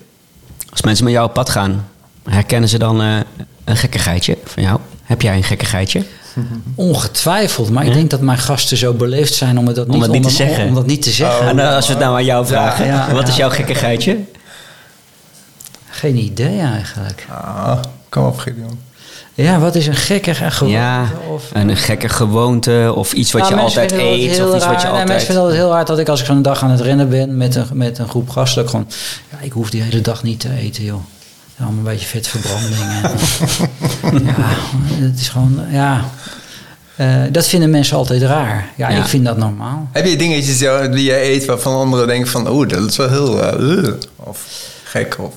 [0.70, 1.88] Als mensen met jou op pad gaan,
[2.30, 3.16] herkennen ze dan eh,
[3.64, 4.80] een gekkigheidje van jou?
[5.04, 6.04] Heb jij een gekkigheidje?
[6.76, 10.22] Ongetwijfeld, maar ik denk dat mijn gasten zo beleefd zijn om het dat niet, niet
[10.22, 10.68] te om- zeggen.
[10.68, 11.42] Om dat niet te zeggen.
[11.44, 11.50] Oh.
[11.50, 14.18] en eh, als we het nou aan jou vragen, ja, wat is jouw gekkigheidje?
[15.90, 17.26] Geen idee eigenlijk.
[17.30, 17.78] Ah,
[18.10, 18.80] kom op, Gideon.
[19.34, 20.76] Ja, wat is een gekke gewoonte?
[20.78, 24.50] Ja, Of, een gekke gewoonte of iets wat Nou, je altijd eet of iets wat
[24.52, 24.76] je raar.
[24.78, 25.08] Nee, altijd...
[25.08, 27.38] mensen vinden het heel hard dat ik als ik zo'n dag aan het rennen ben
[27.38, 28.88] met een, met een groep gasten, gewoon,
[29.32, 31.00] ja, ik hoef die hele dag niet te eten, joh.
[31.60, 33.02] Allemaal een beetje vetverbrandingen.
[34.36, 34.48] ja,
[35.06, 36.02] het is gewoon, ja.
[36.96, 38.70] Eh, dat vinden mensen altijd raar.
[38.76, 38.98] Ja, Ja.
[38.98, 39.88] ik vind dat normaal.
[39.92, 43.44] Heb je dingetjes die je eet waarvan anderen denken van, oeh, dat is wel heel
[43.44, 44.46] eh, uh, of
[44.84, 45.34] gek of...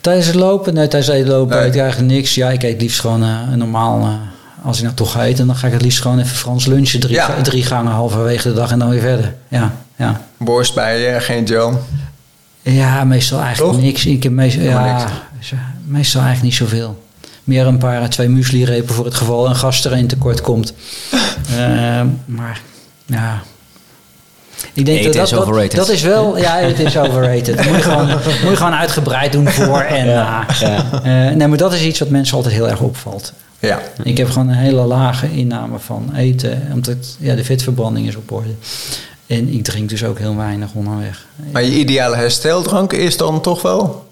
[0.00, 1.66] Tijdens het lopen, nee, tijdens het lopen Nee.
[1.66, 2.34] eet ik eigenlijk niks.
[2.34, 5.46] Ja, ik eet liefst gewoon eh, een normaal, eh, als ik nou toch ga eten,
[5.46, 7.00] dan ga ik het liefst gewoon even Frans lunchen.
[7.00, 7.42] Drie, Ja.
[7.42, 9.34] drie gangen halverwege de dag en dan weer verder.
[9.48, 10.20] Ja, ja.
[10.38, 11.74] Borst bij je, geen Joe.
[12.72, 13.82] Ja, meestal eigenlijk Toch?
[13.82, 14.06] niks.
[14.06, 15.08] Ik heb meestal, ja,
[15.84, 17.02] meestal eigenlijk niet zoveel.
[17.44, 20.74] Meer een paar, twee muesli-repen voor het geval een gast er een tekort komt.
[21.56, 22.60] Eh, maar
[23.06, 23.42] ja.
[24.72, 27.56] Ik denk dat, is dat, dat is wel, ja, het is overrated.
[27.56, 30.46] Dat moet je gewoon, moet je gewoon uitgebreid doen voor en na.
[30.60, 33.32] Eh, nee, maar dat is iets wat mensen altijd heel erg opvalt.
[33.58, 33.80] Ja.
[34.02, 38.32] Ik heb gewoon een hele lage inname van eten, omdat ja, de vetverbranding is op
[38.32, 38.54] orde.
[39.34, 41.26] En ik drink dus ook heel weinig onderweg.
[41.52, 44.03] Maar je ideale hersteldrank is dan toch wel?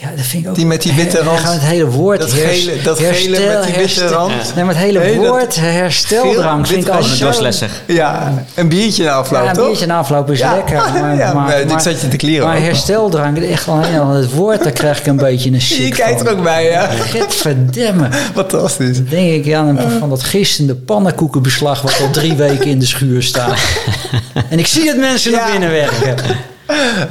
[0.00, 0.54] Ja, dat vind ik ook.
[0.56, 1.38] Die met die witte rand.
[1.38, 2.18] Gewoon het hele woord.
[2.20, 4.54] Dat hers- gele- dat gele met die witte herstel- rand.
[4.54, 7.12] Nee, maar het hele Nee, woord hersteldrank vind ik wit al rand.
[7.16, 7.24] zo...
[7.24, 7.82] Doorslessig.
[7.86, 10.54] Ja, een biertje na afloop, Ja, een biertje na afloop is Ja.
[10.54, 10.76] lekker.
[10.76, 14.62] Maar, Ja, maar, dit maar- zat je te klieren Maar hersteldrank, echt al het woord,
[14.62, 16.86] daar krijg ik een beetje een Je ziek kijkt er ook bij, ja.
[16.86, 18.08] Gadverdamme.
[18.34, 18.96] Fantastisch.
[18.96, 22.86] Dan denk ik ja, een- van dat gistende pannenkoekenbeslag wat al drie weken in de
[22.86, 23.58] schuur staat.
[24.50, 25.50] En ik zie het mensen naar Ja.
[25.50, 26.36] binnen werken.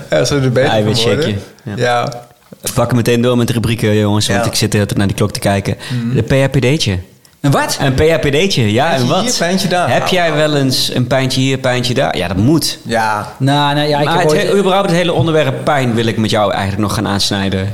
[0.09, 0.95] Ja, zo er beter van worden.
[0.97, 1.35] shakeje.
[1.75, 2.26] Ja.
[2.68, 4.28] We pakken meteen door met de rubrieken, jongens.
[4.28, 4.49] Want Ja.
[4.51, 5.76] ik zit de hele tijd naar die klok te kijken.
[6.13, 6.97] De PHPD'tje.
[7.41, 7.78] En wat?
[7.82, 9.22] Een PHPD'tje, ja, Pijntje en wat?
[9.24, 9.91] hier, pijntje daar.
[9.91, 12.18] Heb jij wel eens een pijntje hier, pijntje daar?
[12.18, 12.80] Ja, dat moet.
[12.86, 13.34] Ja.
[13.38, 14.53] Nou, nou ja, ik maar heb het, ooit...
[14.57, 17.74] überhaupt het hele onderwerp pijn wil ik met jou eigenlijk nog gaan aansnijden.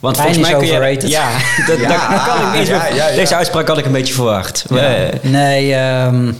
[0.00, 0.72] Want Pijn volgens is mij kun je...
[0.82, 1.10] overrated.
[1.10, 1.28] Ja,
[1.66, 3.14] dat, Ja, dat kan ik niet ja, ja, ja.
[3.14, 4.64] Deze uitspraak had ik een beetje verwacht.
[4.70, 6.32] Eh, Nee, ehm,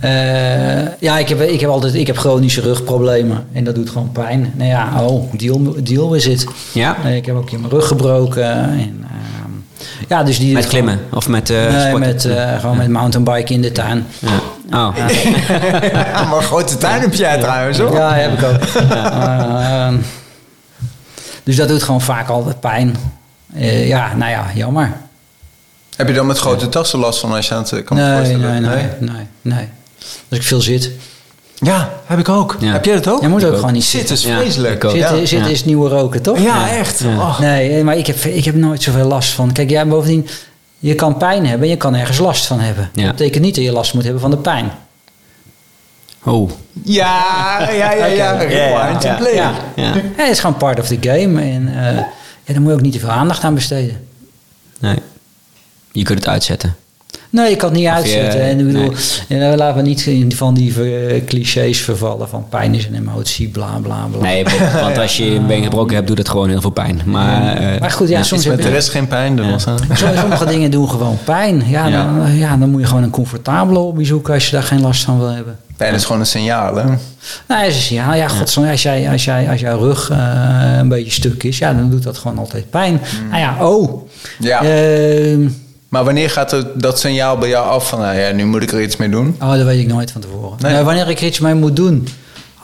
[0.00, 4.12] eh, ja, ik heb, ik heb altijd ik heb chronische rugproblemen en dat doet gewoon
[4.12, 4.52] pijn.
[4.56, 6.46] Nou ja, oh, deal, deal is het.
[6.72, 6.96] Ja?
[7.04, 8.44] Ik heb ook keer mijn rug gebroken.
[8.54, 9.50] En, ehm,
[10.08, 11.00] ja, dus die met klimmen?
[11.12, 11.98] Of met eh Nee, sporten?
[12.00, 14.06] met, eh, gewoon met mountainbiken in de tuin.
[14.18, 14.88] Ja.
[14.88, 14.96] Oh.
[15.92, 17.92] Ja, maar grote tuin heb jij trouwens, hoor.
[17.94, 18.62] Ja, heb ik ook.
[18.82, 19.94] Ehm,
[21.42, 22.96] dus dat doet gewoon vaak altijd pijn.
[23.54, 24.92] Eh, ja, nou ja, jammer.
[25.96, 27.84] Heb je dan met grote tassen last van als je aan het...
[27.84, 28.62] Kan Nee, voorstellen.
[28.62, 29.68] nee, nee, nee, nee.
[30.28, 30.90] Als ik veel zit.
[31.60, 32.56] Ja, heb ik ook.
[32.60, 32.72] Ja.
[32.72, 33.20] Heb jij dat ook?
[33.20, 33.58] Je moet ook ook.
[33.58, 34.82] gewoon niet Zitten is Ja, vreselijk.
[34.82, 35.26] Zitten, Ja.
[35.26, 35.46] zitten Ja.
[35.54, 36.38] is nieuwe roken, toch?
[36.38, 36.98] Ja, echt.
[36.98, 37.16] Ja.
[37.16, 37.40] Oh.
[37.40, 39.52] Nee, maar ik heb, ik heb nooit zoveel last van.
[39.52, 40.28] Kijk, ja, bovendien,
[40.78, 42.90] je kan pijn hebben en je kan ergens last van hebben.
[42.94, 43.02] Ja.
[43.06, 44.70] Dat betekent niet dat je last moet hebben van de pijn.
[46.24, 46.50] Oh.
[46.84, 48.42] Ja, ja, ja, ja.
[48.42, 49.52] Ja, play.
[50.16, 51.40] Het is gewoon part of the game.
[51.42, 54.06] En eh, ja, daar moet je ook niet te veel aandacht aan besteden.
[54.80, 54.96] Nee.
[55.92, 56.76] Je kunt het uitzetten.
[57.30, 58.40] Nee, ik kan het niet uitzetten.
[58.40, 58.92] je- en ik bedoel,
[59.28, 59.38] nee.
[59.40, 63.48] ja, laten we niet in van die eh, clichés vervallen van pijn is een emotie,
[63.48, 64.20] bla bla bla.
[64.20, 64.44] Nee,
[64.82, 67.00] want als je een been gebroken hebt, doet het gewoon heel veel pijn.
[67.04, 69.36] Maar, eh, maar goed, ja, soms Iets heb met de rest geen pijn.
[69.36, 69.74] Dat was, hè?
[69.94, 71.62] Som- Sommige dingen doen gewoon pijn.
[71.68, 72.04] Ja, Ja.
[72.04, 74.80] Dan, eh, ja, dan moet je gewoon een comfortabele hobby zoeken als je daar geen
[74.80, 75.58] last van wil hebben.
[75.76, 76.84] Pijn is gewoon een signaal, hè?
[77.48, 81.10] Nou, is ja, ja, godsdienst, als, jij, als, jij, als jouw rug eh, een beetje
[81.12, 83.00] stuk is, ja, dan doet dat gewoon altijd pijn.
[83.30, 84.08] Nou ja, oh.
[84.38, 84.62] Ja.
[85.88, 88.00] Maar wanneer gaat het, dat signaal bij jou af van...
[88.00, 89.36] Nou ja, nu moet ik er iets mee doen?
[89.42, 90.58] oh, dat weet ik nooit van tevoren.
[90.60, 90.72] Nee.
[90.72, 92.08] Nou, wanneer ik er iets mee moet doen?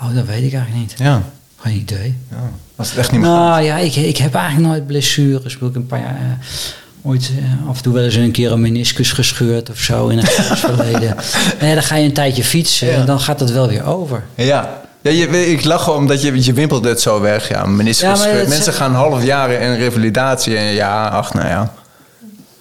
[0.03, 0.95] Oh, dat weet ik eigenlijk niet.
[0.99, 1.23] Ja.
[1.61, 2.15] Geen idee.
[2.31, 2.37] ja.
[2.77, 3.31] Als het echt niet meer.
[3.31, 5.55] Nou ja, ik, ik heb eigenlijk nooit blessures.
[5.57, 6.17] Ik een paar jaar...
[6.21, 10.09] eh, ooit eh, af en toe wel eens een keer een meniscus gescheurd of zo
[10.09, 10.31] in het
[10.67, 11.17] verleden.
[11.59, 12.95] En ja, dan ga je een tijdje fietsen Ja.
[12.95, 14.23] en dan gaat het wel weer over.
[14.35, 14.83] Ja.
[15.03, 17.49] Ja, je, ik lach omdat je, je wimpelt het zo weg.
[17.49, 20.57] Ja, meniscus dat Mensen is- gaan half jaren in revalidatie.
[20.57, 21.73] En ja, ach, nou ja.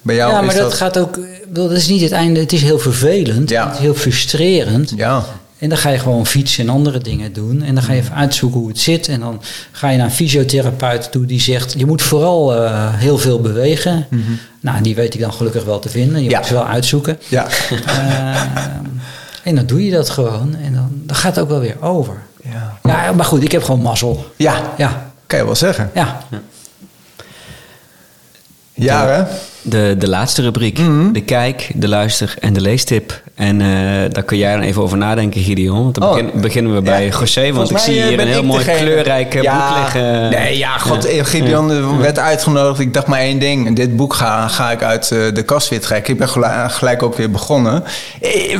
[0.03, 1.17] Bij jou ja, is maar dat, gaat ook...
[1.17, 2.39] ik bedoel, Dat is niet het einde.
[2.39, 3.49] Het is heel vervelend.
[3.49, 3.65] Ja.
[3.65, 4.93] Het is heel frustrerend.
[4.95, 5.23] Ja.
[5.57, 7.61] En dan ga je gewoon fietsen en andere dingen doen.
[7.63, 9.07] En dan ga je even uitzoeken hoe het zit.
[9.07, 9.41] En dan
[9.71, 11.73] ga je naar een fysiotherapeut toe die zegt...
[11.77, 14.07] je moet vooral eh, heel veel bewegen.
[14.59, 16.23] Nou, die weet ik dan gelukkig wel te vinden.
[16.23, 16.37] Je Ja.
[16.37, 17.19] moet ze wel uitzoeken.
[17.27, 17.47] Ja.
[17.85, 18.41] Eh,
[19.43, 20.55] en dan doe je dat gewoon.
[20.55, 22.15] En dan, dan gaat het ook wel weer over.
[22.43, 22.77] Ja.
[22.83, 24.31] Ja, maar goed, ik heb gewoon mazzel.
[24.35, 25.89] Ja, Ja, kan je wel zeggen.
[25.93, 26.23] ja.
[28.73, 29.23] Ja, hè?
[29.63, 30.77] De, de laatste rubriek.
[30.79, 31.11] Mhm.
[31.11, 33.21] De kijk, de luister en de leestip.
[33.35, 33.67] En eh,
[34.11, 35.83] daar kun jij dan even over nadenken, Gideon.
[35.83, 36.15] Want dan Oh.
[36.15, 37.51] begin- beginnen we bij Ja, José.
[37.53, 40.29] Want ik zie eh, hier een heel mooi degene- kleurrijk eh, Ja, boek liggen.
[40.29, 42.79] Nee, ja, god, eh, Gideon werd uitgenodigd.
[42.79, 43.75] Ik dacht maar één ding.
[43.75, 46.13] Dit boek ga, ga ik uit de kast weer trekken.
[46.13, 46.29] Ik ben
[46.71, 47.83] gelijk, ook weer begonnen.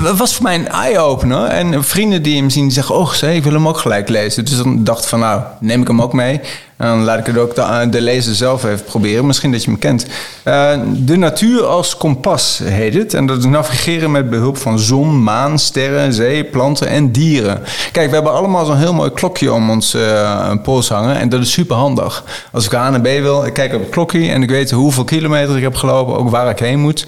[0.03, 1.45] Het was voor mij een eye-opener.
[1.47, 2.95] En vrienden die hem zien, die zeggen...
[2.95, 4.45] Oh, José, ik wil hem ook gelijk lezen.
[4.45, 6.39] Dus dan dacht ik van, nou, neem ik hem ook mee.
[6.77, 9.25] En dan laat ik het ook de, de lezer zelf even proberen.
[9.25, 10.05] Misschien dat je hem kent.
[10.43, 13.13] Eh, de natuur als kompas heet het.
[13.13, 17.61] En dat is navigeren met behulp van zon, maan, sterren, zee, planten en dieren.
[17.91, 21.19] Kijk, we hebben allemaal zo'n heel mooi klokje om ons eh, pols hangen.
[21.19, 22.23] En dat is super handig.
[22.51, 25.03] Als ik A naar B wil, ik kijk op het klokje en ik weet hoeveel
[25.03, 27.05] kilometer ik heb gelopen, ook waar ik heen moet.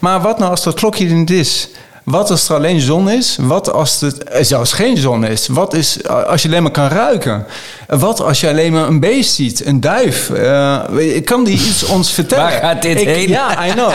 [0.00, 1.68] Maar wat nou als dat klokje er niet is?
[2.10, 3.36] Wat als er alleen zon is?
[3.40, 4.12] Wat als er
[4.44, 5.46] zelfs geen zon is?
[5.46, 7.46] Wat is als je alleen maar kan ruiken?
[7.86, 9.66] Wat als je alleen maar een beest ziet?
[9.66, 10.30] Een duif?
[10.30, 10.78] Eh,
[11.24, 12.44] kan die iets ons vertellen?
[12.44, 13.28] Waar gaat dit Ik- heen?
[13.28, 13.92] Ja, I know.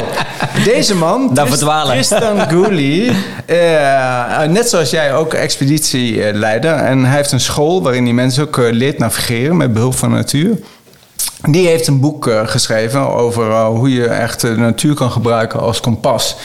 [0.63, 1.93] Deze man, verdwalen.
[1.93, 3.11] Tristan Gooley,
[3.45, 6.73] eh, net zoals jij ook expeditieleider.
[6.75, 10.09] En hij heeft een school waarin hij mensen ook eh, leert navigeren met behulp van
[10.09, 10.57] de natuur.
[11.49, 16.35] Die heeft een boek geschreven over hoe je echt de natuur kan gebruiken als kompas.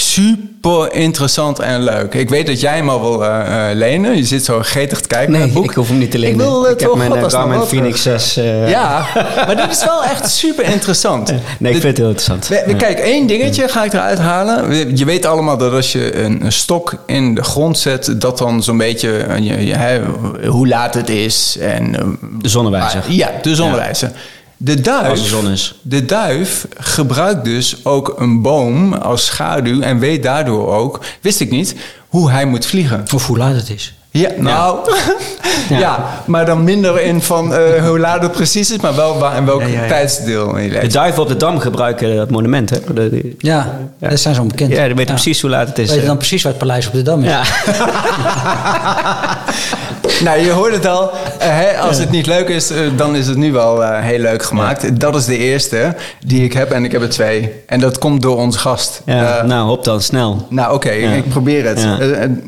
[0.00, 2.14] Super interessant en leuk.
[2.14, 4.16] Ik weet dat jij hem al wil eh, eh, lenen.
[4.16, 5.70] Je zit zo gretig te kijken naar Nee, het boek.
[5.70, 6.34] ik hoef hem niet te lenen.
[6.34, 8.20] Ik, wil, eh, Ik heb mijn Garmin Phoenix terug.
[8.20, 8.36] 6.
[8.44, 9.06] eh, Ja,
[9.46, 11.32] maar dit is wel echt super interessant.
[11.58, 12.48] Nee, ik vind het heel interessant.
[12.48, 14.96] We- we- Kijk, één dingetje ga ik eruit halen.
[14.96, 18.62] Je weet allemaal dat als je een, een stok in de grond zet, dat dan
[18.62, 19.08] zo'n beetje
[19.40, 20.00] je,
[20.48, 21.56] hoe laat het is.
[21.60, 22.04] En, eh,
[22.42, 23.00] De zonnewijzer.
[23.08, 24.10] ah, ja, de zonnewijzer.
[24.60, 25.74] De duif, Als de zon is.
[25.82, 31.50] de duif gebruikt dus ook een boom als schaduw en weet daardoor ook, wist ik
[31.50, 31.74] niet,
[32.08, 33.04] hoe hij moet vliegen.
[33.14, 33.92] Of hoe laat het is.
[34.10, 34.78] Ja, nou,
[35.68, 35.78] ja.
[35.78, 36.22] Ja.
[36.26, 39.44] maar dan minder in van eh, hoe laat het precies is, maar wel waar en
[39.46, 39.88] welk Ja, ja, ja.
[39.88, 42.78] tijdsdeel je De duiven op de dam gebruiken dat monument, hè?
[42.94, 44.72] De- de- Ja, dat zijn zo bekend.
[44.72, 45.86] Ja, die weten precies hoe laat het is.
[45.86, 46.06] Weet je eh.
[46.08, 47.28] dan precies waar het paleis op de Dam is?
[47.30, 47.42] Ja.
[50.24, 51.10] Nou, je hoort het al.
[51.10, 54.18] eh, hè, als het niet leuk is, eh, dan is het nu wel eh, heel
[54.18, 55.00] leuk gemaakt.
[55.00, 55.94] Dat is de eerste
[56.26, 57.52] die ik heb en ik heb er twee.
[57.66, 59.02] En dat komt door onze gast.
[59.04, 59.42] ja.
[59.42, 60.46] Nou, hop dan, snel.
[60.50, 61.82] nou, oké, ik probeer het.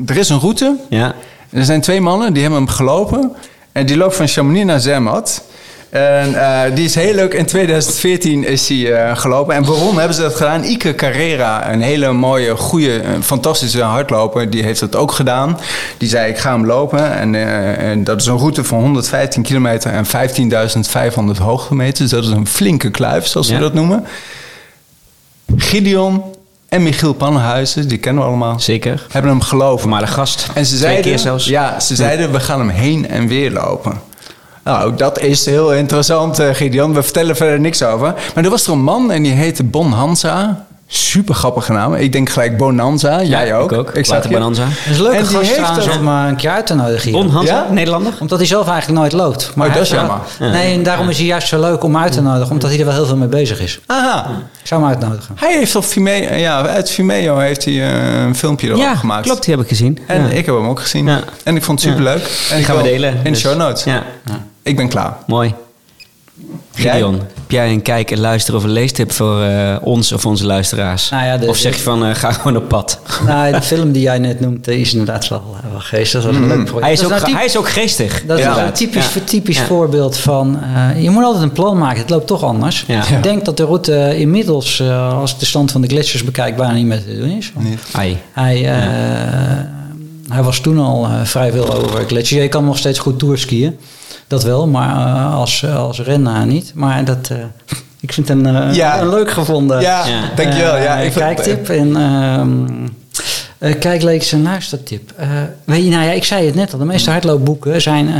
[0.07, 0.77] Er is een route.
[0.89, 1.15] Ja.
[1.53, 3.33] Er zijn twee mannen, die hebben hem gelopen.
[3.73, 5.43] En die loopt van Chamonix naar Zermatt.
[5.91, 7.35] En eh, die is heel leuk.
[7.35, 9.55] In 2014 is hij eh, gelopen.
[9.55, 10.65] En waarom hebben ze dat gedaan?
[10.65, 15.59] Ike Carrera, een hele mooie, goede, eh, fantastische hardloper, die heeft dat ook gedaan.
[15.99, 17.13] Die zei, ik ga hem lopen.
[17.19, 17.35] En,
[17.79, 20.07] en dat is een route van 115 kilometer en
[21.35, 22.11] 15.500 hoogtemeters.
[22.11, 23.61] Dat is een flinke kluif, zoals ze Ja.
[23.61, 24.05] dat noemen.
[25.57, 26.23] Gideon
[26.69, 29.07] en Michiel Pannenhuizen, die kennen we allemaal, Zeker.
[29.11, 29.81] hebben hem gelopen.
[29.81, 30.47] Voormalig gast.
[30.55, 31.45] En ze Twee zeiden, keer zelfs.
[31.45, 34.01] Ja, ze zeiden, we gaan hem heen en weer lopen.
[34.65, 36.95] Nou, dat is heel interessant, eh, Gideon.
[36.95, 38.15] We vertellen verder niks over.
[38.35, 40.67] Maar er was er een man en die heette Bon Hansa.
[40.93, 41.95] Super grappige naam.
[41.95, 43.23] Ik denk gelijk Bonanza.
[43.23, 43.73] Jij ook.
[43.73, 44.07] Ik ook.
[44.07, 44.37] Later je.
[44.37, 44.65] Bonanza.
[44.65, 47.03] Dat is een leuke En die heeft trouwens om een keer uit te nodigen.
[47.11, 47.13] hier.
[47.23, 47.73] Bon Hansa, Ja?
[47.73, 48.13] Nederlander?
[48.21, 49.53] Omdat hij zelf eigenlijk nooit loopt.
[49.55, 50.01] Maar Oh, dat is wel-
[50.39, 50.53] jammer.
[50.53, 52.51] Nee, en daarom is hij juist zo leuk om uit te nodigen.
[52.51, 53.81] Omdat hij er wel heel veel mee bezig is.
[53.87, 54.27] Aha.
[54.61, 55.35] Ik zou hem uitnodigen.
[55.39, 59.25] Hij heeft op Vimeo, ja, uit Vimeo heeft hij eh, een filmpje erop Ja, gemaakt.
[59.27, 59.45] klopt.
[59.45, 59.99] Die heb ik gezien.
[60.07, 60.29] En ja.
[60.29, 61.07] ik heb hem ook gezien.
[61.07, 61.21] Ja.
[61.45, 62.23] En ik vond het superleuk.
[62.23, 63.11] En Die ik gaan we delen.
[63.15, 63.85] In de dus- show notes.
[63.85, 64.03] Ja,
[64.63, 65.17] Ik ben klaar.
[65.27, 65.55] mooi.
[66.75, 70.47] Gideon, heb jij een kijk- en luister- of een leestip voor eh, ons of onze
[70.47, 71.11] luisteraars?
[71.11, 72.99] Nou ja, de- of zeg je van, eh, ga gewoon op pad?
[73.27, 76.23] Nou, de film die jij net noemt eh, is inderdaad wel, wel geestig.
[76.23, 76.73] Dat is een leuk project.
[76.77, 76.83] Mm.
[76.83, 78.23] Hij is, ook, hij is ook geestig.
[78.27, 79.21] Dat is een typisch, Ja.
[79.25, 79.65] typisch Ja.
[79.65, 80.59] voorbeeld van...
[80.95, 81.99] eh, je moet altijd een plan maken.
[82.01, 82.85] Het loopt toch anders.
[82.87, 83.09] Ja.
[83.09, 86.57] Ik denk dat de route inmiddels, eh, als ik de stand van de gletsjers bekijk,
[86.57, 87.53] bijna niet meer te doen is.
[87.55, 87.81] Want Niet.
[87.93, 88.17] Ai.
[88.33, 89.79] Hij, eh,
[90.31, 92.43] hij was toen al eh, vrij veel over gletsjers.
[92.43, 93.79] Je kan nog steeds goed tourskiën.
[94.27, 96.73] Dat wel, maar eh, als, als renner niet.
[96.75, 97.29] Maar dat...
[97.31, 97.37] eh,
[98.01, 99.01] ik vind het een, eh, Ja.
[99.01, 100.21] een leuk gevonden Ja, Ja.
[100.37, 100.77] dankjewel.
[100.77, 101.69] Ja, eh, ik vind- kijktip.
[101.69, 102.89] En ehm
[103.59, 105.13] eh, kijk, leeks en luistertip.
[105.17, 105.29] Eh,
[105.65, 106.79] weet je, nou ja, ik zei het net al.
[106.79, 108.15] De meeste hardloopboeken zijn eh,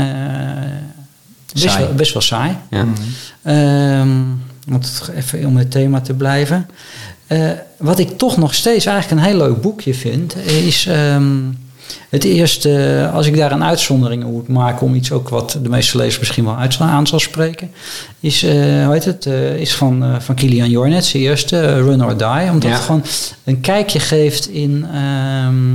[1.53, 2.57] best, wel, best wel saai.
[2.69, 2.85] Ja.
[3.43, 4.09] Ehm,
[4.67, 6.69] want even om het thema te blijven.
[7.27, 11.33] Eh, wat ik toch nog steeds eigenlijk een heel leuk boekje vind, is ehm,
[12.09, 15.69] het eerste, als ik daar een uitzondering op moet maken om iets ook wat de
[15.69, 17.71] meeste lezers misschien wel uit, aan zal spreken,
[18.19, 18.51] is, eh,
[18.85, 22.17] hoe heet het, eh, is van, eh, van Kilian Jornet, zijn eerste, eh, Run or
[22.17, 22.69] Die, omdat Ja.
[22.69, 23.03] het gewoon
[23.43, 25.73] een kijkje geeft in, ehm,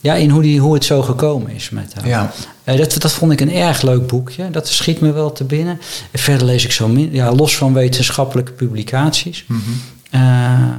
[0.00, 2.06] ja, in hoe, die, hoe het zo gekomen is met hem.
[2.06, 2.32] Ja.
[2.64, 4.50] Eh, dat, dat vond ik een erg leuk boekje.
[4.50, 5.78] Dat schiet me wel te binnen.
[6.10, 9.44] En verder lees ik zo min, ja, los van wetenschappelijke publicaties.
[9.48, 9.56] Eh,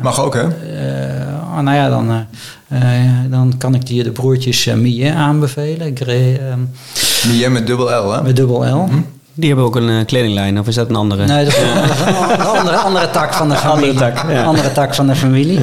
[0.01, 0.41] Mag ook, hè?
[0.41, 2.27] eh, oh, nou ja, dan,
[2.69, 5.95] eh, eh, dan kan ik die de broertjes uh, Millet aanbevelen.
[5.97, 6.59] Ehm,
[7.27, 8.21] Miem met dubbel L, hè?
[8.21, 8.89] met dubbel L.
[9.37, 11.25] Die hebben ook een eh, kledinglijn, of is dat een andere?
[11.25, 13.89] Nee, dat is een andere, andere, andere tak van de familie.
[13.89, 14.43] Andere tak, ja.
[14.43, 15.59] Andere tak van de familie.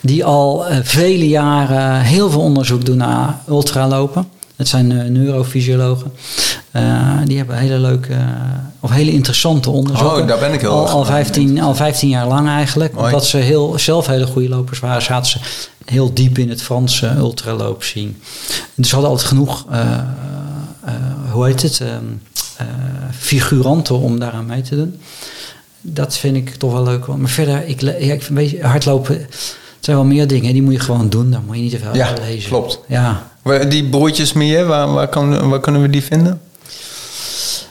[0.00, 4.28] Die al eh, vele jaren heel veel onderzoek doen naar ultralopen.
[4.56, 6.12] Dat zijn eh, neurofysiologen.
[6.70, 8.20] Eh, die hebben hele leuke, eh,
[8.80, 10.20] of hele interessante onderzoeken.
[10.22, 11.06] Oh, daar ben ik heel al, al, van.
[11.06, 12.92] 15, al 15 jaar lang eigenlijk.
[12.92, 13.06] Mooi.
[13.06, 15.38] Omdat ze heel, zelf hele goede lopers waren, zaten ze
[15.84, 18.20] heel diep in het Franse ultraloop zien.
[18.74, 19.64] Dus ze hadden altijd genoeg,
[21.30, 22.04] hoe heet het, ehm,
[22.56, 22.66] eh,
[23.18, 25.00] figuranten om daaraan mee te doen.
[25.80, 27.06] Dat vind ik toch wel leuk.
[27.06, 30.52] Maar verder, ik, ja, ik weet hardlopen, het zijn wel meer dingen.
[30.52, 31.30] Die moet je gewoon doen.
[31.30, 32.48] Daar moet je niet te veel Ja, over lezen.
[32.48, 32.80] klopt.
[32.88, 33.30] Ja.
[33.68, 36.40] Die broertjes Miem, waar, waar, kan, waar kunnen we die vinden?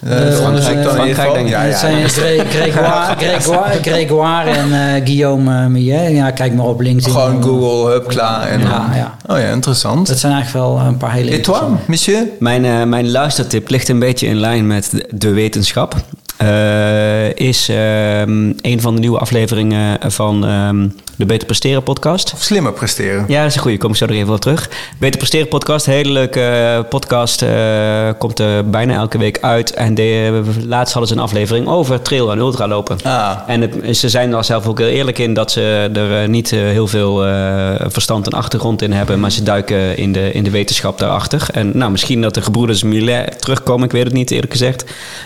[0.04, 1.52] Eh, Eh, onderzoek dan Frankrijk, denk ik.
[1.52, 2.08] Ja, het ja, zijn ja.
[2.08, 6.12] Gre- Grégoire, Grégoire, Grégoire en eh, Guillaume uh, Millet.
[6.12, 7.12] Ja, kijk maar op LinkedIn.
[7.14, 8.48] Gewoon Google, hup, klaar.
[8.48, 9.16] En, Ja, ja.
[9.28, 10.08] Oh ja, interessant.
[10.08, 12.24] Dat zijn eigenlijk wel een paar hele Et toi, monsieur?
[12.40, 15.96] Mijn, mijn luistertip ligt een beetje in lijn met de wetenschap.
[16.38, 22.34] Eh, is ehm, een van de nieuwe afleveringen van ehm, de Beter Presteren podcast.
[22.34, 23.26] Of slimmer presteren?
[23.28, 23.78] Ja, dat is een goede.
[23.78, 24.70] Kom ik zo nog even op terug.
[25.00, 25.86] Beter Presteren podcast.
[25.86, 27.42] Hele leuke eh, podcast.
[27.42, 29.74] eh, komt er bijna elke week uit.
[29.74, 32.98] En de, laatst hadden ze een aflevering over trail en ultralopen.
[33.04, 33.32] Ah.
[33.48, 36.52] En het, ze zijn daar zelf ook heel eerlijk in dat ze er eh, niet
[36.52, 39.20] eh, heel veel eh, verstand en achtergrond in hebben.
[39.20, 41.48] Maar ze duiken in de, in de wetenschap daarachter.
[41.52, 43.86] En nou, misschien dat de gebroeders Millet terugkomen.
[43.86, 44.86] Ik weet het niet eerlijk gezegd.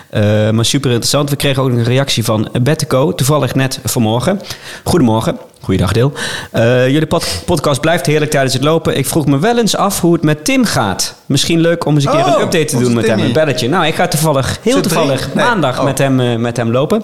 [0.10, 1.30] Eh, maar super interessant.
[1.30, 3.14] We kregen ook een reactie van Betteco.
[3.16, 4.42] Toevallig net vanmorgen.
[4.84, 5.49] Goedemorgen.
[5.70, 6.12] Goeiedag, Deel.
[6.52, 8.98] Eh, jullie pod- podcast blijft heerlijk tijdens het lopen.
[8.98, 11.16] Ik vroeg me wel eens af hoe het met Tim gaat.
[11.26, 13.20] Misschien leuk om eens een keer Oh, een update te doen met hem.
[13.20, 13.70] Een belletje.
[13.70, 15.46] Nou, ik ga toevallig, heel toevallig, Nee.
[15.46, 15.84] maandag Oh.
[15.84, 17.04] met, hem, eh, met hem lopen.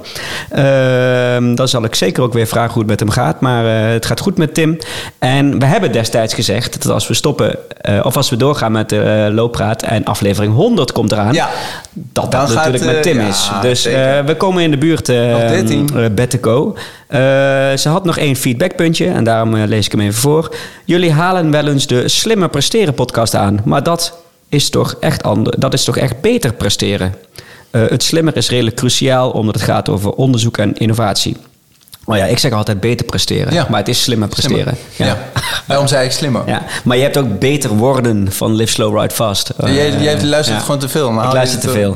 [0.49, 3.41] Ehm, dan zal ik zeker ook weer vragen hoe het met hem gaat.
[3.41, 4.77] Maar eh, het gaat goed met Tim.
[5.19, 7.57] En we hebben destijds gezegd dat als we stoppen,
[8.03, 11.49] of als we doorgaan met de looppraat en aflevering 100 komt eraan, Ja.
[11.93, 13.49] dat Dan dat gaat, natuurlijk met Tim ja, is.
[13.61, 13.83] Dus
[14.25, 15.89] we komen in de buurt, Nog 13.
[15.95, 16.75] eh, Betteco.
[17.07, 17.19] Eh,
[17.77, 20.55] ze had nog één feedbackpuntje en daarom eh, lees ik hem even voor.
[20.85, 24.17] Jullie halen wel eens de Slimmer Presteren podcast aan, maar dat
[24.49, 27.15] is toch echt, ander, dat is toch echt beter presteren.
[27.71, 31.37] Eh, het slimmer is redelijk cruciaal omdat het gaat over onderzoek en innovatie.
[32.05, 33.67] Maar ja, ik zeg altijd beter presteren, Ja.
[33.69, 34.77] maar het is slimmer presteren.
[34.95, 35.17] Ja.
[35.67, 36.41] Daarom zei ik slimmer.
[36.45, 39.53] Ja, maar je hebt ook beter worden van Live Slow Ride Fast.
[39.65, 41.11] Jij, Eh, jij luistert gewoon te veel.
[41.11, 41.95] maar Ik luister je te veel.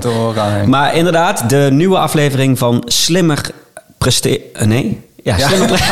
[0.66, 3.42] Maar inderdaad, de nieuwe aflevering van Slimmer
[4.00, 4.68] Presteren...
[4.70, 5.00] nee?
[5.24, 5.48] Ja, Ja.
[5.48, 5.70] Slimmer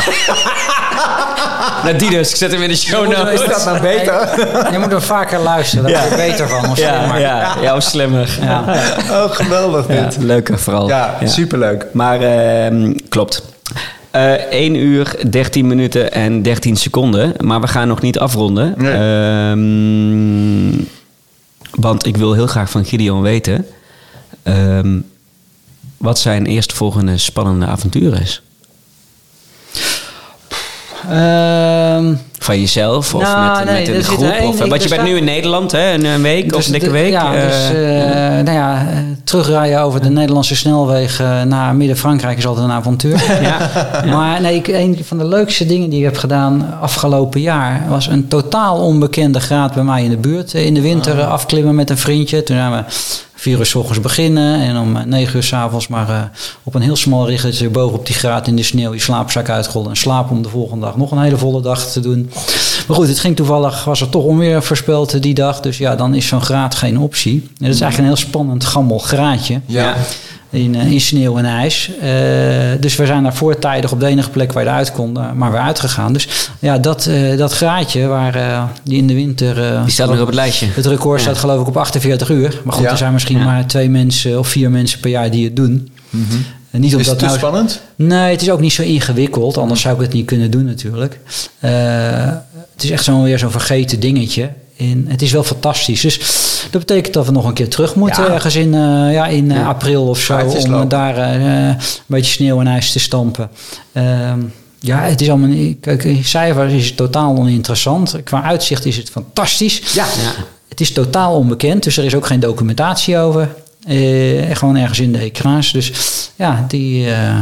[1.84, 2.30] nou, die dus.
[2.30, 3.40] Ik zet hem in de show notes.
[3.40, 4.28] Is dat nou beter?
[4.72, 6.70] Je moet er vaker luisteren, daar word je beter van.
[6.70, 7.20] Of Ja, slimmer.
[7.20, 8.38] ja, ja, of slimmer.
[8.40, 8.64] Ja.
[9.10, 10.16] Oh, geweldig Ja, dit.
[10.22, 10.88] leuker vooral.
[10.88, 11.86] Ja, superleuk.
[11.92, 13.42] Maar ehm, klopt.
[14.10, 17.32] Eh 1 uur, 13 minuten en 13 seconden.
[17.40, 18.74] Maar we gaan nog niet afronden.
[18.76, 18.92] Nee.
[18.92, 20.84] Ehm,
[21.70, 23.66] want ik wil heel graag van Gideon weten...
[24.42, 24.98] ehm,
[25.98, 28.42] wat zijn eerstvolgende spannende avonturen is.
[31.08, 34.40] Ehm, Van jezelf of Nou, met, nee, met een groep?
[34.42, 35.92] of, want je bent nu in Nederland, hè?
[35.92, 37.10] Een, een week of dus een dikke week.
[37.10, 37.74] Ja, Eh, dus eh,
[38.44, 43.22] nou ja, eh, terugrijden over de Nederlandse snelweg naar Midden-Frankrijk is altijd een avontuur.
[43.42, 43.70] ja.
[44.06, 48.06] Maar nee, ik, een van de leukste dingen die ik heb gedaan afgelopen jaar was
[48.06, 50.54] een totaal onbekende graad bij mij in de buurt.
[50.54, 51.30] In de winter Ah.
[51.30, 52.42] afklimmen met een vriendje.
[52.42, 52.82] Toen zijn we
[53.34, 56.30] vier uur s ochtends beginnen en om negen uur s avonds maar
[56.62, 59.90] op een heel smal richtertje boven op die graad in de sneeuw je slaapzak uitrollen
[59.90, 62.30] en slapen om de volgende dag nog een hele volle dag te doen.
[62.86, 66.14] Maar goed, het ging toevallig, was er toch onweer voorspeld die dag, dus ja, dan
[66.14, 67.32] is zo'n graad geen optie.
[67.32, 69.94] En dat is eigenlijk een heel spannend gammel graadje Ja.
[70.50, 71.90] in, eh, in sneeuw en ijs.
[72.00, 72.10] Eh,
[72.80, 75.50] dus we zijn daar voortijdig op de enige plek waar je eruit kon, eh, maar
[75.50, 76.12] weer uitgegaan.
[76.12, 76.28] Dus
[76.58, 79.54] ja, dat, dat graadje waar die in de winter...
[79.84, 80.66] Die staat nog op het lijstje.
[80.74, 82.60] het record staat geloof ik op 48 uur.
[82.64, 82.90] Maar goed, Ja.
[82.90, 83.44] er zijn misschien Ja.
[83.44, 85.88] maar twee mensen of vier mensen per jaar die het doen.
[86.78, 87.80] En niet Is omdat het te nou- spannend?
[87.96, 89.56] Nee, het is ook niet zo ingewikkeld.
[89.58, 91.18] Anders zou ik het niet kunnen doen natuurlijk.
[91.58, 91.70] Eh,
[92.74, 94.50] het is echt zo'n weer zo'n vergeten dingetje.
[94.76, 96.00] En het is wel fantastisch.
[96.00, 96.18] Dus
[96.70, 98.22] dat betekent dat we nog een keer terug moeten.
[98.24, 98.30] Ja.
[98.32, 99.66] Ergens in, eh, ja, in eh, Ja.
[99.66, 100.38] april of zo.
[100.66, 101.76] Om daar een
[102.06, 103.50] beetje sneeuw en ijs te stampen.
[103.92, 104.40] Ehm,
[104.80, 105.48] ja, het is allemaal...
[105.48, 108.16] niet- Kijk, in cijfers is het totaal oninteressant.
[108.24, 109.78] Qua uitzicht is het fantastisch.
[109.94, 110.04] Ja.
[110.04, 110.44] Ja.
[110.68, 113.48] Het is totaal onbekend, dus er is ook geen documentatie over.
[113.88, 115.72] Eh, gewoon ergens in de ecrans.
[115.72, 115.92] Dus
[116.36, 117.36] ja, die, eh,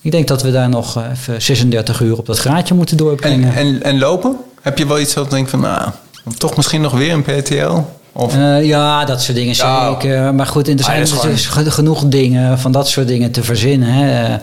[0.00, 3.04] ik denk dat we daar nog eh, even 36 uur op dat graadje moeten En,
[3.04, 3.54] doorbrengen.
[3.54, 4.36] en, en lopen?
[4.62, 5.90] Heb je wel iets dat denkt van, nou,
[6.38, 7.72] toch misschien nog weer een PTL?
[8.12, 9.90] Of, ja, dat soort dingen Ja.
[9.90, 10.34] zeker.
[10.34, 13.30] Maar goed, en er Ah, zijn gewoon- dus ge- genoeg dingen van dat soort dingen
[13.30, 13.88] te verzinnen.
[13.88, 14.36] Hè.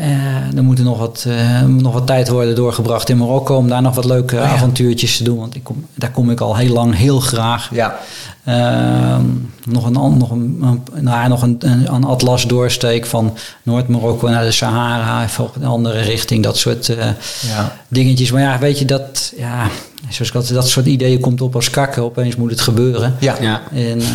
[0.00, 3.82] Eh, er moet nog wat, eh, nog wat tijd worden doorgebracht in Marokko om daar
[3.82, 4.48] nog wat leuke Oh ja.
[4.48, 5.38] avontuurtjes te doen.
[5.38, 7.68] Want ik kom, daar kom ik al heel lang heel graag.
[7.72, 7.98] ja.
[8.44, 9.22] Ehm,
[9.64, 14.28] nog een, nog een, een, nou, ja, nog een, een, een atlas doorsteek van Noord-Marokko
[14.28, 17.06] naar de Sahara, even een andere richting, dat soort eh,
[17.48, 17.72] Ja.
[17.88, 18.30] dingetjes.
[18.32, 19.68] Maar ja, weet je, dat, ja,
[20.08, 22.02] zoals ik altijd, dat soort ideeën komt op als kakken.
[22.02, 23.14] Opeens moet het gebeuren.
[23.20, 23.34] Ja.
[23.40, 23.60] Ja.
[23.72, 24.06] En eh,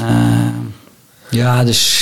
[1.32, 2.00] ja, dus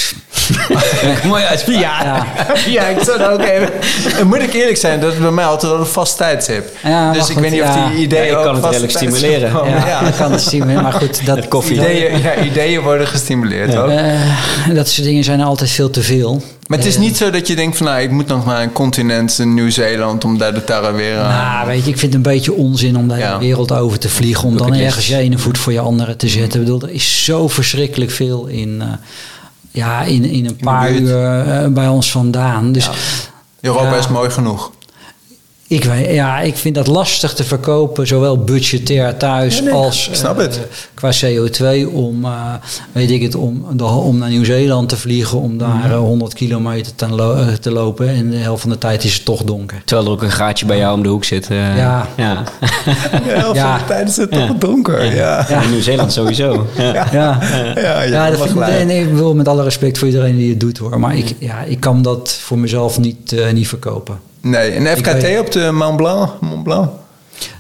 [1.27, 1.79] Mooi uitspraak.
[1.81, 2.25] ja, ja.
[2.67, 3.69] ja, ik zou dat ook even...
[4.27, 6.69] Moet ik eerlijk zijn, dat is bij mij altijd wel een vast tijdstip.
[6.83, 7.85] Ja, dus ik goed, weet niet ja.
[7.85, 9.51] of die ideeën ook kan het redelijk stimuleren.
[9.69, 10.01] ja, Ja.
[10.01, 10.83] dat kan het stimuleren.
[10.83, 11.75] Maar goed, dat, koffie.
[11.75, 13.89] Ideeën, ja, ideeën worden gestimuleerd ook.
[13.89, 14.19] eh,
[14.73, 16.43] dat soort dingen zijn altijd veel te veel.
[16.69, 18.61] Maar het is Eh, niet zo dat je denkt van, nou, ik moet nog naar
[18.63, 21.29] een continent, in Nieuw-Zeeland, om daar de tarre weer aan...
[21.55, 23.37] Nou, weet je, ik vind het een beetje onzin om de hele Ja.
[23.39, 24.47] wereld over te vliegen.
[24.47, 26.59] Om dan ergens je ene voet voor je andere te zetten.
[26.59, 28.87] Ik bedoel, er is zo verschrikkelijk veel in, eh,
[29.71, 32.71] ja, in, in een paar uur eh, bij ons vandaan.
[32.71, 32.89] Dus
[33.61, 33.97] Europa Ja.
[33.97, 34.71] is mooi genoeg.
[35.69, 38.07] Ik, weet- ja, ik vind dat lastig te verkopen.
[38.07, 40.59] Zowel budgetair thuis Ja, nee, als eh, het.
[40.93, 41.87] qua CO2.
[41.93, 42.53] Om, eh,
[42.91, 45.39] weet ik het, om, de- om naar Nieuw-Zeeland te vliegen.
[45.39, 45.91] Om daar Mhm.
[45.91, 48.09] eh, 100 kilometer te, lo- te lopen.
[48.09, 49.81] En de helft van de tijd is het toch donker.
[49.85, 51.47] Terwijl er ook een gaatje bij jou om de hoek zit.
[51.49, 51.75] Ja.
[51.75, 52.07] ja.
[52.17, 52.43] Ja,
[53.53, 53.77] Ja.
[53.77, 55.15] van de tijd is het toch donker.
[55.15, 55.45] Ja.
[55.49, 55.61] Ja.
[55.61, 56.67] In Nieuw-Zeeland sowieso.
[56.77, 57.07] Ja.
[57.11, 57.39] Ja.
[58.05, 60.77] Ja, dat vind ik, nee, ik wil met alle respect voor iedereen die het doet
[60.77, 60.99] hoor.
[60.99, 64.19] Maar ik, ja, ik kan dat voor mezelf niet, niet verkopen.
[64.41, 66.41] Nee, een FKT weet- op de Mont Blanc?
[66.41, 66.89] Mont Blanc?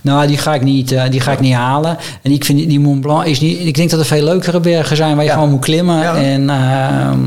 [0.01, 1.97] Nou, die ga ik niet, eh, die ga ik niet halen.
[2.21, 3.59] En ik vind die- Mont Blanc is niet.
[3.59, 5.35] Ik denk dat er veel leukere bergen zijn waar je Ja.
[5.35, 5.97] gewoon moet klimmen.
[6.01, 6.15] Ja.
[6.15, 7.19] En ehm,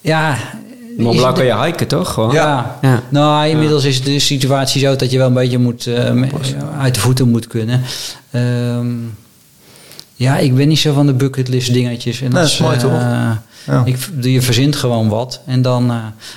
[0.00, 0.36] ja.
[0.98, 2.12] Mont Blanc kan je hiken, toch?
[2.12, 2.32] Gewoon?
[2.32, 2.78] Ja.
[2.82, 3.02] Ja.
[3.08, 6.22] Nou, inmiddels is de situatie zo dat je wel een beetje moet, eh,
[6.80, 7.82] uit de voeten moet kunnen.
[8.30, 8.86] Ehm,
[10.20, 12.20] ja, ik ben niet zo van de bucketlist dingetjes.
[12.20, 12.92] En dat is mooi, eh, toch?
[13.66, 13.82] Ja.
[13.84, 15.40] Ik, je verzint gewoon wat.
[15.46, 15.96] En dan, eh,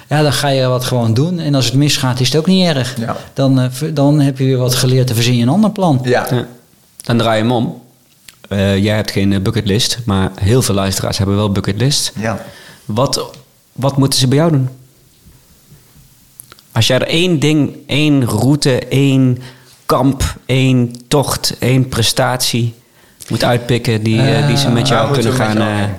[0.09, 1.39] ja, dan ga je wat gewoon doen.
[1.39, 2.99] En als het misgaat, is het ook niet erg.
[2.99, 3.15] Ja.
[3.33, 6.01] Dan, eh, dan heb je weer wat geleerd en verzin je een ander plan.
[6.03, 6.27] Ja.
[6.29, 6.47] Ja.
[7.01, 7.81] Dan draai je hem om.
[8.49, 12.11] Eh, jij hebt geen bucketlist, maar heel veel luisteraars hebben wel bucketlist.
[12.15, 12.45] ja.
[12.85, 13.29] Wat,
[13.71, 14.69] wat moeten ze bij jou doen?
[16.71, 19.37] Als jij er één ding, één route, één
[19.85, 22.73] kamp, één tocht, één prestatie
[23.29, 25.47] moet uitpikken die, eh, die ze met Eh, jou kunnen gaan.
[25.47, 25.89] met jou eh, heen?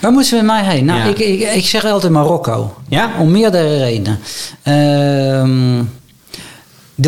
[0.00, 0.84] Waar moeten we met mij heen?
[0.84, 1.04] Nou, Ja.
[1.04, 2.74] ik, ik, ik zeg altijd Marokko.
[2.88, 3.10] Ja?
[3.18, 4.18] Om meerdere redenen.
[4.62, 5.82] Ehm,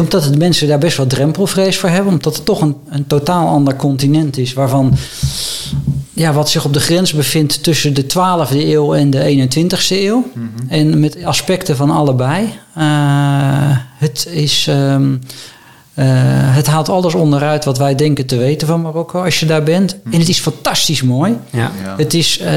[0.01, 2.12] omdat de mensen daar best wel drempelvrees voor hebben.
[2.12, 4.53] Omdat het toch een, een totaal ander continent is.
[4.53, 4.95] Waarvan
[6.12, 10.31] ja, wat zich op de grens bevindt tussen de 12e eeuw en de 21e eeuw.
[10.69, 12.45] En met aspecten van allebei.
[12.74, 12.85] Eh,
[13.99, 14.66] het is...
[14.69, 15.15] ehm,
[15.94, 16.06] eh,
[16.55, 19.97] het haalt alles onderuit wat wij denken te weten van Marokko als je daar bent.
[20.10, 21.36] En het is fantastisch mooi.
[21.51, 21.70] ja.
[21.85, 21.94] Ja.
[21.97, 22.52] Het is, eh,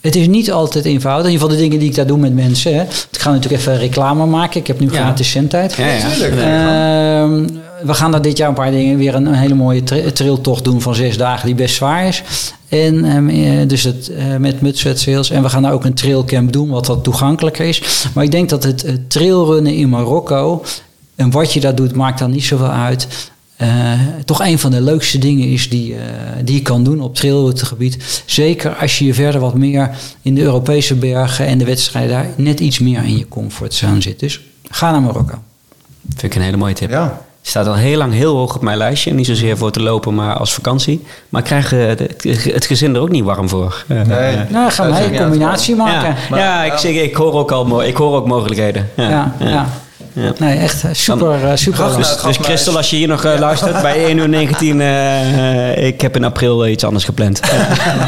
[0.00, 1.26] het is niet altijd eenvoudig.
[1.26, 2.74] In ieder geval de dingen die ik daar doe met mensen.
[2.74, 2.82] Hè.
[2.82, 4.60] Ik ga natuurlijk even reclame maken.
[4.60, 4.92] Ik heb nu Ja.
[4.92, 5.74] gratis zendtijd.
[5.74, 7.22] Ja, ja.
[7.22, 7.46] Ehm,
[7.82, 10.64] we gaan daar dit jaar een paar dingen weer een, een hele mooie tra- trailtocht
[10.64, 12.22] doen van zes dagen die best zwaar is.
[12.68, 15.30] En ehm, eh, dus het, eh, met Mutswet Sales.
[15.30, 18.06] En we gaan daar ook een trailcamp doen, wat wat toegankelijker is.
[18.14, 20.62] Maar ik denk dat het, het trailrunnen in Marokko
[21.16, 23.30] en wat je daar doet, maakt dan niet zoveel uit.
[23.56, 23.92] Eh,
[24.24, 26.00] toch een van de leukste dingen is die, eh,
[26.44, 28.22] die je kan doen op trailroutegebied.
[28.26, 29.90] Zeker als je je verder wat meer
[30.22, 34.20] in de Europese bergen en de wedstrijden daar net iets meer in je comfortzone zit.
[34.20, 34.40] Dus
[34.70, 35.38] ga naar Marokko.
[36.08, 36.90] Vind ik een hele mooie tip.
[36.90, 37.20] Ja.
[37.42, 39.14] Staat al heel lang heel hoog op mijn lijstje.
[39.14, 41.04] Niet zozeer voor te lopen, maar als vakantie.
[41.28, 41.88] Maar ik krijg eh,
[42.52, 43.84] het gezin er ook niet warm voor.
[43.88, 44.36] Eh, Nee.
[44.50, 46.16] Nou, gaan we Dat een combinatie ja, maken.
[46.30, 48.90] Maar- ja, ik, zeg, ik hoor ook al ik hoor ook mogelijkheden.
[48.96, 49.66] Ja, Ja, ja.
[50.18, 50.32] Ja.
[50.38, 51.96] Nee, echt eh, super, eh, super.
[51.96, 55.86] Dus, dus Christel, als je hier nog eh, luistert bij 1 uur 19, eh, eh,
[55.86, 57.40] ik heb in april iets anders gepland.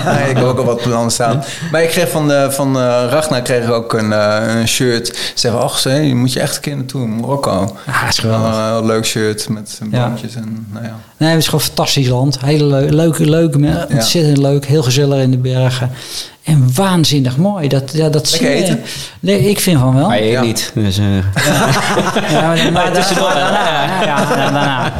[0.04, 1.44] Nee, ik heb ook al wat plannen staan.
[1.72, 2.78] Maar ik kreeg van, de, van
[3.08, 5.06] Ragnar kreeg ik ook een, een shirt.
[5.06, 7.76] Ze zeggen, ach, ze, je moet je echt een keer naartoe, in Marokko.
[7.86, 8.78] Ah, is geweldig.
[8.80, 10.06] Een leuk shirt met Ja.
[10.06, 10.96] boontjes en nou ja.
[11.18, 12.38] Nee, het is gewoon een fantastisch land.
[12.40, 14.66] Hele leu- leuke, leuke, me- ontzettend leuk.
[14.66, 15.90] Heel gezellig in de bergen.
[16.42, 17.68] En waanzinnig mooi.
[17.68, 18.76] Dat, ja, dat zie je.
[19.20, 20.06] Nee, ik vind van wel.
[20.08, 20.40] Maar je Ja.
[20.42, 20.70] niet.
[20.74, 21.04] Dus, eh,
[22.30, 24.92] Ja, maar, maar tussendoor, daarna, ja, daarna.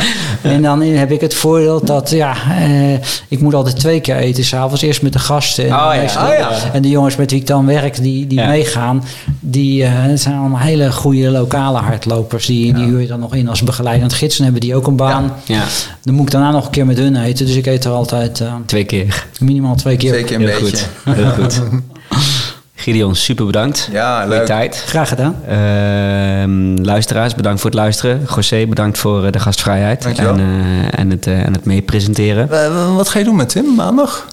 [0.43, 2.93] En dan heb ik het voordeel dat, ja, eh,
[3.29, 4.45] ik moet altijd twee keer eten.
[4.45, 5.65] S'avonds eerst met de gasten.
[5.65, 6.51] En, Oh ja, meestal- oh ja.
[6.73, 8.47] en de jongens met wie ik dan werk, die, die Ja.
[8.47, 9.05] meegaan,
[9.41, 12.47] die het zijn allemaal hele goede lokale hardlopers.
[12.47, 14.35] Die, die huur je dan nog in als begeleidend gids.
[14.37, 15.33] Dan hebben die ook een baan.
[15.45, 15.63] ja,
[16.09, 17.47] Dan moet ik daarna nog een keer met hun eten.
[17.47, 19.25] Dus ik eet er altijd eh, twee keer.
[19.41, 20.13] minimaal twee keer.
[20.15, 20.87] Zeker een Heel beetje.
[21.05, 21.15] goed.
[21.15, 21.61] Heel goed.
[22.75, 23.89] Gideon, super bedankt.
[23.93, 24.47] Ja, Voor je leuk.
[24.47, 24.83] tijd.
[24.87, 25.37] Graag gedaan.
[25.49, 28.27] Ehm, luisteraars, bedankt voor het luisteren.
[28.37, 30.33] José, bedankt voor eh, de gastvrijheid Dankjewel.
[30.35, 32.49] en, eh, en, het, eh, en het meepresenteren.
[32.95, 34.27] Wat ga je doen met Tim maandag?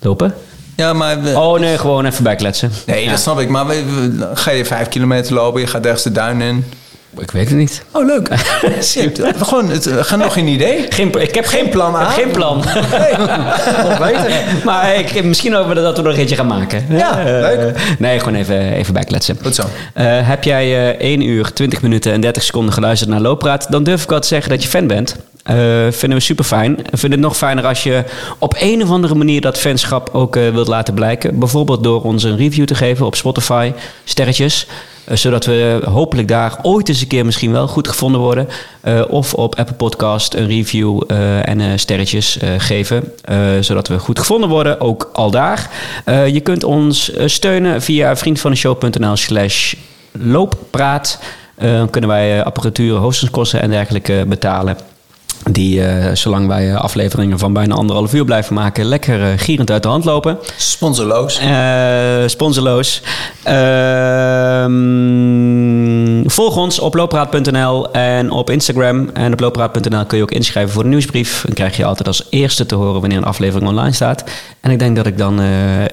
[0.00, 0.34] Lopen?
[0.76, 1.22] Ja, maar...
[1.22, 2.70] we- Oh nee, gewoon even bijkletsen.
[2.86, 3.10] nee, Ja.
[3.10, 3.48] dat snap ik.
[3.48, 6.64] Maar we- we- ga je vijf kilometer lopen, je gaat ergens de duin in.
[7.18, 7.82] Ik weet het niet.
[7.90, 8.28] Oh, leuk.
[9.16, 10.86] Ja, gewoon, het, we gaan nog geen idee.
[10.88, 12.10] Geen, ik heb geen plan ik heb A?
[12.10, 12.56] Geen plan.
[13.88, 14.30] Nog beter.
[14.64, 16.86] maar ik, misschien ook wel dat we er nog eentje gaan maken.
[16.88, 17.96] Ja, Eh, leuk.
[17.98, 19.38] Nee, gewoon even, even bijkletsen.
[19.42, 19.62] Goed zo.
[19.94, 23.66] Eh, heb jij eh 1 uur, 20 minuten en 30 seconden geluisterd naar Looppraat...
[23.70, 25.16] dan durf ik wel te zeggen dat je fan bent.
[25.42, 25.56] Eh,
[25.90, 26.76] vinden we super fijn.
[26.90, 28.04] Vinden het nog fijner als je
[28.38, 31.38] op een of andere manier dat fanschap ook eh, wilt laten blijken.
[31.38, 33.72] Bijvoorbeeld door ons een review te geven op Spotify,
[34.04, 34.66] sterretjes.
[35.06, 38.48] Eh, zodat we hopelijk daar ooit eens een keer misschien wel goed gevonden worden.
[38.80, 43.12] Eh, of op Apple Podcast een review eh, en sterretjes geven.
[43.60, 45.70] zodat we goed gevonden worden, ook al daar.
[46.26, 49.74] Je kunt ons steunen via vriendvandeshow.nl slash
[50.12, 51.18] looppraat.
[51.54, 54.76] Dan kunnen wij apparatuur, hostingskosten en dergelijke betalen.
[55.50, 59.70] Die, eh, zolang wij eh, afleveringen van bijna anderhalf uur blijven maken, lekker eh, gierend
[59.70, 60.38] uit de hand lopen.
[60.56, 61.38] Sponsorloos.
[61.38, 61.54] Eh
[62.26, 63.02] sponsorloos.
[63.42, 64.72] Ehm,
[66.28, 69.10] volg ons op looppraat.nl en op Instagram.
[69.12, 71.42] En op looppraat.nl kun je ook inschrijven voor de nieuwsbrief.
[71.44, 74.24] Dan krijg je altijd als eerste te horen wanneer een aflevering online staat.
[74.60, 75.40] En ik denk dat ik dan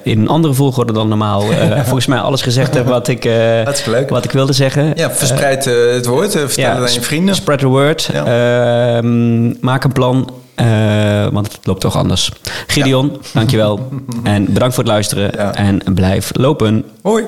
[0.04, 1.42] in een andere volgorde dan normaal
[1.86, 3.30] volgens mij alles gezegd heb wat ik,
[4.10, 4.94] wat ik wilde zeggen.
[4.96, 6.32] Ja, verspreid het woord.
[6.32, 7.36] vertel het aan je vrienden.
[7.36, 8.10] Spread the word.
[8.14, 9.02] Ja.
[9.34, 10.30] Ehm, maak een plan.
[10.56, 12.32] eh, want het loopt toch anders.
[12.68, 13.90] Gideon, dankjewel.
[14.24, 15.32] en bedankt voor het luisteren.
[15.36, 15.54] Ja.
[15.56, 16.86] En blijf lopen.
[17.02, 17.24] Hoi.